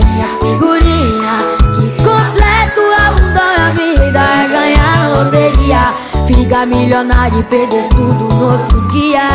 minha 0.05 0.27
figurinha. 0.41 1.37
Que 1.77 2.03
completo 2.03 2.81
algo 3.07 3.33
da 3.33 3.53
minha 3.55 3.93
vida 3.95 4.19
é 4.19 4.47
ganhar 4.49 5.09
loteria. 5.15 5.93
Fica 6.27 6.65
milionário 6.65 7.39
e 7.39 7.43
perder 7.43 7.87
tudo 7.87 8.27
no 8.35 8.51
outro 8.51 8.81
dia. 8.89 9.25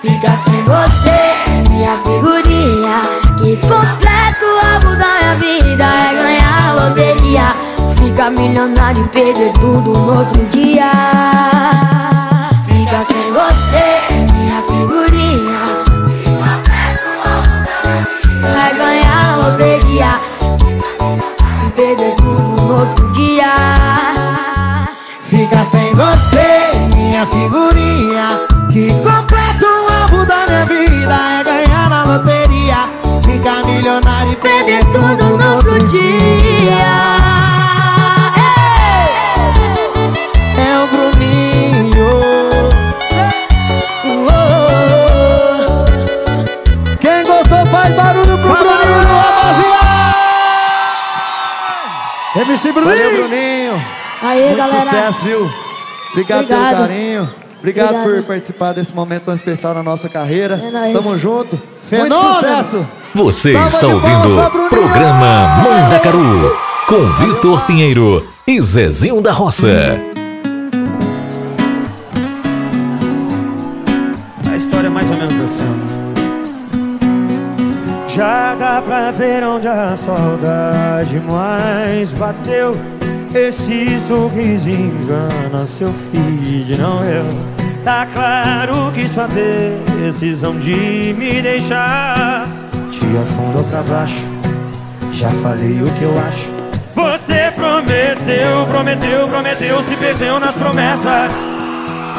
Fica 0.00 0.34
sem 0.36 0.64
você, 0.64 1.68
minha 1.68 1.98
figurinha. 1.98 3.02
Que 3.36 3.56
completo 3.68 4.46
algo 4.72 4.96
da 4.96 5.18
minha 5.18 5.34
vida 5.34 5.84
é 5.84 6.14
ganhar 6.14 6.74
loteria. 6.76 7.54
Fica 7.98 8.30
milionário 8.30 9.04
e 9.04 9.08
perder 9.08 9.52
tudo 9.52 9.92
no 9.92 10.18
outro 10.20 10.46
dia. 10.46 11.59
Você, 26.00 26.70
minha 26.96 27.26
figurinha. 27.26 28.28
Que 28.72 28.88
completa 29.02 29.66
o 29.66 29.86
alvo 30.02 30.24
da 30.24 30.46
minha 30.46 30.64
vida 30.64 31.12
é 31.12 31.44
ganhar 31.44 31.90
na 31.90 32.02
loteria. 32.04 32.88
Ficar 33.24 33.64
milionário 33.66 34.32
e 34.32 34.36
perder 34.36 34.80
tudo 34.86 35.36
no 35.38 35.54
outro 35.54 35.78
dia. 35.88 37.16
É 40.56 40.78
o 40.78 40.86
Bruninho. 40.88 42.10
Quem 47.00 47.24
gostou 47.24 47.66
faz 47.66 47.94
barulho 47.94 48.38
pro 48.38 48.54
Bruninho, 48.56 49.00
rapaziada! 49.04 49.90
MC 52.36 52.72
Bruninho! 52.72 52.96
Valeu, 52.96 53.28
Bruninho! 53.28 53.82
Aí, 54.22 54.44
Muito 54.44 54.56
galera. 54.58 54.84
sucesso, 54.84 55.24
viu? 55.24 55.69
Obrigado, 56.12 56.42
Obrigado. 56.44 56.76
pelo 56.76 56.88
carinho. 56.88 57.30
Obrigado, 57.58 57.88
Obrigado. 57.90 58.14
por 58.16 58.22
participar 58.24 58.72
desse 58.72 58.94
momento 58.94 59.24
tão 59.24 59.34
especial 59.34 59.74
na 59.74 59.82
nossa 59.82 60.08
carreira. 60.08 60.60
É 60.62 60.70
nóis. 60.70 60.92
Tamo 60.92 61.18
junto. 61.18 61.60
Fenômeno. 61.82 62.14
Muito 62.22 62.34
sucesso! 62.34 62.86
Você 63.14 63.52
Salva 63.52 63.68
está 63.68 63.86
ouvindo 63.88 64.50
Bruninho! 64.50 64.70
Programa 64.70 65.62
Mandacaru 65.64 66.56
com 66.86 67.06
Vitor 67.24 67.64
Pinheiro 67.66 68.26
e 68.46 68.60
Zezinho 68.60 69.20
da 69.20 69.32
Roça. 69.32 69.66
A 74.50 74.56
história 74.56 74.86
é 74.86 74.90
mais 74.90 75.08
ou 75.10 75.16
menos 75.16 75.34
assim. 75.40 75.80
Já 78.08 78.54
dá 78.54 78.82
pra 78.82 79.10
ver 79.12 79.42
onde 79.44 79.68
a 79.68 79.96
saudade 79.96 81.20
mais 81.20 82.12
bateu. 82.12 82.76
Esse 83.34 83.98
sorriso 84.00 84.68
engana 84.68 85.64
seu 85.64 85.88
feed, 85.88 86.76
não 86.76 87.00
eu. 87.02 87.24
Tá 87.84 88.04
claro 88.12 88.90
que 88.92 89.06
sua 89.06 89.28
decisão 89.28 90.58
de 90.58 91.14
me 91.16 91.40
deixar 91.40 92.46
te 92.90 93.06
afundou 93.16 93.62
pra 93.64 93.82
baixo. 93.82 94.28
Já 95.12 95.30
falei 95.30 95.80
o 95.80 95.86
que 95.94 96.02
eu 96.02 96.18
acho. 96.28 96.50
Você 96.94 97.52
prometeu, 97.54 98.66
prometeu, 98.66 99.28
prometeu, 99.28 99.80
se 99.80 99.96
perdeu 99.96 100.40
nas 100.40 100.54
promessas. 100.54 101.32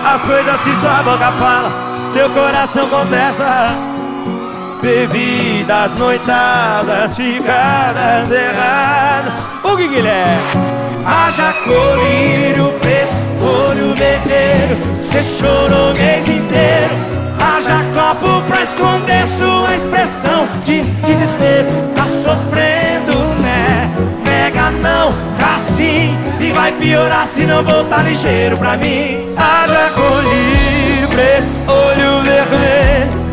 As 0.06 0.22
coisas 0.22 0.62
que 0.62 0.74
sua 0.76 1.04
boca 1.04 1.32
fala, 1.34 2.04
seu 2.06 2.30
coração 2.30 2.88
contesta. 2.90 3.91
Bebidas, 4.82 5.94
noitadas, 5.94 7.16
ficadas 7.16 8.32
erradas. 8.32 9.34
O 9.64 9.78
que 9.78 9.88
Guilherme? 9.88 10.42
Haja 11.06 11.54
colírio, 11.64 12.74
preço, 12.80 13.28
olho 13.40 13.94
vermelho. 13.94 14.78
Você 14.96 15.22
chorou 15.24 15.92
o 15.92 15.98
mês 15.98 16.28
inteiro. 16.28 17.12
Haja 17.40 17.86
copo 17.94 18.42
pra 18.48 18.64
esconder 18.64 19.28
sua 19.28 19.76
expressão 19.76 20.48
de 20.64 20.82
desespero. 20.82 21.68
Tá 21.96 22.06
sofrendo, 22.06 23.16
né? 23.40 23.92
Nega 24.26 24.72
não, 24.72 25.12
tá 25.38 25.58
sim. 25.78 26.18
E 26.40 26.52
vai 26.54 26.72
piorar 26.72 27.28
se 27.28 27.42
não 27.46 27.64
voltar 27.64 28.04
ligeiro 28.04 28.58
pra 28.58 28.78
mim. 28.78 29.32
Haja 29.38 29.92
colírio, 29.94 31.08
preço, 31.10 31.52
olho 31.68 32.24
vermelho. 32.24 32.91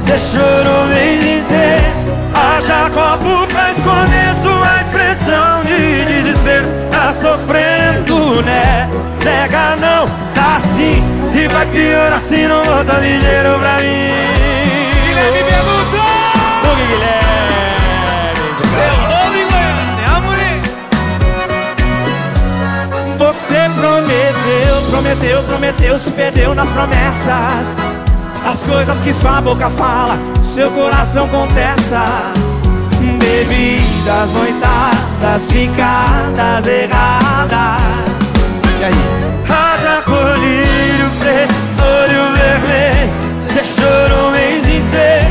Você 0.09 0.39
chorou 0.39 0.85
o 0.85 0.87
mês 0.87 1.23
inteiro. 1.23 1.85
Haja 2.33 2.89
copo 2.89 3.47
pra 3.49 3.71
esconder 3.73 4.35
sua 4.43 4.81
expressão 4.81 5.63
de 5.65 6.07
desespero. 6.07 6.67
Tá 6.91 7.13
sofrendo, 7.13 8.43
né? 8.43 8.89
Nega 9.23 9.77
não, 9.77 10.07
tá 10.35 10.59
sim. 10.61 11.05
E 11.35 11.47
vai 11.49 11.67
piorar 11.67 12.19
se 12.21 12.49
não 12.49 12.65
voltar 12.65 13.01
ligeiro 13.01 13.59
pra 13.59 13.77
mim. 13.81 14.15
Guilherme 15.05 15.45
perguntou! 15.45 16.01
O 16.65 16.75
Guilherme? 16.89 18.49
Meu 18.73 18.97
nome, 19.11 19.41
Goiânia, 19.51 20.09
Você 23.19 23.59
prometeu, 23.79 24.75
prometeu, 24.91 25.43
prometeu, 25.43 25.99
se 25.99 26.11
perdeu 26.13 26.55
nas 26.55 26.69
promessas. 26.71 27.98
As 28.49 28.63
coisas 28.63 28.99
que 29.01 29.13
sua 29.13 29.43
boca 29.43 29.69
fala, 29.69 30.19
seu 30.43 30.71
coração 30.71 31.29
contesta. 31.29 32.03
Bebidas, 32.99 34.31
noitadas, 34.33 35.53
ficadas 35.53 36.67
erradas. 36.67 37.83
E 38.81 38.85
aí? 38.85 38.95
Haja 39.45 40.01
colírio, 40.01 41.11
preço, 41.21 41.53
olho 41.79 42.35
vermelho. 42.35 43.13
Você 43.37 43.63
chorou 43.65 44.29
o 44.29 44.33
mês 44.33 44.67
inteiro. 44.67 45.29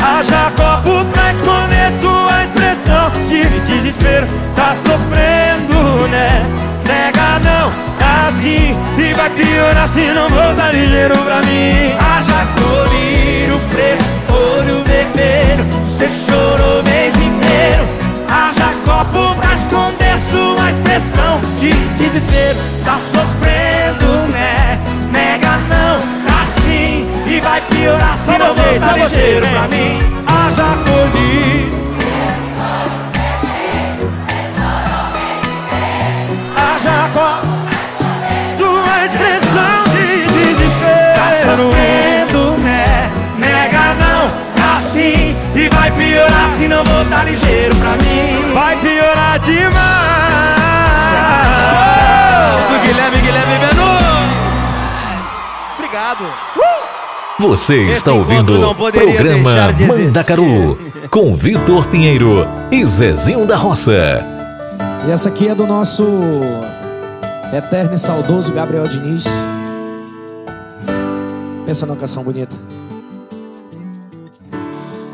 Haja 0.00 0.52
copo 0.52 1.04
pra 1.06 1.32
esconder 1.32 1.90
sua 2.00 2.44
expressão 2.44 3.10
de 3.26 3.48
desespero. 3.66 4.28
Tá 4.54 4.76
sofrendo, 4.76 6.06
né? 6.06 6.46
Nega 6.86 7.38
não, 7.44 7.70
tá 7.98 8.28
assim 8.28 8.76
E 8.98 9.14
vai 9.14 9.30
piorar 9.30 9.88
se 9.88 10.12
não 10.12 10.28
voltar 10.28 10.72
ligeiro 10.72 11.16
pra 11.18 11.40
mim 11.42 11.94
Haja 12.40 12.48
colírio, 12.54 13.60
preço, 13.70 14.02
olho 14.30 14.82
vermelho. 14.84 15.62
Você 15.84 16.08
chorou 16.08 16.80
o 16.80 16.84
mês 16.84 17.14
inteiro. 17.14 17.86
Haja 18.26 18.72
copo 18.82 19.34
pra 19.38 19.54
esconder 19.54 20.18
sua 20.18 20.70
expressão 20.70 21.38
de 21.58 21.70
desespero. 21.98 22.58
Tá 22.82 22.98
sofrendo, 22.98 24.26
né? 24.32 24.80
Nega 25.12 25.58
não, 25.68 26.00
tá 26.26 26.42
assim 26.44 27.06
E 27.26 27.40
vai 27.40 27.60
piorar 27.62 28.16
se 28.16 28.38
não 28.38 28.54
voltar 28.54 28.96
ligeiro 28.96 29.46
pra 29.46 29.68
mim. 29.68 29.98
Haja 30.26 30.78
colírio 30.86 31.89
vai 45.80 45.90
piorar 45.92 46.48
se 46.58 46.68
não 46.68 46.84
voltar 46.84 47.24
ligeiro 47.24 47.74
pra 47.76 47.92
mim 47.92 48.52
Vai 48.52 48.76
piorar 48.76 49.38
demais 49.38 49.80
Do 52.68 52.86
Guilherme, 52.86 53.16
Guilherme 53.18 53.58
Benu 53.58 53.90
Obrigado 55.78 56.24
Você 57.38 57.86
está 57.86 58.10
Esse 58.10 58.18
ouvindo 58.18 58.70
o 58.70 58.74
programa 58.74 59.72
de. 59.72 59.86
Mandacaru 59.86 60.78
com 61.10 61.34
Vitor 61.34 61.86
Pinheiro 61.88 62.46
e 62.70 62.84
Zezinho 62.84 63.46
da 63.46 63.56
Roça. 63.56 64.24
E 65.08 65.10
essa 65.10 65.30
aqui 65.30 65.48
é 65.48 65.54
do 65.54 65.66
nosso 65.66 66.04
eterno 67.52 67.94
e 67.94 67.98
saudoso 67.98 68.52
Gabriel 68.52 68.86
Diniz. 68.86 69.24
Pensa 71.66 71.86
numa 71.86 71.98
canção 71.98 72.22
bonita. 72.22 72.54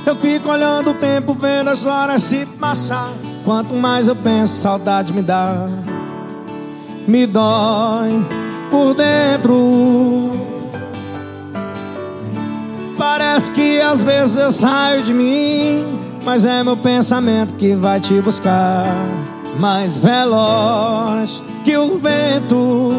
Eu 0.06 0.14
fico 0.14 0.48
olhando 0.48 0.90
o 0.90 0.94
tempo, 0.94 1.34
vendo 1.34 1.68
as 1.68 1.84
horas 1.84 2.22
se 2.22 2.46
passar. 2.46 3.12
Quanto 3.44 3.74
mais 3.74 4.06
eu 4.06 4.14
penso, 4.14 4.54
saudade 4.54 5.12
me 5.12 5.20
dá. 5.20 5.68
Me 7.08 7.26
dói 7.26 8.24
por 8.70 8.94
dentro. 8.94 10.30
Parece 12.96 13.50
que 13.50 13.80
às 13.80 14.04
vezes 14.04 14.36
eu 14.36 14.52
saio 14.52 15.02
de 15.02 15.12
mim, 15.12 15.98
mas 16.24 16.44
é 16.44 16.62
meu 16.62 16.76
pensamento 16.76 17.54
que 17.54 17.74
vai 17.74 17.98
te 17.98 18.20
buscar. 18.20 18.86
Mais 19.58 19.98
veloz 19.98 21.42
que 21.64 21.76
o 21.76 21.98
vento. 21.98 22.92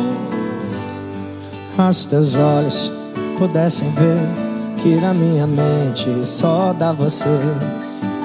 As 1.77 2.05
teus 2.05 2.35
olhos 2.35 2.91
pudessem 3.37 3.89
ver 3.91 4.46
que 4.77 4.95
na 4.95 5.13
minha 5.13 5.45
mente 5.45 6.25
só 6.25 6.73
dá 6.73 6.91
você. 6.91 7.27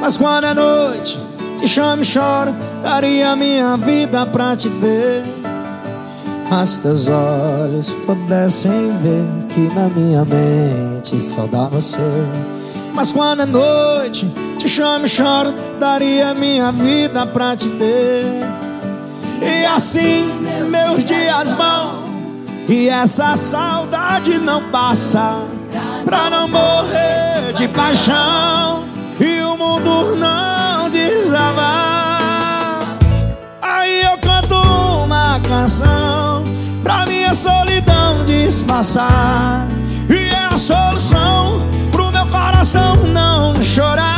Mas 0.01 0.16
quando 0.16 0.45
é 0.45 0.55
noite, 0.55 1.19
te 1.61 1.69
chamo 1.69 2.03
e 2.03 2.05
choro, 2.05 2.55
daria 2.83 3.35
minha 3.37 3.77
vida 3.77 4.27
pra 4.27 4.57
te 4.57 4.69
ver. 4.69 5.23
As 6.51 6.79
teus 6.79 7.09
olhos 7.09 7.93
pudessem 8.05 8.91
ver 8.99 9.47
que 9.49 9.73
na 9.74 9.89
minha 9.89 10.24
mente 10.24 11.20
só 11.20 11.47
dá 11.47 11.66
você. 11.69 11.99
Mas 12.95 13.11
quando 13.11 13.43
é 13.43 13.47
noite, 13.47 14.31
te 14.59 14.69
chamo 14.69 15.07
e 15.07 15.09
choro, 15.09 15.55
daria 15.81 16.35
minha 16.35 16.70
vida 16.70 17.24
pra 17.27 17.57
te 17.57 17.69
ver. 17.69 18.24
E 19.41 19.65
assim 19.65 20.31
meus 20.70 21.05
dias 21.05 21.53
vão, 21.53 22.03
e 22.69 22.89
essa 22.89 23.35
saudade 23.37 24.39
não 24.39 24.70
passa. 24.70 25.43
Pra 26.05 26.28
não 26.28 26.49
morrer 26.49 27.53
de 27.55 27.69
paixão, 27.69 28.85
e 29.20 29.40
o 29.40 29.57
mundo 29.57 30.16
não 30.16 30.90
desabar. 30.90 32.19
Aí 33.61 34.03
eu 34.03 34.19
canto 34.19 34.55
uma 35.05 35.40
canção 35.40 36.43
pra 36.82 37.05
minha 37.07 37.32
solidão 37.32 38.24
disfarçar. 38.24 39.66
E 40.11 40.35
é 40.35 40.47
a 40.53 40.57
solução 40.57 41.66
pro 41.90 42.11
meu 42.11 42.27
coração 42.27 42.97
não 43.07 43.55
chorar. 43.62 44.16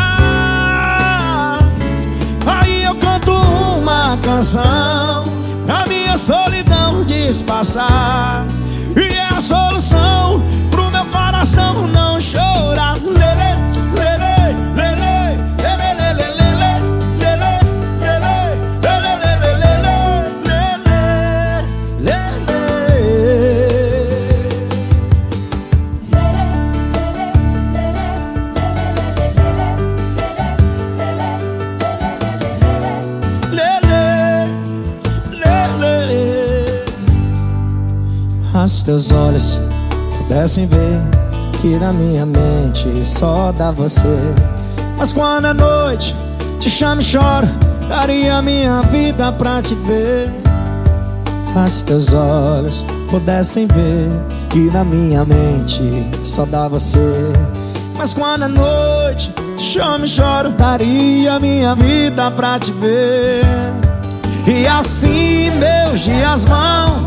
Aí 2.46 2.82
eu 2.82 2.94
canto 2.96 3.32
uma 3.32 4.18
canção 4.22 5.24
pra 5.66 5.84
minha 5.86 6.16
solidão 6.16 7.04
disfarçar. 7.04 8.46
E 8.96 9.14
é 9.14 9.28
a 9.36 9.40
solução 9.40 10.42
coração 11.44 11.86
não 11.88 12.18
chorar. 12.18 12.94
Lele, 13.02 13.50
lele, 13.92 14.56
lele, 14.74 15.12
lele, 15.60 15.88
lele, 16.00 16.24
lele, 16.24 16.70
lele, 17.20 17.52
lele, 18.00 19.12
lele, 19.20 19.52
lele, 19.60 19.92
lele. 22.00 22.34
Lele, 33.52 34.02
lele. 35.78 36.24
As 38.54 38.82
teus 38.82 39.12
olhos 39.12 39.60
pudessem 40.16 40.66
ver 40.66 41.23
que 41.64 41.78
na 41.78 41.94
minha 41.94 42.26
mente 42.26 43.02
só 43.02 43.50
dá 43.50 43.70
você. 43.70 44.18
Mas 44.98 45.14
quando 45.14 45.46
é 45.46 45.54
noite, 45.54 46.14
te 46.60 46.68
chamo 46.68 47.00
e 47.00 47.04
choro, 47.04 47.48
daria 47.88 48.42
minha 48.42 48.82
vida 48.82 49.32
pra 49.32 49.62
te 49.62 49.74
ver. 49.74 50.30
As 51.56 51.80
teus 51.80 52.12
olhos 52.12 52.84
pudessem 53.10 53.66
ver 53.66 54.10
que 54.50 54.70
na 54.72 54.84
minha 54.84 55.24
mente 55.24 56.06
só 56.22 56.44
dá 56.44 56.68
você. 56.68 57.32
Mas 57.96 58.12
quando 58.12 58.44
é 58.44 58.48
noite, 58.48 59.32
chamo 59.56 60.04
e 60.04 60.08
choro, 60.08 60.50
daria 60.50 61.40
minha 61.40 61.74
vida 61.74 62.30
pra 62.32 62.58
te 62.58 62.72
ver. 62.72 63.42
E 64.46 64.66
assim 64.66 65.50
meus 65.52 66.00
dias 66.00 66.44
vão, 66.44 67.06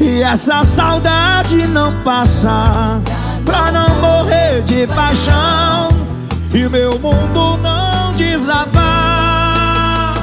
e 0.00 0.22
essa 0.22 0.62
saudade 0.62 1.66
não 1.66 1.92
passa. 2.04 3.02
Pra 3.48 3.72
não 3.72 3.87
paixão, 4.86 5.88
e 6.54 6.68
meu 6.68 6.98
mundo 6.98 7.56
não 7.58 8.12
desabar. 8.14 10.14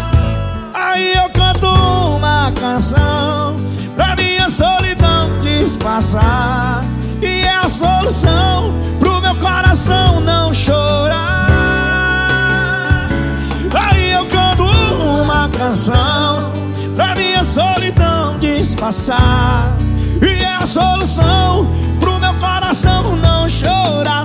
Aí 0.73 1.13
eu 1.13 1.29
canto 1.31 1.67
uma 1.67 2.51
canção 2.51 3.55
pra 3.95 4.15
minha 4.15 4.49
solidão 4.49 5.37
disfarçar. 5.39 6.83
E 7.21 7.41
é 7.41 7.55
a 7.55 7.67
solução 7.67 8.73
pro 8.99 9.21
meu 9.21 9.35
coração 9.35 10.21
não 10.21 10.53
chorar. 10.53 11.49
Aí 13.73 14.13
eu 14.13 14.25
canto 14.27 14.63
uma 14.63 15.49
canção 15.49 16.51
pra 16.95 17.13
minha 17.15 17.43
solidão 17.43 18.37
disfarçar. 18.39 19.75
E 20.21 20.43
é 20.43 20.55
a 20.55 20.65
solução 20.65 21.69
pro 21.99 22.19
meu 22.19 22.33
coração 22.35 23.15
não 23.17 23.49
chorar. 23.49 24.24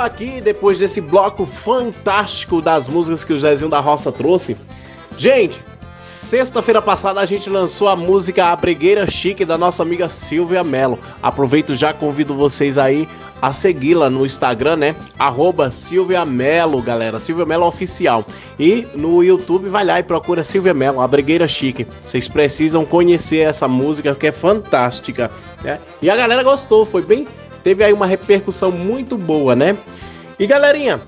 Aqui, 0.00 0.40
depois 0.40 0.78
desse 0.78 1.00
bloco 1.00 1.46
fantástico 1.46 2.60
das 2.60 2.88
músicas 2.88 3.24
que 3.24 3.32
o 3.32 3.38
Zezinho 3.38 3.70
da 3.70 3.80
Roça 3.80 4.10
trouxe. 4.10 4.56
Gente, 5.18 5.60
sexta-feira 6.00 6.80
passada 6.80 7.20
a 7.20 7.26
gente 7.26 7.50
lançou 7.50 7.88
a 7.88 7.94
música 7.94 8.46
A 8.46 8.56
Bregueira 8.56 9.10
Chique 9.10 9.44
da 9.44 9.58
nossa 9.58 9.82
amiga 9.82 10.08
Silvia 10.08 10.64
Mello. 10.64 10.98
Aproveito 11.22 11.74
já 11.74 11.92
convido 11.92 12.34
vocês 12.34 12.78
aí 12.78 13.08
a 13.42 13.52
segui-la 13.52 14.10
no 14.10 14.26
Instagram, 14.26 14.76
né? 14.76 14.96
Arroba 15.18 15.70
Silvia 15.70 16.24
Mello, 16.24 16.82
galera. 16.82 17.20
Silvia 17.20 17.46
Mello 17.46 17.66
Oficial. 17.66 18.24
E 18.58 18.86
no 18.94 19.22
YouTube 19.22 19.68
vai 19.68 19.84
lá 19.84 19.98
e 19.98 20.02
procura 20.02 20.44
Silvia 20.44 20.74
Mello, 20.74 21.00
A 21.00 21.08
Bregueira 21.08 21.48
Chique. 21.48 21.86
Vocês 22.04 22.28
precisam 22.28 22.84
conhecer 22.84 23.38
essa 23.38 23.66
música 23.66 24.14
que 24.14 24.26
é 24.26 24.32
fantástica. 24.32 25.30
Né? 25.62 25.78
E 26.02 26.10
a 26.10 26.16
galera 26.16 26.42
gostou, 26.42 26.84
foi 26.84 27.02
bem 27.02 27.26
teve 27.62 27.84
aí 27.84 27.92
uma 27.92 28.06
repercussão 28.06 28.70
muito 28.70 29.16
boa, 29.16 29.54
né? 29.54 29.76
E 30.38 30.46
galerinha, 30.46 31.00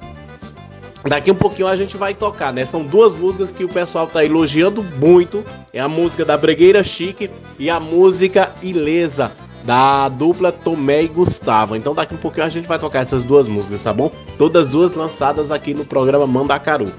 daqui 1.05 1.31
um 1.31 1.35
pouquinho 1.35 1.69
a 1.69 1.77
gente 1.77 1.97
vai 1.97 2.15
tocar, 2.15 2.53
né? 2.53 2.65
São 2.65 2.83
duas 2.83 3.15
músicas 3.15 3.51
que 3.51 3.65
o 3.65 3.69
pessoal 3.69 4.07
tá 4.07 4.25
elogiando 4.25 4.83
muito. 4.83 5.45
É 5.73 5.81
a 5.81 5.89
música 5.89 6.25
da 6.25 6.37
Bregueira 6.37 6.85
Chique 6.85 7.31
e 7.59 7.71
a 7.71 7.81
música 7.81 8.53
Ilesa 8.63 9.33
da 9.65 10.09
dupla 10.09 10.51
Tomé 10.51 11.05
e 11.05 11.09
Gustavo. 11.09 11.77
Então 11.77 11.95
daqui 11.95 12.15
um 12.15 12.19
pouquinho 12.19 12.47
a 12.47 12.49
gente 12.49 12.67
vai 12.67 12.79
tocar 12.79 13.01
essas 13.01 13.25
duas 13.25 13.47
músicas, 13.47 13.83
tá 13.83 13.93
bom? 13.93 14.11
Todas 14.37 14.69
duas 14.69 14.95
lançadas 14.95 15.51
aqui 15.51 15.73
no 15.73 15.85
programa 15.85 16.27
Mandacaru. 16.27 16.93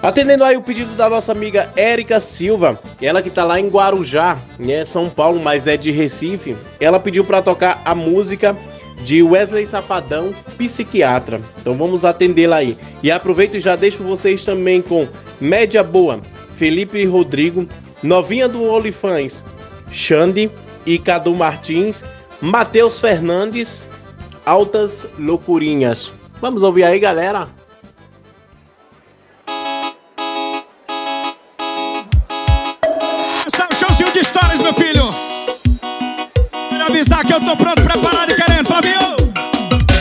Atendendo 0.00 0.44
aí 0.44 0.56
o 0.56 0.62
pedido 0.62 0.94
da 0.94 1.10
nossa 1.10 1.32
amiga 1.32 1.68
Érica 1.74 2.20
Silva, 2.20 2.78
ela 3.02 3.20
que 3.20 3.30
tá 3.30 3.44
lá 3.44 3.58
em 3.58 3.68
Guarujá, 3.68 4.38
né, 4.56 4.84
São 4.84 5.10
Paulo, 5.10 5.40
mas 5.40 5.66
é 5.66 5.76
de 5.76 5.90
Recife, 5.90 6.56
ela 6.78 7.00
pediu 7.00 7.24
para 7.24 7.42
tocar 7.42 7.82
a 7.84 7.96
música 7.96 8.56
de 9.02 9.22
Wesley 9.22 9.66
Safadão, 9.66 10.32
Psiquiatra. 10.56 11.40
Então 11.60 11.74
vamos 11.74 12.04
atendê-la 12.04 12.56
aí. 12.56 12.78
E 13.02 13.10
aproveito 13.10 13.56
e 13.56 13.60
já 13.60 13.74
deixo 13.74 14.04
vocês 14.04 14.44
também 14.44 14.80
com 14.80 15.08
Média 15.40 15.82
Boa, 15.82 16.20
Felipe 16.56 17.04
Rodrigo, 17.04 17.66
Novinha 18.00 18.48
do 18.48 18.62
Olifães, 18.62 19.42
Xande 19.90 20.48
e 20.86 20.98
Cadu 20.98 21.34
Martins, 21.34 22.04
Matheus 22.40 23.00
Fernandes, 23.00 23.88
Altas 24.46 25.04
Loucurinhas. 25.18 26.10
Vamos 26.40 26.62
ouvir 26.62 26.84
aí, 26.84 27.00
galera? 27.00 27.48
Avisar 36.88 37.24
que 37.24 37.32
eu 37.32 37.40
tô 37.40 37.56
pronto, 37.56 37.82
preparado 37.82 38.30
e 38.30 38.34
querendo, 38.34 38.66
Flavinho. 38.66 39.16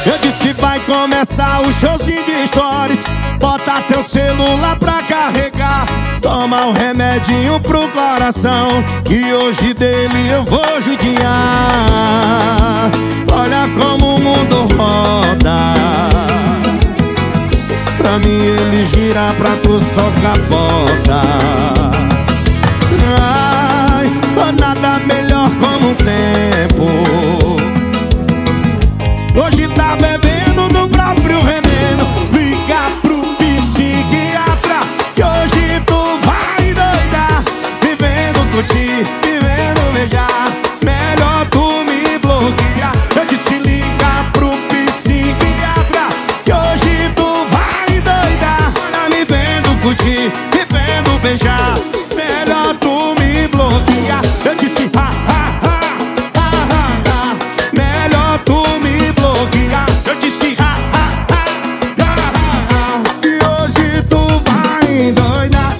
Eu 0.05 0.17
disse 0.19 0.53
vai 0.53 0.79
começar 0.81 1.61
o 1.61 1.71
showzinho 1.73 2.23
de 2.25 2.47
stories. 2.47 3.03
Bota 3.39 3.81
teu 3.81 4.01
celular 4.01 4.77
pra 4.79 5.03
carregar. 5.03 5.85
Toma 6.21 6.65
um 6.65 6.71
remedinho 6.71 7.59
pro 7.59 7.87
coração 7.89 8.83
Que 9.05 9.33
hoje 9.33 9.73
dele 9.73 10.29
eu 10.29 10.43
vou 10.43 10.81
judiar. 10.81 11.21
Olha 13.31 13.67
como 13.79 14.15
o 14.15 14.19
mundo 14.19 14.67
roda. 14.75 15.73
Pra 17.97 18.17
mim 18.19 18.45
ele 18.45 18.85
gira 18.85 19.33
pra 19.37 19.55
tu 19.57 19.79
só 19.79 20.09
capota 20.21 21.96
Melhor 51.39 52.75
tu 52.79 53.13
me 53.19 53.47
bloquear 53.47 54.21
Eu 54.45 54.55
disse 54.55 54.89
ha 54.95 55.09
ha 55.27 55.59
ha 55.63 55.79
ha 56.35 56.49
ha 56.71 56.83
ha. 57.07 57.37
Melhor 57.73 58.39
tu 58.43 58.55
me 58.83 59.11
bloquear 59.11 59.85
Eu 60.07 60.15
disse 60.19 60.55
ha 60.59 60.71
ha 60.93 61.05
ha 61.29 61.45
ha 61.99 62.11
ha 62.33 62.49
ha. 62.71 63.03
E 63.23 63.33
hoje 63.45 64.01
tu 64.09 64.17
vai 64.49 65.11
doidar 65.11 65.73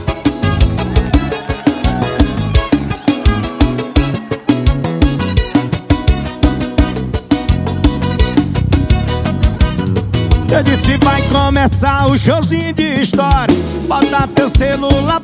Eu 10.50 10.64
disse 10.64 10.98
vai 11.04 11.22
começar 11.24 12.08
o 12.10 12.18
showzinho 12.18 12.74
de 12.74 13.06
stories 13.06 13.62
Bota 13.88 14.28
teu 14.34 14.50
celular 14.50 15.20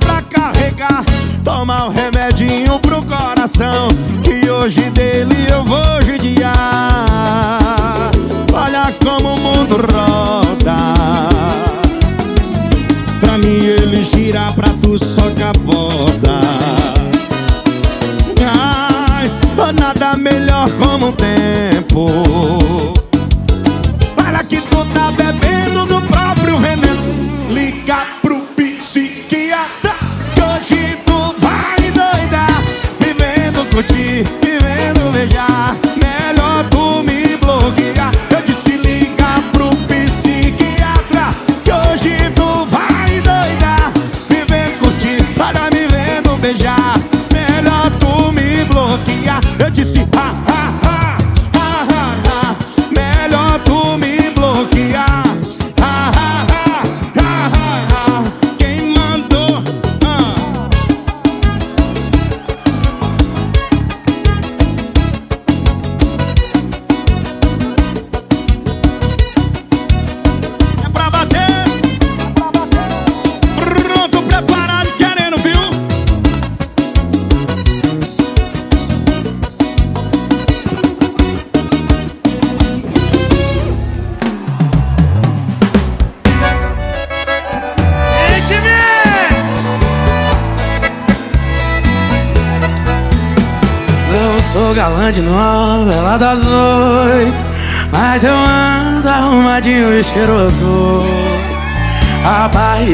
toma 1.43 1.85
o 1.85 1.89
remédio. 1.89 2.12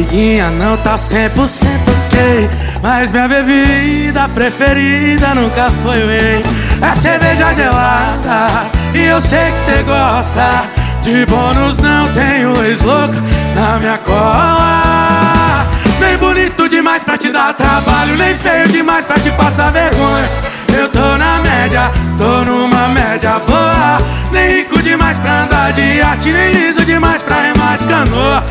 Barriguinha 0.09 0.49
não 0.49 0.75
tá 0.77 0.95
100% 0.95 1.67
ok 2.05 2.49
Mas 2.81 3.11
minha 3.11 3.27
bebida 3.27 4.27
preferida 4.29 5.35
nunca 5.35 5.69
foi 5.83 6.05
whey 6.05 6.43
É 6.81 6.95
cerveja 6.95 7.53
gelada 7.53 8.65
e 8.93 9.03
eu 9.05 9.21
sei 9.21 9.51
que 9.51 9.59
cê 9.59 9.83
gosta. 9.83 10.63
De 11.03 11.23
bônus 11.27 11.77
não 11.77 12.11
tenho 12.11 12.65
ex-louca 12.65 13.13
na 13.55 13.77
minha 13.77 13.99
cola. 13.99 15.67
Nem 15.99 16.17
bonito 16.17 16.67
demais 16.67 17.03
pra 17.03 17.15
te 17.17 17.29
dar 17.31 17.53
trabalho 17.53 18.17
Nem 18.17 18.35
feio 18.35 18.67
demais 18.67 19.05
pra 19.05 19.19
te 19.19 19.29
passar 19.31 19.71
vergonha. 19.71 20.27
Eu 20.75 20.89
tô 20.89 21.17
na 21.17 21.39
média, 21.39 21.91
tô 22.17 22.43
numa 22.43 22.87
média 22.87 23.39
boa. 23.47 23.99
Nem 24.31 24.57
rico 24.57 24.81
demais 24.81 25.19
pra 25.19 25.43
andar 25.43 25.71
de 25.71 26.01
arte 26.01 26.31
Nem 26.31 26.51
liso 26.51 26.83
demais 26.83 27.21
pra 27.21 27.41
remar 27.41 27.77
de 27.77 27.85
canoa 27.85 28.43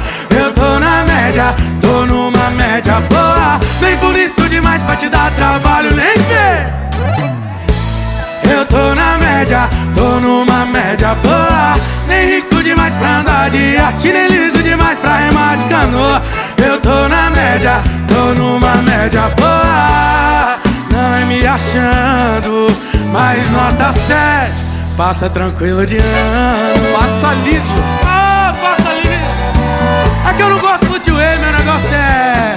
tô 0.58 0.78
na 0.78 1.04
média, 1.04 1.54
tô 1.80 2.04
numa 2.06 2.50
média 2.50 3.00
boa. 3.08 3.60
Nem 3.80 3.96
bonito 3.96 4.48
demais 4.48 4.82
pra 4.82 4.96
te 4.96 5.08
dar 5.08 5.30
trabalho 5.32 5.94
Nem 5.94 6.14
feio 6.14 6.78
eu 8.50 8.64
tô 8.64 8.94
na 8.94 9.18
média, 9.18 9.68
tô 9.94 10.20
numa 10.20 10.64
média 10.64 11.14
boa. 11.22 11.74
Nem 12.08 12.36
rico 12.36 12.62
demais 12.62 12.96
pra 12.96 13.18
andar 13.18 13.50
de 13.50 13.76
arte 13.76 14.10
Nem 14.10 14.26
liso 14.26 14.62
demais 14.62 14.98
pra 14.98 15.16
remar 15.16 15.56
de 15.58 15.64
canoa. 15.64 16.22
Eu 16.56 16.80
tô 16.80 17.08
na 17.08 17.30
média, 17.30 17.80
tô 18.08 18.34
numa 18.34 18.74
média 18.76 19.30
boa. 19.36 20.58
Não 20.90 21.14
é 21.14 21.24
me 21.26 21.46
achando, 21.46 22.74
mas 23.12 23.50
nota 23.50 23.92
7 23.92 24.52
Passa 24.96 25.28
tranquilo 25.28 25.86
de 25.86 25.98
ano. 25.98 26.98
Passa 26.98 27.34
liso 27.34 27.74
É 30.28 30.32
que 30.34 30.42
eu 30.42 30.50
não 30.50 30.58
gosto 30.58 30.84
do 30.86 31.00
tio 31.00 31.14
meu 31.14 31.52
negócio 31.52 31.94
é 31.94 32.56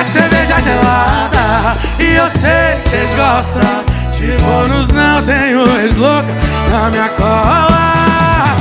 É 0.00 0.02
cerveja 0.02 0.60
gelada. 0.60 1.76
E 1.98 2.14
eu 2.14 2.28
sei 2.28 2.76
que 2.82 2.88
vocês 2.88 3.10
gostam 3.16 3.84
de 4.12 4.36
bônus 4.42 4.88
não 4.88 5.22
tenho 5.22 5.62
ex-louca 5.80 6.26
na 6.70 6.90
minha 6.90 7.08
cola. 7.10 8.56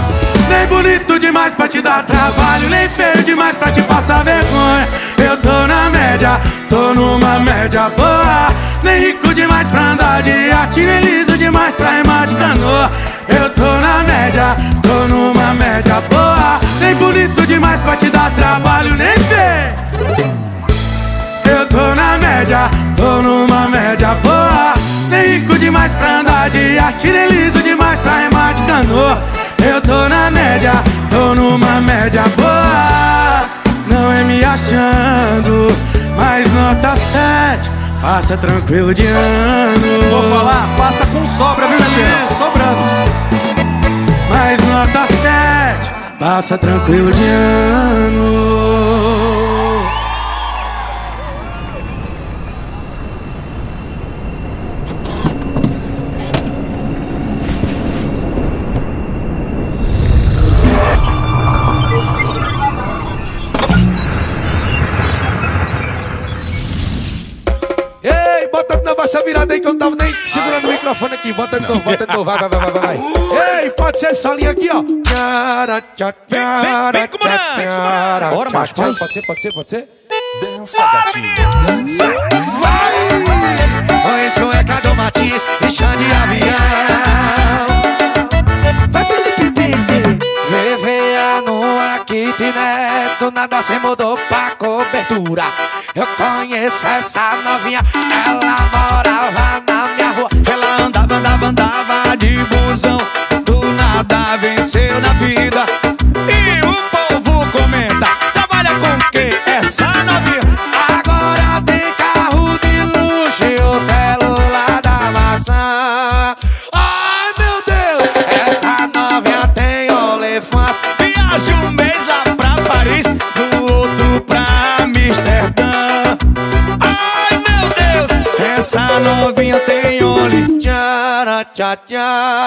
Nem 0.49 0.67
bonito 0.67 1.17
demais 1.17 1.55
pra 1.55 1.67
te 1.67 1.81
dar 1.81 2.03
trabalho 2.03 2.69
Nem 2.69 2.87
feio 2.87 3.23
demais 3.23 3.57
pra 3.57 3.71
te 3.71 3.81
passar 3.81 4.23
vergonha. 4.23 4.87
Eu 5.17 5.37
tô 5.37 5.67
na 5.67 5.89
média, 5.89 6.39
tô 6.69 6.93
numa 6.93 7.39
média 7.39 7.89
boa. 7.97 8.49
Nem 8.83 8.99
rico 8.99 9.33
demais 9.33 9.67
pra 9.69 9.81
andar 9.93 10.21
de 10.21 10.51
arte 10.51 10.81
Nem 10.81 11.01
liso 11.01 11.37
demais 11.37 11.75
pra 11.75 11.89
remar 11.89 12.27
de 12.27 12.35
canoa 12.35 12.91
Eu 13.27 13.49
tô 13.51 13.63
na 13.63 14.03
média, 14.03 14.55
tô 14.81 15.07
numa 15.07 15.53
média 15.53 16.01
boa. 16.09 16.59
Nem 16.79 16.95
bonito 16.95 17.45
demais 17.45 17.81
pra 17.81 17.95
te 17.95 18.09
dar 18.09 18.31
trabalho 18.31 18.95
Nem 18.95 19.17
feio 19.17 19.77
eu 21.49 21.65
tô 21.69 21.95
na 21.95 22.17
média, 22.17 22.69
tô 22.95 23.21
numa 23.21 23.69
média 23.69 24.13
boa. 24.21 24.73
Nem 25.09 25.39
rico 25.39 25.57
demais 25.57 25.93
pra 25.93 26.19
andar 26.19 26.49
de 26.49 26.77
arte 26.77 27.07
Nem 27.07 27.29
liso 27.29 27.63
demais 27.63 27.99
pra 28.01 28.17
remar 28.17 28.53
de 28.53 28.63
canoa. 28.63 29.21
Eu 29.63 29.81
tô 29.81 30.09
na 30.09 30.29
média, 30.29 30.73
tô 31.09 31.33
numa 31.33 31.79
média 31.81 32.23
boa. 32.35 33.45
Não 33.89 34.11
é 34.11 34.23
me 34.23 34.43
achando, 34.43 35.73
mas 36.17 36.51
nota 36.51 36.95
7 36.95 37.76
Passa 38.07 38.37
tranquilo 38.37 38.93
de 38.93 39.05
ano. 39.05 40.09
Vou 40.09 40.23
falar, 40.29 40.65
passa 40.77 41.05
com 41.07 41.25
sobra, 41.25 41.67
viu, 41.67 41.77
Elias? 41.77 42.29
Sobrando. 42.37 42.79
Mas 44.29 44.59
nota 44.65 45.13
7 45.13 45.91
Passa 46.17 46.57
tranquilo 46.57 47.11
de 47.11 47.25
ano 47.25 48.56
essa 69.07 69.23
virada 69.23 69.53
aí 69.53 69.61
que 69.61 69.67
eu 69.67 69.77
tava 69.77 69.95
nem 69.99 70.13
segurando 70.25 70.67
o 70.67 70.71
microfone 70.71 71.13
aqui. 71.15 71.31
Bota 71.31 71.59
de 71.59 71.67
novo, 71.67 71.79
bota 71.79 72.05
de 72.05 72.11
novo. 72.11 72.25
Vai, 72.25 72.37
vai, 72.37 72.49
vai, 72.49 72.59
vai, 72.59 72.81
vai. 72.81 73.63
Ei, 73.63 73.71
pode 73.71 73.99
ser 73.99 74.07
essa 74.07 74.33
linha 74.33 74.51
aqui, 74.51 74.69
ó. 74.69 74.81
Vem, 74.81 76.41
vem, 76.91 77.07
comandante. 77.07 78.35
Bora, 78.35 78.49
macho, 78.49 78.73
vai. 78.75 78.93
Pode 78.93 79.13
ser, 79.13 79.25
pode 79.25 79.41
ser, 79.41 79.53
pode 79.53 79.69
ser. 79.69 79.87
Dança, 80.41 80.77
gatinho. 80.77 81.33
Oi, 84.09 84.29
sou 84.37 84.49
Ecador 84.59 84.95
Matias 84.95 85.41
e 85.65 85.71
Xande 85.71 86.05
Avião 86.13 86.55
Vai 88.89 89.05
Felipe 89.05 89.51
Pitti 89.51 90.01
Vivia 90.49 91.41
numa 91.45 91.99
kitnet 91.99 93.19
Do 93.19 93.31
nada 93.31 93.61
se 93.61 93.79
mudou 93.79 94.17
pra 94.29 94.51
cobertura 94.51 95.45
conheço 96.35 96.85
essa 96.87 97.35
novinha 97.43 97.79
Ela 98.25 98.33
morava 98.35 99.06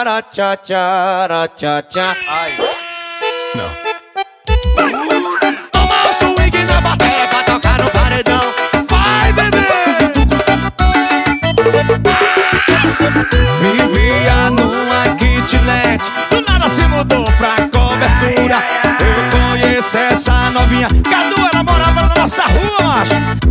tchara, 0.00 0.22
tchá, 0.22 0.56
tchara, 0.56 1.48
tchá, 1.48 1.82
tchá 1.82 2.16
Ai. 2.26 2.56
Não. 3.54 3.70
Toma 5.70 5.94
o 6.08 6.14
swing 6.14 6.64
na 6.64 6.80
bateria 6.80 7.28
pra 7.28 7.42
tocar 7.42 7.78
no 7.78 7.90
paredão. 7.90 8.40
Vai, 8.88 9.32
bebê! 9.32 9.58
Vivia 13.60 14.50
numa 14.50 15.16
kitnet 15.16 16.02
Do 16.30 16.40
nada 16.50 16.68
se 16.68 16.82
mudou 16.84 17.24
pra 17.24 17.56
cobertura. 17.56 18.64
Eu 19.02 19.38
conheço 19.38 19.98
essa 19.98 20.50
novinha 20.50 20.88
Cadu, 21.10 21.48
ela 21.52 21.62
morava 21.62 22.06
na 22.06 22.22
nossa 22.22 22.44
rua, 22.44 22.86
macho 22.86 23.49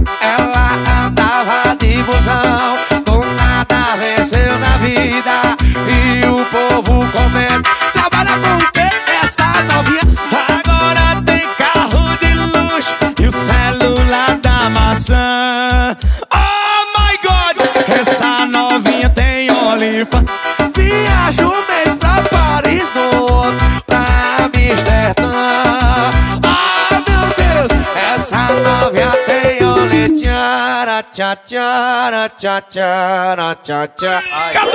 Tchá, 31.29 31.35
tchara, 31.35 32.29
tchá, 32.29 32.61
tchara, 32.61 33.55
tchá, 33.61 33.87
tchá 33.87 34.23
Cadu! 34.51 34.71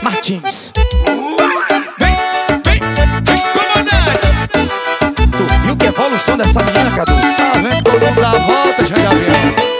Martins 0.00 0.72
Vem, 1.98 2.16
vem, 2.64 2.80
vem, 3.24 3.42
comandante. 3.52 4.28
Tu 5.32 5.62
viu 5.64 5.76
que 5.76 5.86
evolução 5.86 6.36
dessa 6.36 6.62
menina, 6.62 6.90
Cadu? 6.94 7.12
Tá 7.36 7.58
vendo? 7.58 7.82
Todo 7.82 8.06
mundo 8.06 8.20
dá 8.20 8.30
a 8.30 8.38
volta, 8.38 8.84
Xande 8.84 9.06
Avião 9.06 9.34
Joga 9.56 9.79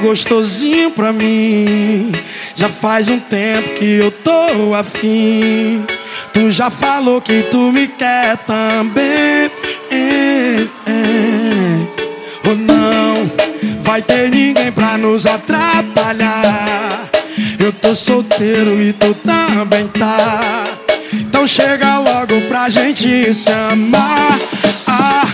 Gostosinho 0.00 0.90
pra 0.90 1.12
mim. 1.12 2.12
Já 2.54 2.68
faz 2.68 3.08
um 3.08 3.18
tempo 3.18 3.74
que 3.74 3.84
eu 3.84 4.10
tô 4.10 4.74
afim. 4.74 5.84
Tu 6.32 6.50
já 6.50 6.70
falou 6.70 7.20
que 7.20 7.42
tu 7.44 7.72
me 7.72 7.88
quer 7.88 8.36
também. 8.38 9.50
É, 9.90 10.66
é. 10.86 12.48
Ou 12.48 12.56
não 12.56 13.30
vai 13.80 14.02
ter 14.02 14.30
ninguém 14.30 14.70
pra 14.70 14.98
nos 14.98 15.26
atrapalhar. 15.26 17.08
Eu 17.58 17.72
tô 17.72 17.94
solteiro 17.94 18.80
e 18.80 18.92
tu 18.92 19.14
também 19.14 19.88
tá. 19.88 20.77
Então 21.28 21.46
chega 21.46 21.98
logo 21.98 22.40
pra 22.48 22.70
gente 22.70 23.34
se 23.34 23.50
amar. 23.52 24.34
Ah, 24.86 25.26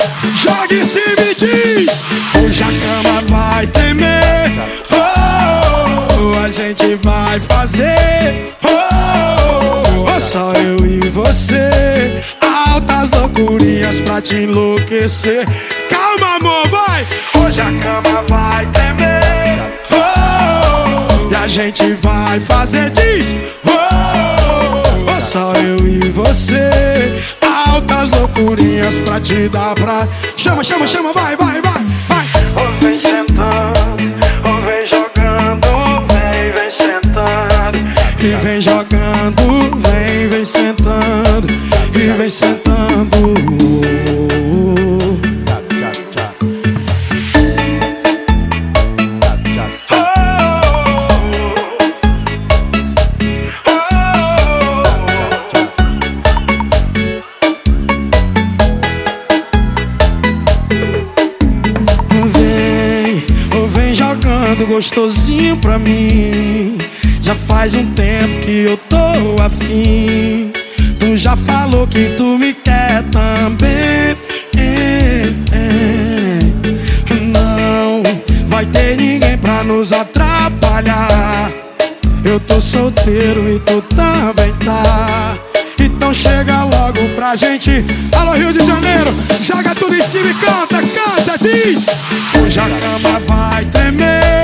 joga 0.43 0.75
em 0.75 0.83
cima 0.83 1.23
e 1.23 1.35
diz: 1.37 2.03
Hoje 2.37 2.65
a 2.65 2.67
cama 2.67 3.23
vai 3.23 3.65
tremer. 3.69 4.51
Oh, 4.91 6.37
a 6.45 6.51
gente 6.51 6.97
vai 6.97 7.39
fazer. 7.39 8.53
Oh, 8.65 10.11
oh, 10.17 10.21
só 10.21 10.53
eu 10.55 10.85
e 10.85 11.09
você. 11.11 12.21
Altas 12.41 13.13
loucurinhas 13.13 14.01
pra 14.01 14.21
te 14.21 14.35
enlouquecer. 14.35 15.47
Calma, 15.89 16.37
amor, 16.39 16.69
vai. 16.71 17.07
Hoje 17.41 17.61
a 17.61 17.73
cama 17.81 18.25
vai 18.29 18.67
tremer. 18.73 19.63
Oh, 19.93 21.31
e 21.31 21.37
a 21.37 21.47
gente 21.47 21.93
vai 22.03 22.41
fazer. 22.41 22.91
Diz: 22.91 23.33
oh, 23.65 23.84
só 25.25 25.53
eu 25.55 25.89
e 25.89 26.11
você. 26.11 26.71
Altas 27.67 28.11
loucurinhas 28.11 28.99
pra 28.99 29.19
te 29.19 29.49
dar 29.49 29.75
pra. 29.75 30.07
Chama, 30.37 30.63
chama, 30.63 30.87
chama, 30.87 31.13
vai, 31.13 31.35
vai, 31.37 31.61
vai, 31.63 31.85
vai. 32.09 32.27
Oh, 32.57 32.85
vem 32.85 32.99
sentando, 32.99 33.75
oh, 34.45 34.61
vem 34.67 34.87
jogando, 34.87 35.67
vem, 36.13 36.53
vem 36.53 36.71
sentando. 36.71 37.79
E 38.21 38.35
vem 38.45 38.61
jogando, 38.61 39.81
vem, 39.81 40.29
vem 40.29 40.45
sentando. 40.45 41.49
E 41.95 42.19
vem 42.19 42.29
sentando. 42.29 43.54
Jogando 64.55 64.67
gostosinho 64.67 65.57
pra 65.57 65.79
mim. 65.79 66.79
Já 67.21 67.35
faz 67.35 67.75
um 67.75 67.93
tempo 67.93 68.41
que 68.41 68.65
eu 68.65 68.77
tô 68.77 69.43
afim. 69.43 70.53
Tu 70.99 71.17
já 71.17 71.37
falou 71.37 71.87
que 71.87 72.11
tu 72.11 72.39
me 72.39 72.55
quer 72.55 73.03
também. 73.11 74.17
É, 74.57 75.33
é. 75.53 76.39
Não 77.21 78.03
vai 78.47 78.65
ter 78.67 78.97
ninguém 78.97 79.37
pra 79.39 79.65
nos 79.65 79.93
atrapalhar. 79.93 81.51
Eu 82.25 82.39
tô 82.41 82.61
solteiro 82.61 83.51
e 83.51 83.59
tu 83.61 83.83
também 83.83 84.53
tá. 84.65 85.37
Então 85.81 86.15
chega 86.15 86.65
logo 86.65 87.09
pra 87.15 87.35
gente. 87.37 87.85
Alô, 88.17 88.33
Rio 88.33 88.53
de 88.53 88.65
Janeiro, 88.65 89.13
joga 89.41 89.75
tudo 89.75 89.95
em 89.95 90.03
cima 90.03 90.31
e 90.31 90.35
canta, 90.35 90.81
canta, 90.81 91.39
diz. 91.39 91.87
Hoje 92.41 92.61
a 92.61 92.69
cama 92.69 93.21
vai 93.21 93.65
tremer. 93.67 94.44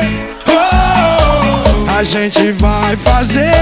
Oh, 2.01 2.02
a 2.02 2.05
gente 2.05 2.52
vai 2.52 2.97
fazer. 2.97 3.52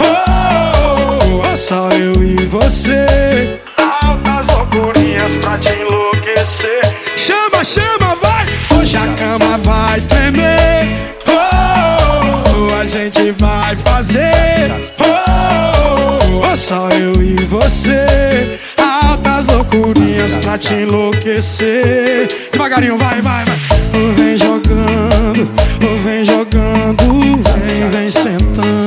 Oh, 0.00 1.50
oh, 1.50 1.56
só 1.56 1.88
eu 1.88 2.12
e 2.22 2.44
você. 2.44 3.58
Altas 4.02 4.46
loucurinhas 4.54 5.32
pra 5.40 5.56
te 5.56 5.70
enlouquecer. 5.70 6.94
Chama, 7.16 7.64
chama, 7.64 8.16
vai. 8.20 8.46
Hoje 8.78 8.98
a 8.98 9.06
cama 9.14 9.56
vai 9.64 9.98
tremer. 10.02 10.94
Oh, 11.26 12.74
a 12.78 12.84
gente 12.84 13.30
vai 13.38 13.74
fazer. 13.76 14.70
Oh, 15.00 16.50
oh, 16.52 16.56
só 16.56 16.90
eu 16.90 17.14
e 17.22 17.46
você. 17.46 18.58
Altas 18.76 19.46
loucurinhas 19.46 20.34
pra 20.36 20.58
te 20.58 20.74
enlouquecer. 20.74 22.28
Devagarinho, 22.52 22.98
vai, 22.98 23.22
vai, 23.22 23.46
vai. 23.46 23.56
Oh, 23.94 24.12
vem 24.20 24.36
jogando, 24.36 25.50
oh, 25.82 26.02
vem 26.02 26.24
jogando, 26.24 27.49
vem, 27.88 28.10
sentando, 28.10 28.79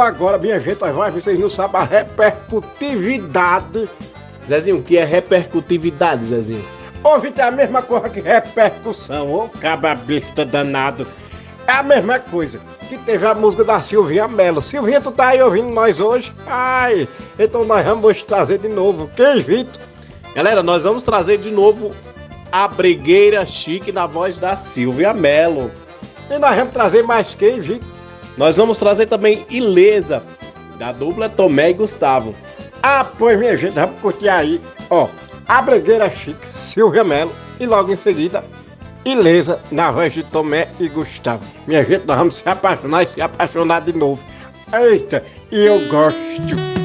falou 0.00 0.02
agora, 0.02 0.38
minha 0.38 0.58
gente, 0.58 0.78
mas 0.80 1.14
vocês 1.14 1.38
não 1.38 1.50
sabem 1.50 1.80
a 1.80 1.84
repercutividade. 1.84 3.88
Zezinho, 4.48 4.78
o 4.78 4.82
que 4.82 4.96
é 4.96 5.04
repercutividade, 5.04 6.24
Zezinho? 6.24 6.64
Vitor, 7.20 7.44
é 7.44 7.48
a 7.48 7.50
mesma 7.50 7.82
coisa 7.82 8.08
que 8.08 8.20
repercussão, 8.20 9.30
ô 9.30 9.48
caba 9.48 9.94
besta 9.94 10.44
danado. 10.44 11.06
É 11.66 11.72
a 11.72 11.82
mesma 11.82 12.18
coisa 12.18 12.58
que 12.88 12.96
teve 12.98 13.26
a 13.26 13.34
música 13.34 13.62
da 13.62 13.80
Silvinha 13.80 14.26
Mello. 14.26 14.62
Silvinha, 14.62 15.00
tu 15.00 15.10
tá 15.10 15.28
aí 15.28 15.42
ouvindo 15.42 15.68
nós 15.68 16.00
hoje? 16.00 16.32
Ai, 16.46 17.06
então 17.38 17.64
nós 17.64 17.84
vamos 17.84 18.22
trazer 18.22 18.58
de 18.58 18.68
novo. 18.68 19.10
Quem, 19.14 19.42
Vitor? 19.42 19.80
Galera, 20.34 20.62
nós 20.62 20.84
vamos 20.84 21.02
trazer 21.02 21.38
de 21.38 21.50
novo 21.50 21.92
a 22.50 22.66
Bregueira 22.66 23.46
Chique 23.46 23.92
na 23.92 24.06
voz 24.06 24.38
da 24.38 24.56
Silvia 24.56 25.12
Mello. 25.12 25.70
E 26.30 26.38
nós 26.38 26.56
vamos 26.56 26.72
trazer 26.72 27.02
mais 27.02 27.34
quem, 27.34 27.60
Vitor? 27.60 27.99
Nós 28.36 28.56
vamos 28.56 28.78
trazer 28.78 29.06
também 29.06 29.44
Ilesa, 29.50 30.22
da 30.78 30.92
dupla 30.92 31.28
Tomé 31.28 31.70
e 31.70 31.74
Gustavo. 31.74 32.34
Ah, 32.82 33.04
pois 33.18 33.38
minha 33.38 33.56
gente, 33.56 33.74
vamos 33.74 34.00
curtir 34.00 34.28
aí, 34.28 34.60
ó, 34.88 35.08
a 35.46 35.60
Bregueira 35.60 36.10
Chique, 36.10 36.46
Silvia 36.58 37.04
Mello 37.04 37.32
e 37.58 37.66
logo 37.66 37.92
em 37.92 37.96
seguida, 37.96 38.42
Ilesa, 39.04 39.60
na 39.70 39.90
voz 39.90 40.12
de 40.12 40.22
Tomé 40.22 40.68
e 40.78 40.88
Gustavo. 40.88 41.44
Minha 41.66 41.84
gente, 41.84 42.06
nós 42.06 42.16
vamos 42.16 42.36
se 42.36 42.48
apaixonar 42.48 43.02
e 43.02 43.06
se 43.06 43.20
apaixonar 43.20 43.82
de 43.82 43.92
novo. 43.92 44.22
Eita, 44.72 45.22
e 45.50 45.66
eu 45.66 45.86
gosto. 45.88 46.79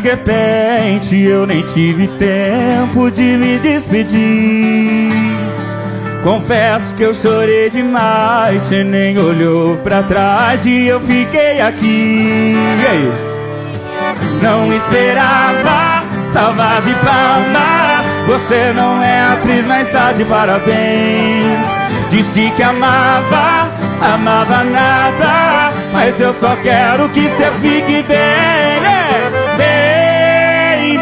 Repente, 0.00 1.20
eu 1.20 1.46
nem 1.46 1.62
tive 1.62 2.08
tempo 2.08 3.10
de 3.10 3.36
me 3.36 3.58
despedir. 3.58 5.10
Confesso 6.22 6.94
que 6.94 7.02
eu 7.02 7.14
chorei 7.14 7.70
demais, 7.70 8.62
você 8.62 8.84
nem 8.84 9.18
olhou 9.18 9.76
pra 9.78 10.02
trás 10.02 10.66
e 10.66 10.86
eu 10.86 11.00
fiquei 11.00 11.60
aqui. 11.60 12.54
Não 14.42 14.72
esperava 14.72 16.04
salvar 16.26 16.80
de 16.82 16.94
palmas. 16.94 18.06
Você 18.26 18.72
não 18.74 19.02
é 19.02 19.32
atriz, 19.32 19.66
mas 19.66 19.90
tá 19.90 20.12
de 20.12 20.24
parabéns. 20.24 21.66
Disse 22.10 22.50
que 22.56 22.62
amava, 22.62 23.68
amava 24.00 24.64
nada. 24.64 25.72
Mas 25.92 26.20
eu 26.20 26.32
só 26.32 26.54
quero 26.56 27.08
que 27.08 27.26
você 27.26 27.50
fique 27.60 28.02
bem? 28.02 28.49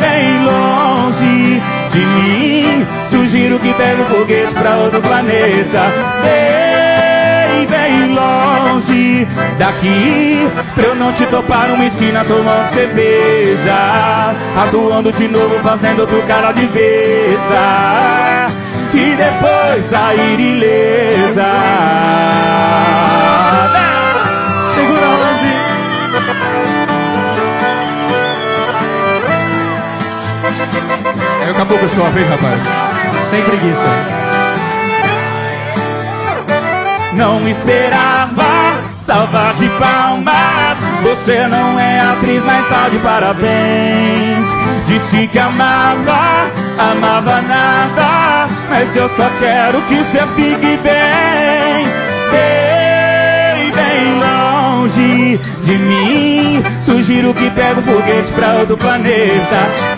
Bem, 0.01 0.45
longe 0.45 1.63
de 1.91 1.99
mim. 1.99 2.87
Sugiro 3.07 3.59
que 3.59 3.73
pegue 3.75 4.03
um 4.03 4.05
foguete 4.05 4.55
pra 4.55 4.77
outro 4.77 5.01
planeta. 5.01 5.93
Bem, 6.23 7.67
bem 7.67 8.15
longe 8.15 9.27
daqui. 9.59 10.49
Pra 10.75 10.85
eu 10.85 10.95
não 10.95 11.13
te 11.13 11.27
topar 11.27 11.69
numa 11.69 11.85
esquina 11.85 12.25
tomando 12.25 12.69
cerveja. 12.69 14.35
Atuando 14.63 15.13
de 15.13 15.29
novo, 15.29 15.59
fazendo 15.63 16.01
outro 16.01 16.23
cara 16.23 16.53
de 16.53 16.67
besta. 16.67 18.47
E 18.95 19.17
depois 19.17 19.85
sair 19.85 20.41
ilesa. 20.41 21.47
Aí 31.49 31.55
acabou 31.55 31.79
com 31.79 31.89
sua 31.89 32.11
vez, 32.11 32.29
rapaz. 32.29 32.61
Sem 33.31 33.43
preguiça. 33.43 33.81
Não 37.15 37.49
esperava 37.49 38.83
salvar 38.95 39.55
de 39.55 39.67
palmas. 39.71 40.77
Você 41.03 41.47
não 41.47 41.81
é 41.81 42.01
atriz, 42.01 42.43
mas 42.45 42.69
tá 42.69 42.91
de 42.91 42.99
parabéns. 42.99 44.47
Disse 44.87 45.27
que 45.29 45.39
amava, 45.39 46.51
amava 46.77 47.41
nada. 47.41 48.47
Mas 48.69 48.95
eu 48.95 49.09
só 49.09 49.31
quero 49.41 49.81
que 49.83 49.97
você 49.97 50.19
fique 50.37 50.77
bem 50.83 51.49
longe 54.19 55.41
de 55.63 55.79
mim. 55.79 56.63
Sugiro 56.79 57.33
que 57.33 57.51
pegue 57.51 57.81
um 57.81 57.83
foguete 57.83 58.33
pra 58.33 58.55
outro 58.55 58.77
planeta. 58.77 59.89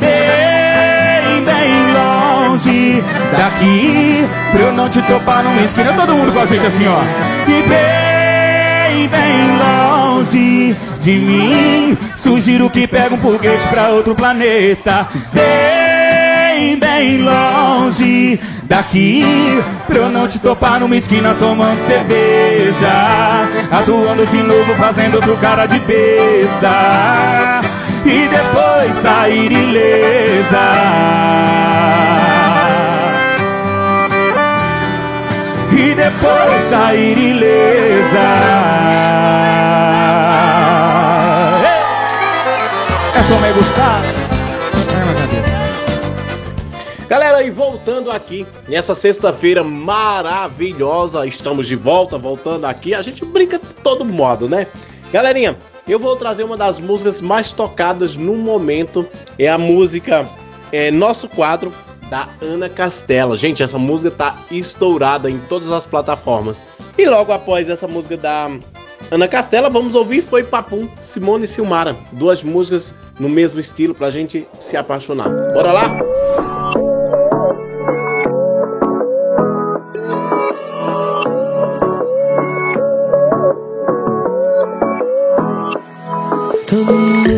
Bem, 1.40 1.44
bem 1.44 1.92
longe 1.92 3.04
daqui. 3.36 4.28
Pra 4.52 4.60
eu 4.60 4.72
não 4.72 4.88
te 4.88 5.00
topar 5.02 5.42
numa 5.42 5.60
esquina. 5.62 5.92
Todo 5.94 6.14
mundo 6.14 6.32
com 6.32 6.40
a 6.40 6.46
gente 6.46 6.66
assim, 6.66 6.86
ó. 6.86 7.00
E 7.48 7.62
bem, 7.62 9.08
bem 9.08 9.58
longe 9.58 10.76
de 11.00 11.12
mim. 11.12 11.98
Sugiro 12.14 12.68
que 12.68 12.86
pegue 12.86 13.14
um 13.14 13.18
foguete 13.18 13.66
pra 13.68 13.88
outro 13.88 14.14
planeta. 14.14 15.06
Bem, 15.32 16.78
bem 16.78 17.22
longe 17.22 18.38
daqui. 18.64 19.24
Pra 19.86 19.96
eu 19.96 20.08
não 20.10 20.28
te 20.28 20.38
topar 20.38 20.80
numa 20.80 20.96
esquina 20.96 21.34
tomando 21.38 21.78
cerveja. 21.86 22.88
Atuando 23.70 24.26
de 24.26 24.42
novo, 24.42 24.74
fazendo 24.74 25.14
outro 25.16 25.36
cara 25.38 25.66
de 25.66 25.78
besta. 25.80 27.59
E 28.12 28.26
depois 28.28 28.96
sair 28.96 29.52
ilesa. 29.52 30.56
E 35.70 35.94
depois 35.94 36.62
sair 36.64 37.16
ilesa. 37.16 38.18
É 43.14 43.22
Tomé 43.28 43.52
Gustavo. 43.52 44.04
Galera, 47.08 47.44
e 47.44 47.50
voltando 47.50 48.10
aqui, 48.10 48.44
nessa 48.66 48.96
sexta-feira 48.96 49.62
maravilhosa, 49.62 51.24
estamos 51.26 51.68
de 51.68 51.76
volta, 51.76 52.18
voltando 52.18 52.66
aqui, 52.66 52.92
a 52.92 53.02
gente 53.02 53.24
brinca 53.24 53.56
de 53.56 53.66
todo 53.84 54.04
modo, 54.04 54.48
né? 54.48 54.66
Galerinha, 55.12 55.56
eu 55.88 55.98
vou 55.98 56.16
trazer 56.16 56.44
uma 56.44 56.56
das 56.56 56.78
músicas 56.78 57.20
mais 57.20 57.52
tocadas 57.52 58.16
no 58.16 58.34
momento, 58.34 59.06
é 59.38 59.48
a 59.48 59.58
música 59.58 60.26
é, 60.72 60.90
Nosso 60.90 61.28
Quadro, 61.28 61.72
da 62.10 62.28
Ana 62.42 62.68
Castela. 62.68 63.36
Gente, 63.38 63.62
essa 63.62 63.78
música 63.78 64.10
tá 64.10 64.36
estourada 64.50 65.30
em 65.30 65.38
todas 65.38 65.70
as 65.70 65.86
plataformas. 65.86 66.60
E 66.98 67.06
logo 67.08 67.32
após 67.32 67.70
essa 67.70 67.86
música 67.86 68.16
da 68.16 68.50
Ana 69.10 69.28
Castela, 69.28 69.70
vamos 69.70 69.94
ouvir 69.94 70.22
Foi 70.22 70.42
Papum, 70.42 70.88
Simone 71.00 71.44
e 71.44 71.48
Silmara. 71.48 71.96
Duas 72.12 72.42
músicas 72.42 72.94
no 73.18 73.28
mesmo 73.28 73.60
estilo 73.60 73.94
pra 73.94 74.10
gente 74.10 74.46
se 74.58 74.76
apaixonar. 74.76 75.28
Bora 75.54 75.72
lá? 75.72 75.98
Todo 76.69 76.69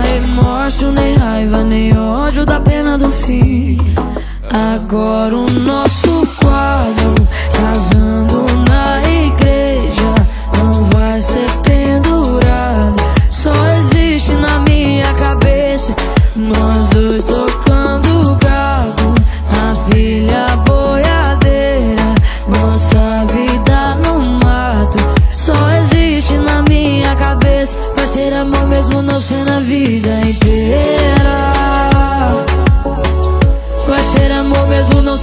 remorso, 0.00 0.90
nem 0.90 1.16
raiva, 1.16 1.62
nem 1.62 1.96
ódio 1.96 2.44
da 2.44 2.60
pena 2.60 2.98
do 2.98 3.10
fim. 3.10 3.78
Agora 4.74 5.36
o 5.36 5.50
nosso 5.50 6.26
quadro 6.40 7.05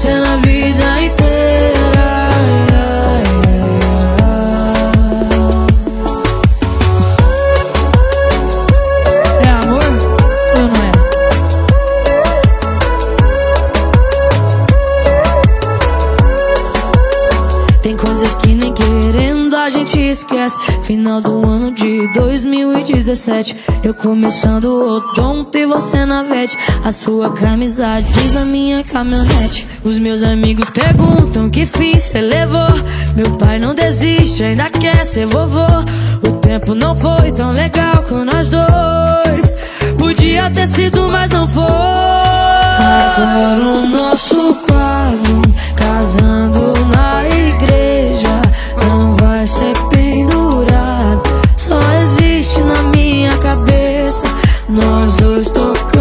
mesmo 0.04 0.20
não 0.20 0.24
sendo 0.24 0.28
a 0.28 0.36
vida 0.38 1.02
inteira. 1.02 1.23
Final 20.82 21.22
do 21.22 21.46
ano 21.46 21.72
de 21.72 22.12
2017. 22.14 23.56
Eu 23.82 23.94
começando 23.94 24.66
o 24.66 24.98
odonto 24.98 25.58
e 25.58 25.66
você 25.66 26.06
na 26.06 26.24
vete. 26.24 26.58
A 26.84 26.92
sua 26.92 27.32
camisa 27.32 28.02
diz 28.02 28.34
na 28.34 28.44
minha 28.44 28.84
caminhonete. 28.84 29.66
Os 29.86 29.98
meus 30.00 30.22
amigos 30.22 30.70
perguntam 30.70 31.50
que 31.50 31.66
fiz, 31.66 32.04
você 32.04 32.20
levou. 32.20 32.68
Meu 33.16 33.38
pai 33.38 33.58
não 33.58 33.74
desiste, 33.74 34.44
ainda 34.44 34.70
quer 34.70 35.06
ser 35.06 35.28
vovô. 35.28 35.66
O 36.28 36.32
tempo 36.40 36.76
não 36.76 36.94
foi 36.94 37.32
tão 37.32 37.52
legal 37.52 38.04
com 38.04 38.26
nós 38.26 38.50
dois. 38.50 39.56
Podia 39.98 40.50
ter 40.50 40.68
sido, 40.68 41.08
mas 41.10 41.30
não 41.30 41.48
foi. 41.48 41.64
Agora 43.24 43.66
o 43.66 43.88
nosso 43.88 44.56
quadro 44.56 45.42
casando 45.76 46.74
na 46.88 47.24
igreja 47.30 48.42
não 48.86 49.16
vai 49.16 49.48
ser 49.48 49.74
pendurado. 49.90 50.03
Nós 54.74 55.18
dois 55.18 55.52
tocando 55.52 55.93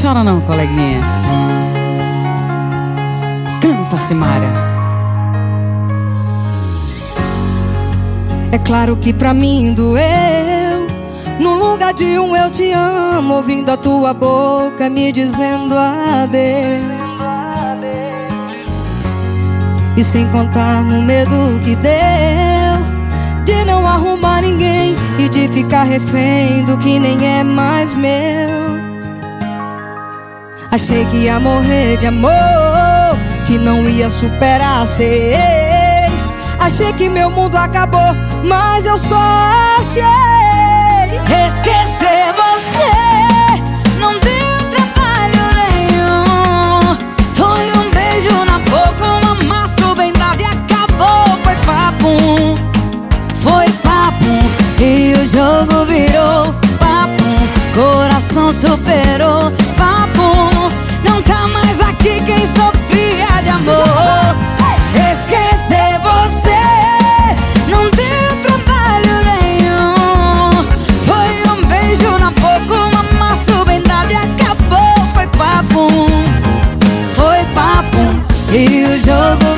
Chora 0.00 0.24
não, 0.24 0.40
coleguinha. 0.40 1.00
Canta, 3.60 3.98
Simária. 4.00 4.50
É 8.50 8.58
claro 8.58 8.96
que 8.96 9.12
pra 9.12 9.32
mim 9.32 9.72
doeu. 9.74 10.86
No 11.38 11.54
lugar 11.54 11.94
de 11.94 12.18
um 12.18 12.34
eu 12.34 12.50
te 12.50 12.72
amo, 12.72 13.34
ouvindo 13.34 13.70
a 13.70 13.76
tua 13.76 14.12
boca 14.12 14.90
me 14.90 15.12
dizendo 15.12 15.74
adeus. 15.76 17.06
E 19.96 20.02
sem 20.02 20.26
contar 20.28 20.82
no 20.82 21.00
medo 21.00 21.60
que 21.62 21.76
deu 21.76 22.45
de 23.46 23.64
não 23.64 23.86
arrumar 23.86 24.42
ninguém 24.42 24.94
e 25.18 25.28
de 25.28 25.48
ficar 25.48 25.84
refém 25.84 26.64
do 26.64 26.76
que 26.76 26.98
nem 26.98 27.38
é 27.38 27.42
mais 27.42 27.94
meu. 27.94 28.76
Achei 30.70 31.06
que 31.06 31.16
ia 31.16 31.40
morrer 31.40 31.96
de 31.96 32.08
amor, 32.08 33.16
que 33.46 33.56
não 33.56 33.88
ia 33.88 34.10
superar 34.10 34.84
ex. 35.00 36.28
Achei 36.58 36.92
que 36.92 37.08
meu 37.08 37.30
mundo 37.30 37.56
acabou, 37.56 38.14
mas 38.44 38.84
eu 38.84 38.98
só 38.98 39.16
achei 39.78 40.02
Esquecer 41.46 42.34
você 42.34 42.90
não 44.00 44.12
deu 44.18 44.70
trabalho 44.70 45.44
nenhum. 45.54 46.96
Foi 47.34 47.70
um 47.70 47.90
beijo 47.90 48.44
na 48.44 48.58
boca, 48.58 49.26
um 49.26 49.40
amasso 49.40 49.94
bem 49.94 50.12
dado 50.12 50.40
e 50.40 50.44
acabou. 50.44 51.38
Foi 51.44 51.54
papum. 51.64 52.75
E 54.78 55.14
o 55.14 55.24
jogo 55.24 55.86
virou 55.86 56.52
papum. 56.78 57.48
Coração 57.74 58.52
superou 58.52 59.50
papum. 59.76 60.50
Não 61.02 61.22
tá 61.22 61.48
mais 61.48 61.80
aqui 61.80 62.20
quem 62.26 62.46
sofria 62.46 63.42
de 63.42 63.48
amor. 63.48 64.36
Esquecer 65.12 65.98
você 66.00 66.60
não 67.70 67.90
deu 67.90 68.42
trabalho 68.42 69.24
nenhum. 69.24 70.50
Foi 71.06 71.52
um 71.52 71.66
beijo 71.66 72.18
na 72.18 72.30
boca, 72.32 72.74
um 72.74 72.98
amasso 72.98 73.64
bem 73.64 73.82
e 74.10 74.14
acabou. 74.14 75.06
Foi 75.14 75.26
papum, 75.28 76.06
foi 77.14 77.44
papum. 77.54 78.20
E 78.52 78.84
o 78.84 78.98
jogo 78.98 79.55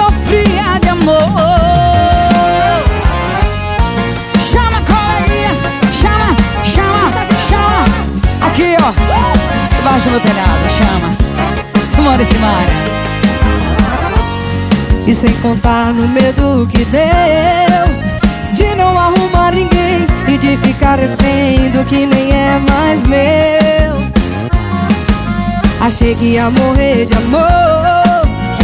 sofria 0.00 0.78
de 0.80 0.88
amor. 0.88 1.14
Chama, 4.50 4.80
coleguinhas, 4.90 5.60
chama, 6.00 6.30
chama, 6.64 7.10
chama. 7.48 7.84
Aqui, 8.46 8.76
ó. 8.80 8.92
Debaixo 9.76 10.04
do 10.04 10.10
meu 10.12 10.20
telhado, 10.20 10.64
chama. 10.78 11.84
Simone 11.84 12.24
Simária. 12.24 12.90
E 15.06 15.14
sem 15.14 15.32
contar 15.36 15.92
no 15.92 16.06
medo 16.06 16.68
que 16.70 16.84
deu 16.84 17.00
De 18.52 18.76
não 18.76 18.96
arrumar 18.98 19.52
ninguém 19.52 20.06
E 20.28 20.36
de 20.36 20.56
ficar 20.58 20.98
refém 20.98 21.70
do 21.70 21.82
que 21.84 22.06
nem 22.06 22.30
é 22.30 22.60
mais 22.68 23.02
meu 23.04 23.20
Achei 25.80 26.14
que 26.14 26.26
ia 26.26 26.50
morrer 26.50 27.06
de 27.06 27.14
amor 27.14 28.09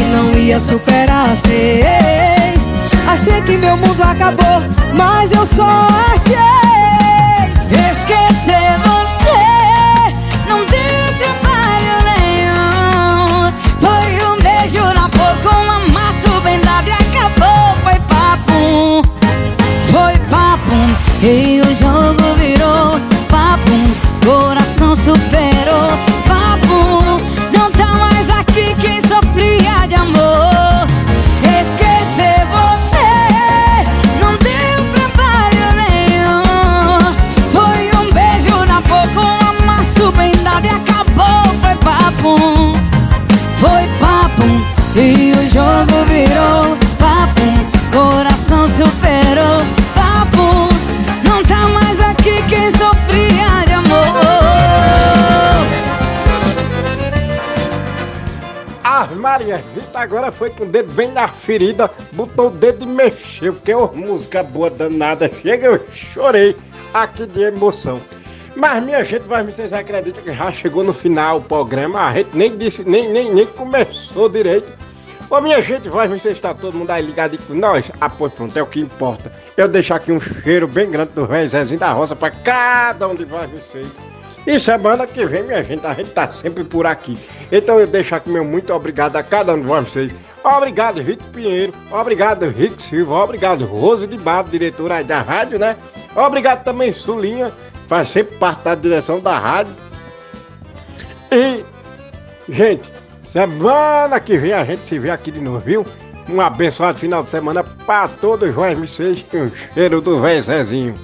não 0.06 0.32
ia 0.32 0.58
superar 0.60 1.30
ex 1.48 2.70
Achei 3.08 3.40
que 3.42 3.56
meu 3.56 3.76
mundo 3.76 4.02
acabou 4.02 4.62
Mas 4.94 5.32
eu 5.32 5.46
só 5.46 5.86
achei 6.12 7.90
Esquecer 7.90 8.78
você 8.84 9.66
não 10.48 10.64
deu 10.64 11.06
trabalho 11.18 11.96
nenhum. 12.04 13.52
Foi 13.80 14.26
um 14.26 14.40
beijo 14.40 14.82
na 14.94 15.08
boca, 15.08 15.56
um 15.56 15.70
amasso 15.70 16.28
bem 16.42 16.60
dado 16.60 16.88
e 16.88 16.92
acabou. 16.92 17.74
Foi 17.82 18.00
papum, 18.08 19.02
foi 19.90 20.18
papum. 20.30 20.94
E 21.22 21.60
o 21.60 21.74
jogo 21.74 22.34
virou 22.36 23.00
papum. 23.28 23.92
Coração 24.24 24.94
superou 24.94 26.05
agora 60.06 60.30
foi 60.30 60.50
com 60.50 60.62
o 60.62 60.66
dedo 60.66 60.92
bem 60.92 61.10
na 61.10 61.26
ferida, 61.26 61.90
botou 62.12 62.46
o 62.46 62.50
dedo 62.50 62.84
e 62.84 62.86
mexeu, 62.86 63.52
porque 63.52 63.72
é 63.72 63.76
uma 63.76 63.92
música 63.92 64.42
boa 64.42 64.70
danada. 64.70 65.28
Chega, 65.28 65.66
eu 65.66 65.80
chorei 65.92 66.56
aqui 66.94 67.26
de 67.26 67.42
emoção. 67.42 68.00
Mas 68.54 68.82
minha 68.82 69.04
gente, 69.04 69.24
vai 69.24 69.44
vocês 69.44 69.72
acreditam 69.72 70.22
que 70.22 70.32
já 70.32 70.50
chegou 70.52 70.82
no 70.82 70.94
final 70.94 71.38
o 71.38 71.42
programa, 71.42 72.06
a 72.06 72.12
gente 72.14 72.30
nem 72.34 72.56
disse, 72.56 72.88
nem, 72.88 73.12
nem, 73.12 73.34
nem 73.34 73.46
começou 73.46 74.28
direito. 74.28 74.72
Ô 75.28 75.40
minha 75.40 75.60
gente, 75.60 75.88
vai 75.88 76.06
vocês 76.06 76.36
está 76.36 76.54
todo 76.54 76.76
mundo 76.76 76.90
aí 76.90 77.04
ligado 77.04 77.36
com 77.38 77.52
nós? 77.52 77.90
Ah, 78.00 78.08
pois 78.08 78.32
pronto, 78.32 78.56
é 78.56 78.62
o 78.62 78.66
que 78.66 78.80
importa. 78.80 79.30
Eu 79.56 79.66
deixo 79.66 79.92
aqui 79.92 80.12
um 80.12 80.20
cheiro 80.20 80.68
bem 80.68 80.88
grande 80.88 81.12
do 81.12 81.26
velho 81.26 81.50
Zezinho 81.50 81.80
da 81.80 81.90
Roça 81.90 82.14
pra 82.14 82.30
cada 82.30 83.08
um 83.08 83.14
de 83.14 83.24
vocês. 83.24 83.88
E 84.46 84.60
semana 84.60 85.06
que 85.06 85.26
vem, 85.26 85.42
minha 85.42 85.62
gente, 85.64 85.84
a 85.84 85.92
gente 85.92 86.10
tá 86.10 86.30
sempre 86.30 86.62
por 86.62 86.86
aqui. 86.86 87.18
Então 87.50 87.80
eu 87.80 87.86
deixo 87.86 88.14
aqui 88.14 88.30
meu 88.30 88.44
muito 88.44 88.72
obrigado 88.72 89.16
a 89.16 89.22
cada 89.22 89.52
um 89.52 89.60
de 89.60 89.66
vocês. 89.66 90.14
Obrigado, 90.44 91.00
Rito 91.00 91.24
Pinheiro. 91.32 91.74
Obrigado, 91.90 92.48
Rick 92.48 92.80
Silva. 92.80 93.24
Obrigado, 93.24 93.64
Rose 93.64 94.06
de 94.06 94.16
Barro, 94.16 94.48
diretora 94.48 95.02
da 95.02 95.20
rádio, 95.20 95.58
né? 95.58 95.76
Obrigado 96.14 96.62
também, 96.62 96.92
Sulinha, 96.92 97.50
faz 97.88 98.10
sempre 98.10 98.36
parte 98.36 98.62
da 98.62 98.76
direção 98.76 99.18
da 99.18 99.36
rádio. 99.36 99.72
E, 101.32 101.64
gente, 102.48 102.88
semana 103.26 104.20
que 104.20 104.38
vem 104.38 104.52
a 104.52 104.64
gente 104.64 104.88
se 104.88 104.96
vê 104.96 105.10
aqui 105.10 105.32
de 105.32 105.40
novo, 105.40 105.58
viu? 105.58 105.84
Um 106.28 106.40
abençoado 106.40 106.98
final 106.98 107.24
de 107.24 107.30
semana 107.30 107.64
pra 107.64 108.08
todos 108.08 108.52
vocês 108.54 109.24
com 109.28 109.44
o 109.44 109.52
cheiro 109.74 110.00
do 110.00 110.20
véio 110.20 110.42
Zezinho. 110.42 110.94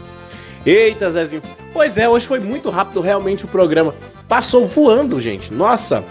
Eita, 0.64 1.10
Zezinho. 1.10 1.42
Pois 1.72 1.96
é, 1.98 2.08
hoje 2.08 2.26
foi 2.26 2.38
muito 2.38 2.70
rápido 2.70 3.00
realmente 3.00 3.44
o 3.44 3.48
programa. 3.48 3.94
Passou 4.28 4.66
voando, 4.66 5.20
gente. 5.20 5.52
Nossa. 5.52 6.04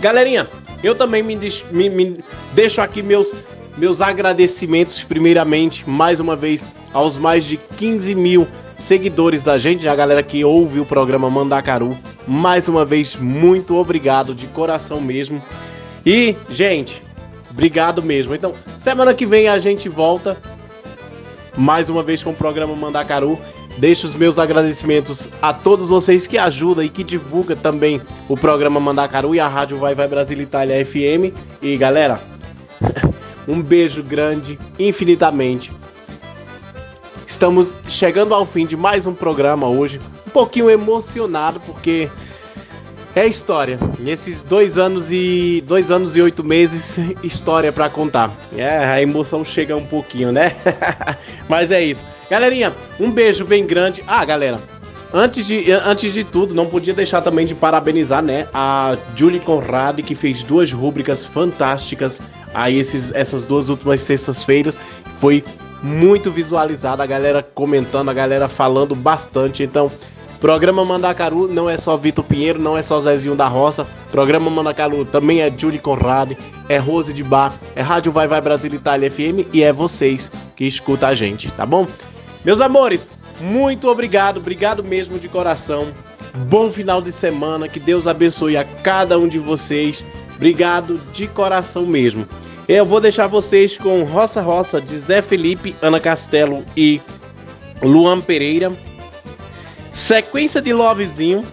Galerinha, 0.00 0.46
eu 0.82 0.94
também 0.94 1.22
me, 1.22 1.36
deix- 1.36 1.64
me- 1.70 1.88
me 1.88 2.24
deixo 2.52 2.80
aqui 2.80 3.02
meus, 3.02 3.34
meus 3.78 4.00
agradecimentos, 4.00 5.02
primeiramente, 5.04 5.88
mais 5.88 6.20
uma 6.20 6.34
vez, 6.36 6.64
aos 6.92 7.16
mais 7.16 7.44
de 7.44 7.56
15 7.78 8.14
mil 8.14 8.46
seguidores 8.76 9.42
da 9.44 9.58
gente, 9.58 9.86
a 9.86 9.94
galera 9.94 10.22
que 10.24 10.44
ouve 10.44 10.80
o 10.80 10.84
programa 10.84 11.30
Mandacaru. 11.30 11.96
Mais 12.26 12.66
uma 12.68 12.84
vez, 12.84 13.14
muito 13.14 13.76
obrigado, 13.76 14.34
de 14.34 14.48
coração 14.48 15.00
mesmo. 15.00 15.40
E, 16.04 16.34
gente, 16.50 17.00
obrigado 17.50 18.02
mesmo. 18.02 18.34
Então, 18.34 18.52
semana 18.78 19.14
que 19.14 19.24
vem 19.24 19.46
a 19.48 19.58
gente 19.60 19.88
volta 19.88 20.36
mais 21.56 21.88
uma 21.88 22.02
vez 22.02 22.22
com 22.22 22.30
o 22.30 22.34
programa 22.34 22.74
Mandacaru. 22.74 23.38
Deixo 23.78 24.06
os 24.06 24.14
meus 24.14 24.38
agradecimentos 24.38 25.28
a 25.40 25.52
todos 25.52 25.88
vocês 25.88 26.26
que 26.26 26.38
ajudam 26.38 26.84
e 26.84 26.88
que 26.88 27.02
divulgam 27.02 27.56
também 27.56 28.00
o 28.28 28.36
programa 28.36 28.78
Mandacaru 28.78 29.34
e 29.34 29.40
a 29.40 29.48
Rádio 29.48 29.78
Vai 29.78 29.94
Vai 29.94 30.06
Brasil 30.06 30.40
Itália 30.40 30.84
FM. 30.84 31.34
E 31.62 31.76
galera, 31.76 32.20
um 33.48 33.62
beijo 33.62 34.02
grande, 34.02 34.58
infinitamente. 34.78 35.72
Estamos 37.26 37.76
chegando 37.88 38.34
ao 38.34 38.44
fim 38.44 38.66
de 38.66 38.76
mais 38.76 39.06
um 39.06 39.14
programa 39.14 39.66
hoje. 39.66 39.98
Um 40.26 40.30
pouquinho 40.30 40.68
emocionado 40.68 41.58
porque 41.60 42.10
é 43.14 43.26
história. 43.26 43.78
Nesses 43.98 44.42
dois 44.42 44.78
anos 44.78 45.10
e 45.10 45.62
dois 45.66 45.90
anos 45.90 46.16
e 46.16 46.22
oito 46.22 46.42
meses, 46.42 46.98
história 47.22 47.72
para 47.72 47.88
contar. 47.88 48.30
É, 48.56 48.78
a 48.78 49.02
emoção 49.02 49.44
chega 49.44 49.76
um 49.76 49.84
pouquinho, 49.84 50.32
né? 50.32 50.56
Mas 51.48 51.70
é 51.70 51.82
isso. 51.82 52.04
Galerinha, 52.30 52.72
um 52.98 53.10
beijo 53.10 53.44
bem 53.44 53.66
grande. 53.66 54.02
Ah, 54.06 54.24
galera, 54.24 54.58
antes 55.12 55.46
de, 55.46 55.70
antes 55.72 56.12
de 56.12 56.24
tudo, 56.24 56.54
não 56.54 56.66
podia 56.66 56.94
deixar 56.94 57.20
também 57.20 57.46
de 57.46 57.54
parabenizar, 57.54 58.22
né, 58.22 58.48
a 58.52 58.96
Julie 59.14 59.40
Conrad, 59.40 60.00
que 60.00 60.14
fez 60.14 60.42
duas 60.42 60.72
rúbricas 60.72 61.24
fantásticas 61.24 62.20
aí 62.54 62.78
esses, 62.78 63.12
essas 63.12 63.44
duas 63.44 63.68
últimas 63.68 64.00
sextas-feiras. 64.00 64.80
Foi 65.20 65.44
muito 65.82 66.30
visualizada, 66.30 67.02
a 67.02 67.06
galera 67.06 67.42
comentando, 67.42 68.08
a 68.08 68.14
galera 68.14 68.48
falando 68.48 68.94
bastante. 68.94 69.62
Então, 69.62 69.90
programa 70.42 70.84
Mandacaru 70.84 71.46
não 71.46 71.70
é 71.70 71.78
só 71.78 71.96
Vitor 71.96 72.24
Pinheiro, 72.24 72.58
não 72.58 72.76
é 72.76 72.82
só 72.82 72.98
Zezinho 72.98 73.36
da 73.36 73.46
Roça. 73.46 73.86
Programa 74.10 74.50
Mandacaru 74.50 75.04
também 75.04 75.40
é 75.40 75.48
Julie 75.56 75.78
Conrad, 75.78 76.32
é 76.68 76.78
Rose 76.78 77.12
de 77.12 77.22
Bar, 77.22 77.54
é 77.76 77.80
Rádio 77.80 78.10
Vai 78.10 78.26
Vai 78.26 78.40
Brasil 78.40 78.74
Itália 78.74 79.08
FM 79.08 79.46
e 79.52 79.62
é 79.62 79.72
vocês 79.72 80.28
que 80.56 80.64
escutam 80.64 81.08
a 81.08 81.14
gente, 81.14 81.48
tá 81.52 81.64
bom? 81.64 81.86
Meus 82.44 82.60
amores, 82.60 83.08
muito 83.40 83.88
obrigado, 83.88 84.38
obrigado 84.38 84.82
mesmo 84.82 85.16
de 85.16 85.28
coração. 85.28 85.86
Bom 86.34 86.72
final 86.72 87.00
de 87.00 87.12
semana, 87.12 87.68
que 87.68 87.78
Deus 87.78 88.08
abençoe 88.08 88.56
a 88.56 88.64
cada 88.64 89.16
um 89.20 89.28
de 89.28 89.38
vocês. 89.38 90.04
Obrigado 90.34 91.00
de 91.12 91.28
coração 91.28 91.86
mesmo. 91.86 92.26
Eu 92.66 92.84
vou 92.84 93.00
deixar 93.00 93.28
vocês 93.28 93.78
com 93.78 94.02
Roça 94.02 94.42
Roça 94.42 94.80
de 94.80 94.98
Zé 94.98 95.22
Felipe, 95.22 95.76
Ana 95.80 96.00
Castelo 96.00 96.64
e 96.76 97.00
Luan 97.80 98.20
Pereira. 98.20 98.72
Sequência 99.92 100.60
de 100.60 100.72
Lovezinho, 100.72 101.44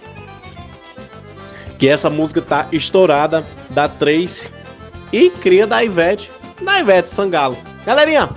que 1.78 1.88
essa 1.88 2.10
música 2.10 2.41
tá 2.41 2.68
estourada, 2.72 3.45
da 3.70 3.88
3 3.88 4.49
e 5.14 5.30
cria 5.30 5.66
da 5.68 5.84
Ivete, 5.84 6.32
da 6.61 6.80
Ivete 6.80 7.10
Sangalo. 7.10 7.57
Galerinha, 7.86 8.30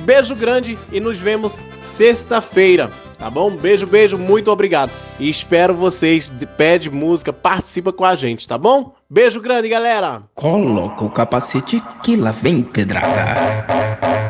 beijo 0.00 0.34
grande 0.34 0.78
e 0.92 1.00
nos 1.00 1.18
vemos 1.18 1.58
sexta-feira, 1.82 2.90
tá 3.18 3.30
bom? 3.30 3.50
Beijo, 3.50 3.86
beijo, 3.86 4.18
muito 4.18 4.50
obrigado. 4.50 4.90
E 5.18 5.28
espero 5.30 5.74
vocês, 5.74 6.28
de- 6.30 6.46
pede 6.46 6.90
música, 6.90 7.32
participa 7.32 7.92
com 7.92 8.04
a 8.04 8.14
gente, 8.16 8.46
tá 8.46 8.58
bom? 8.58 8.94
Beijo 9.08 9.40
grande, 9.40 9.68
galera! 9.68 10.22
Coloca 10.34 11.04
o 11.04 11.10
capacete 11.10 11.82
que 12.02 12.16
lá 12.16 12.32
vem 12.32 12.62
pedrada. 12.62 14.25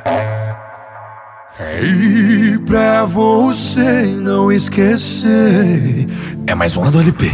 E 1.59 2.59
pra 2.67 3.07
você 3.07 4.05
não 4.05 4.53
esquecer, 4.53 6.07
é 6.47 6.55
mais 6.55 6.77
uma 6.77 6.91
do 6.91 7.01
LP. 7.01 7.33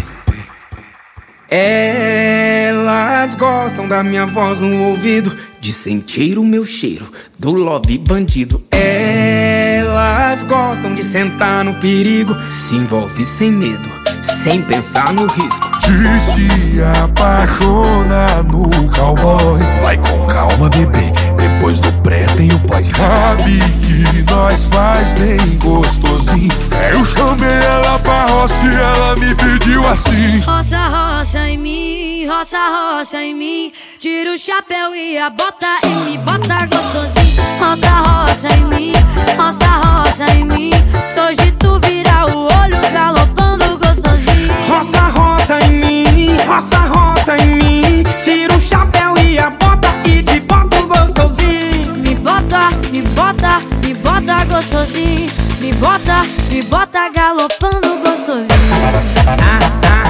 Elas 1.51 3.35
gostam 3.35 3.89
da 3.89 4.05
minha 4.05 4.25
voz 4.25 4.61
no 4.61 4.85
ouvido, 4.85 5.37
de 5.61 5.73
sentir 5.73 6.39
o 6.39 6.45
meu 6.45 6.65
cheiro 6.65 7.11
do 7.37 7.53
love 7.53 7.99
bandido. 7.99 8.63
Elas 8.71 10.45
gostam 10.45 10.95
de 10.95 11.03
sentar 11.03 11.65
no 11.65 11.75
perigo, 11.75 12.37
se 12.51 12.77
envolve 12.77 13.25
sem 13.25 13.51
medo, 13.51 13.91
sem 14.23 14.63
pensar 14.63 15.13
no 15.13 15.27
risco. 15.27 15.69
De 15.81 16.21
se 16.21 16.81
apaixonar 17.03 18.45
no 18.45 18.71
cowboy. 18.93 19.61
Vai 19.83 19.99
com 19.99 20.27
calma, 20.27 20.69
bebê. 20.69 21.13
Depois 21.43 21.81
do 21.81 21.93
pré 22.03 22.25
tem 22.37 22.49
o 22.53 22.59
pós. 22.61 22.87
Sabe 22.87 23.59
que 23.83 24.33
nós 24.33 24.65
faz 24.67 25.09
bem 25.19 25.59
gostosinho. 25.59 26.51
Eu 26.93 27.05
chamei 27.05 27.49
ela 27.49 27.99
pra 27.99 28.27
roça 28.27 28.55
e 28.65 28.75
ela 28.75 29.17
me 29.17 29.35
pediu 29.35 29.89
assim. 29.89 30.39
Roça, 30.41 30.79
roça 30.89 31.49
em 31.49 31.59
mim, 31.59 32.27
roça, 32.27 32.59
roça 32.59 33.21
em 33.21 33.35
mim. 33.35 33.73
Tira 33.99 34.33
o 34.33 34.39
chapéu 34.39 34.95
e 34.95 35.19
a 35.19 35.31
bota 35.31 35.67
e 35.85 35.89
me 36.05 36.19
bota 36.19 36.67
gostosinho. 36.67 37.43
Roça, 37.59 37.91
roça 37.91 38.49
em 38.55 38.65
mim, 38.67 38.93
roça, 39.37 39.67
roça 39.67 40.25
em 40.35 40.45
mim. 40.45 40.71
Hoje 41.17 41.51
tu 41.59 41.81
vira 41.85 42.27
o 42.27 42.45
olho 42.45 42.81
galopando 42.93 43.79
gostosinho. 43.79 44.53
Roça, 44.69 45.01
roça 45.01 45.59
em 45.65 45.71
mim, 45.71 46.37
roça, 46.47 46.79
roça 46.79 47.37
em 47.37 47.47
mim. 47.57 48.05
Tira 48.23 48.55
o 48.57 48.61
chapéu 48.61 49.15
e 49.19 49.22
a 49.39 49.51
bota 49.51 49.89
e 50.07 50.23
te 50.23 50.41
boto 50.41 50.87
gostosinho. 50.87 51.95
Me 51.97 52.15
bota, 52.15 52.71
me 52.93 53.03
bota, 53.03 53.61
me 53.85 53.95
bota 53.95 54.45
gostosinho. 54.45 55.31
Me 55.61 55.73
bota, 55.75 56.25
me 56.51 56.63
bota 56.63 57.09
galopando 57.11 57.99
gostosinho. 58.03 58.51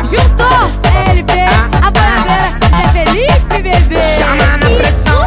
Juntou 0.05 0.71
LP, 1.09 1.33
a 1.41 1.91
boiadeira 1.91 2.59
é 2.83 2.89
Felipe, 2.93 3.63
bebê. 3.63 4.01
Chama 4.19 4.57
na 4.57 4.71
pressão. 4.77 5.23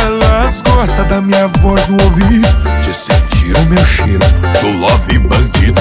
Elas 0.00 0.62
gostam 0.62 1.08
da 1.08 1.20
minha 1.20 1.48
voz 1.48 1.86
no 1.88 2.02
ouvido, 2.04 2.48
de 2.88 2.96
sentir 2.96 3.54
o 3.54 3.64
meu 3.66 3.84
cheiro 3.84 4.24
do 4.62 4.78
love 4.78 5.18
bandido. 5.18 5.78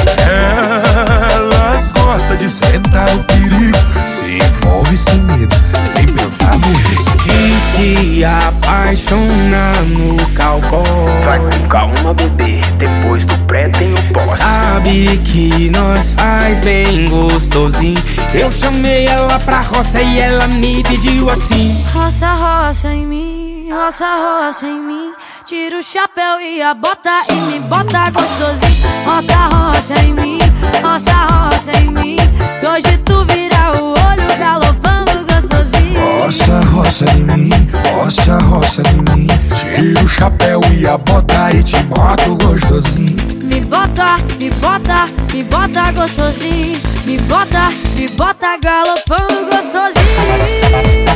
Elas 1.31 1.93
gostam 1.93 2.35
de 2.35 2.49
sentar 2.49 3.09
o 3.15 3.23
perigo, 3.23 3.77
se 4.05 4.45
envolve 4.45 4.97
sem 4.97 5.15
medo, 5.21 5.55
sem 5.85 6.05
pensar 6.05 6.57
no 6.57 6.67
risco. 6.67 7.17
De 7.19 7.59
se 7.61 8.25
apaixonar 8.25 9.81
no 9.83 10.17
cowboy. 10.35 10.83
Vai 11.23 11.39
com 11.39 11.67
calma, 11.69 12.13
bebê. 12.13 12.59
Depois 12.77 13.25
do 13.25 13.37
pré 13.45 13.69
tem 13.69 13.93
o 13.93 14.13
pós. 14.13 14.37
Sabe 14.37 15.17
que 15.23 15.69
nós 15.69 16.11
faz 16.11 16.59
bem 16.59 17.07
gostosinho. 17.07 18.03
Eu 18.33 18.51
chamei 18.51 19.05
ela 19.05 19.39
pra 19.39 19.61
roça 19.61 20.01
e 20.01 20.19
ela 20.19 20.45
me 20.47 20.83
pediu 20.83 21.29
assim. 21.29 21.81
Roça, 21.93 22.33
roça 22.33 22.89
em 22.89 23.05
mim, 23.05 23.69
roça, 23.71 24.05
roça 24.05 24.67
em 24.67 24.81
mim. 24.81 25.06
Tira 25.47 25.79
o 25.79 25.81
chapéu 25.81 26.41
e 26.41 26.61
a 26.61 26.73
bota 26.73 27.23
e 27.29 27.33
me 27.33 27.57
bota 27.61 28.09
gostosinho. 28.11 28.85
Roça, 29.05 29.37
roça 29.47 29.93
em 30.03 30.13
mim, 30.13 30.39
roça, 30.83 31.13
roça 31.13 31.71
em 31.79 31.89
mim. 31.89 32.17
Hoje 32.61 32.97
tu 33.05 33.23
vira 33.27 33.71
o 33.81 33.91
olho 33.91 34.37
galopando 34.37 35.25
gostosinho. 35.25 36.01
Roça, 36.19 36.59
roça 36.69 37.05
em 37.11 37.23
mim, 37.23 37.49
roça, 37.95 38.37
roça 38.39 38.81
em 38.89 39.15
mim. 39.15 39.27
Tira 39.73 40.03
o 40.03 40.07
chapéu 40.09 40.59
e 40.77 40.85
a 40.85 40.97
bota 40.97 41.49
e 41.53 41.63
te 41.63 41.81
boto 41.83 42.35
gostosinho. 42.43 43.15
Me 43.41 43.61
bota, 43.61 44.17
me 44.37 44.49
bota, 44.49 45.07
me 45.33 45.43
bota 45.45 45.91
gostosinho. 45.93 46.77
Me 47.05 47.17
bota, 47.19 47.71
me 47.95 48.09
bota 48.09 48.57
galopando 48.57 49.45
gostosinho. 49.45 51.07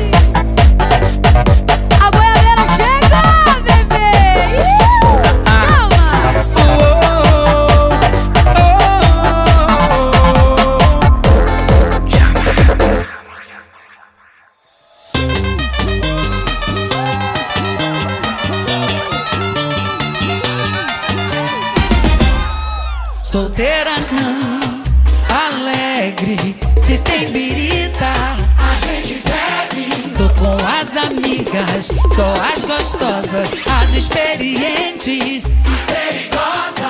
Tem 27.01 27.31
birita, 27.31 28.11
a 28.57 28.85
gente 28.85 29.21
bebe. 29.25 29.89
Tô 30.17 30.29
com 30.35 30.57
as 30.65 30.97
amigas, 30.97 31.87
só 32.15 32.33
as 32.53 32.63
gostosas, 32.65 33.49
as 33.67 33.93
experientes 33.93 35.45
e 35.45 35.49
perigosas. 35.87 36.80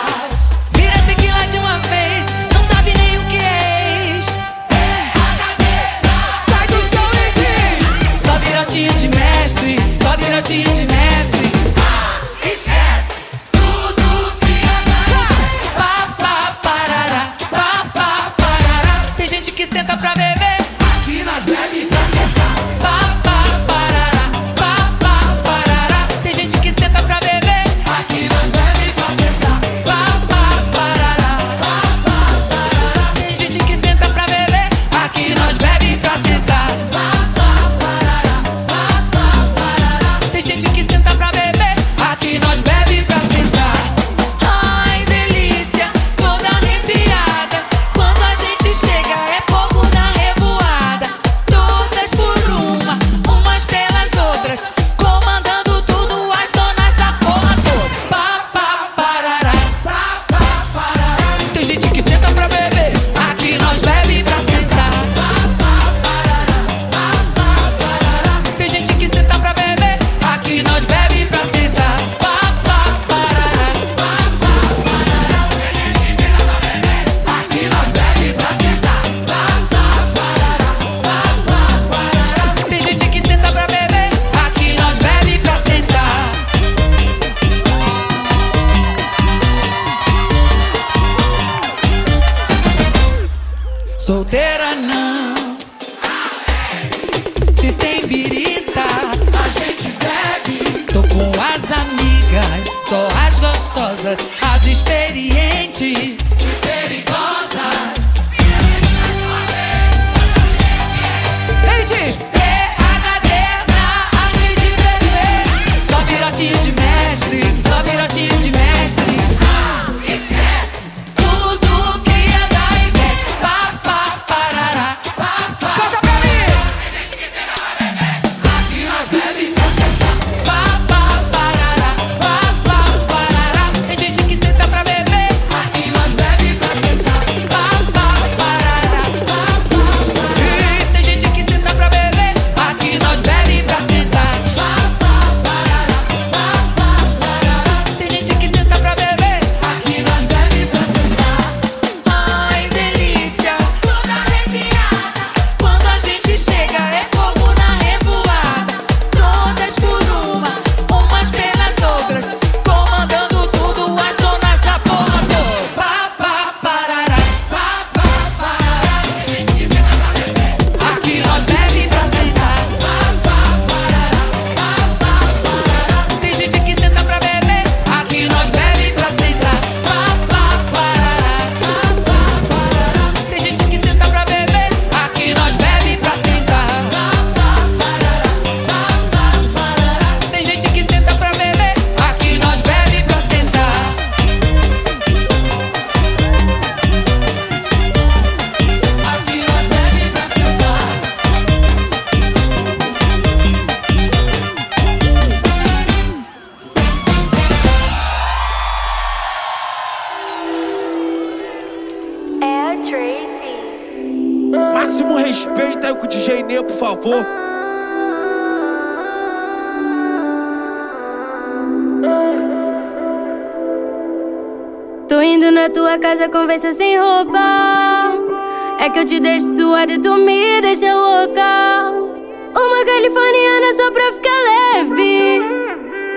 marido 229.81 230.15
me 230.15 230.61
deixa 230.61 230.93
louca. 230.93 231.91
Uma 231.91 232.85
californiana 232.85 233.73
só 233.75 233.89
pra 233.91 234.11
ficar 234.11 234.39
leve. 234.75 235.41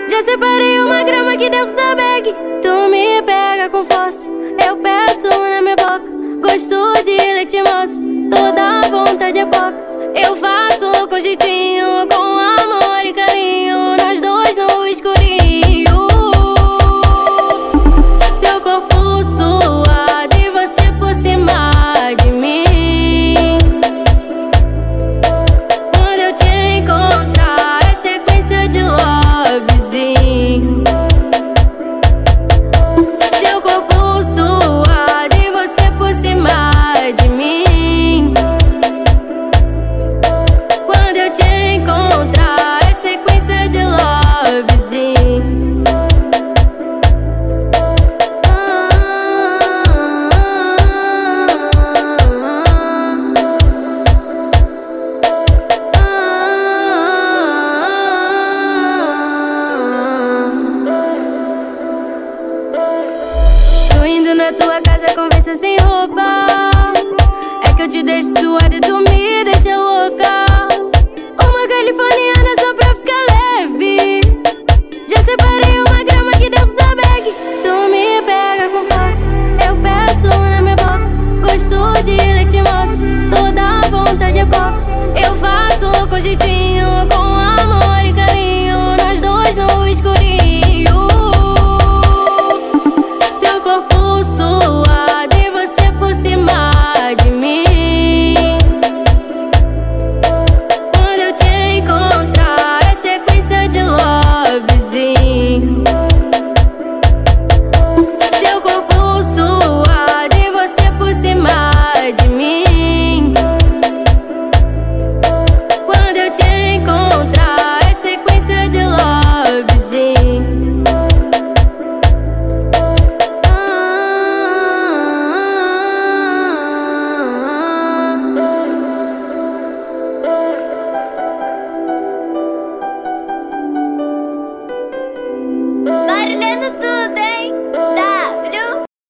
Já 0.07 0.23
separei 0.23 0.81
uma 0.81 1.03
grama 1.03 1.33
aqui 1.33 1.49
dentro 1.49 1.75
da 1.75 1.95
bag. 1.95 2.35
Tu 2.61 2.91
me 2.91 3.23
pega 3.23 3.71
com 3.71 3.83
força, 3.83 4.31
eu 4.69 4.77
peço 4.77 5.29
na 5.29 5.63
minha 5.63 5.77
boca. 5.77 6.05
Gosto 6.43 7.03
de 7.05 7.17
leite 7.17 7.57
moça, 7.63 8.03
toda 8.31 8.83
vontade 8.91 9.39
é 9.39 9.47
boca. 9.47 9.83
Eu 10.15 10.37
faço 10.37 11.09
com 11.09 11.19
jeitinho. 11.19 11.64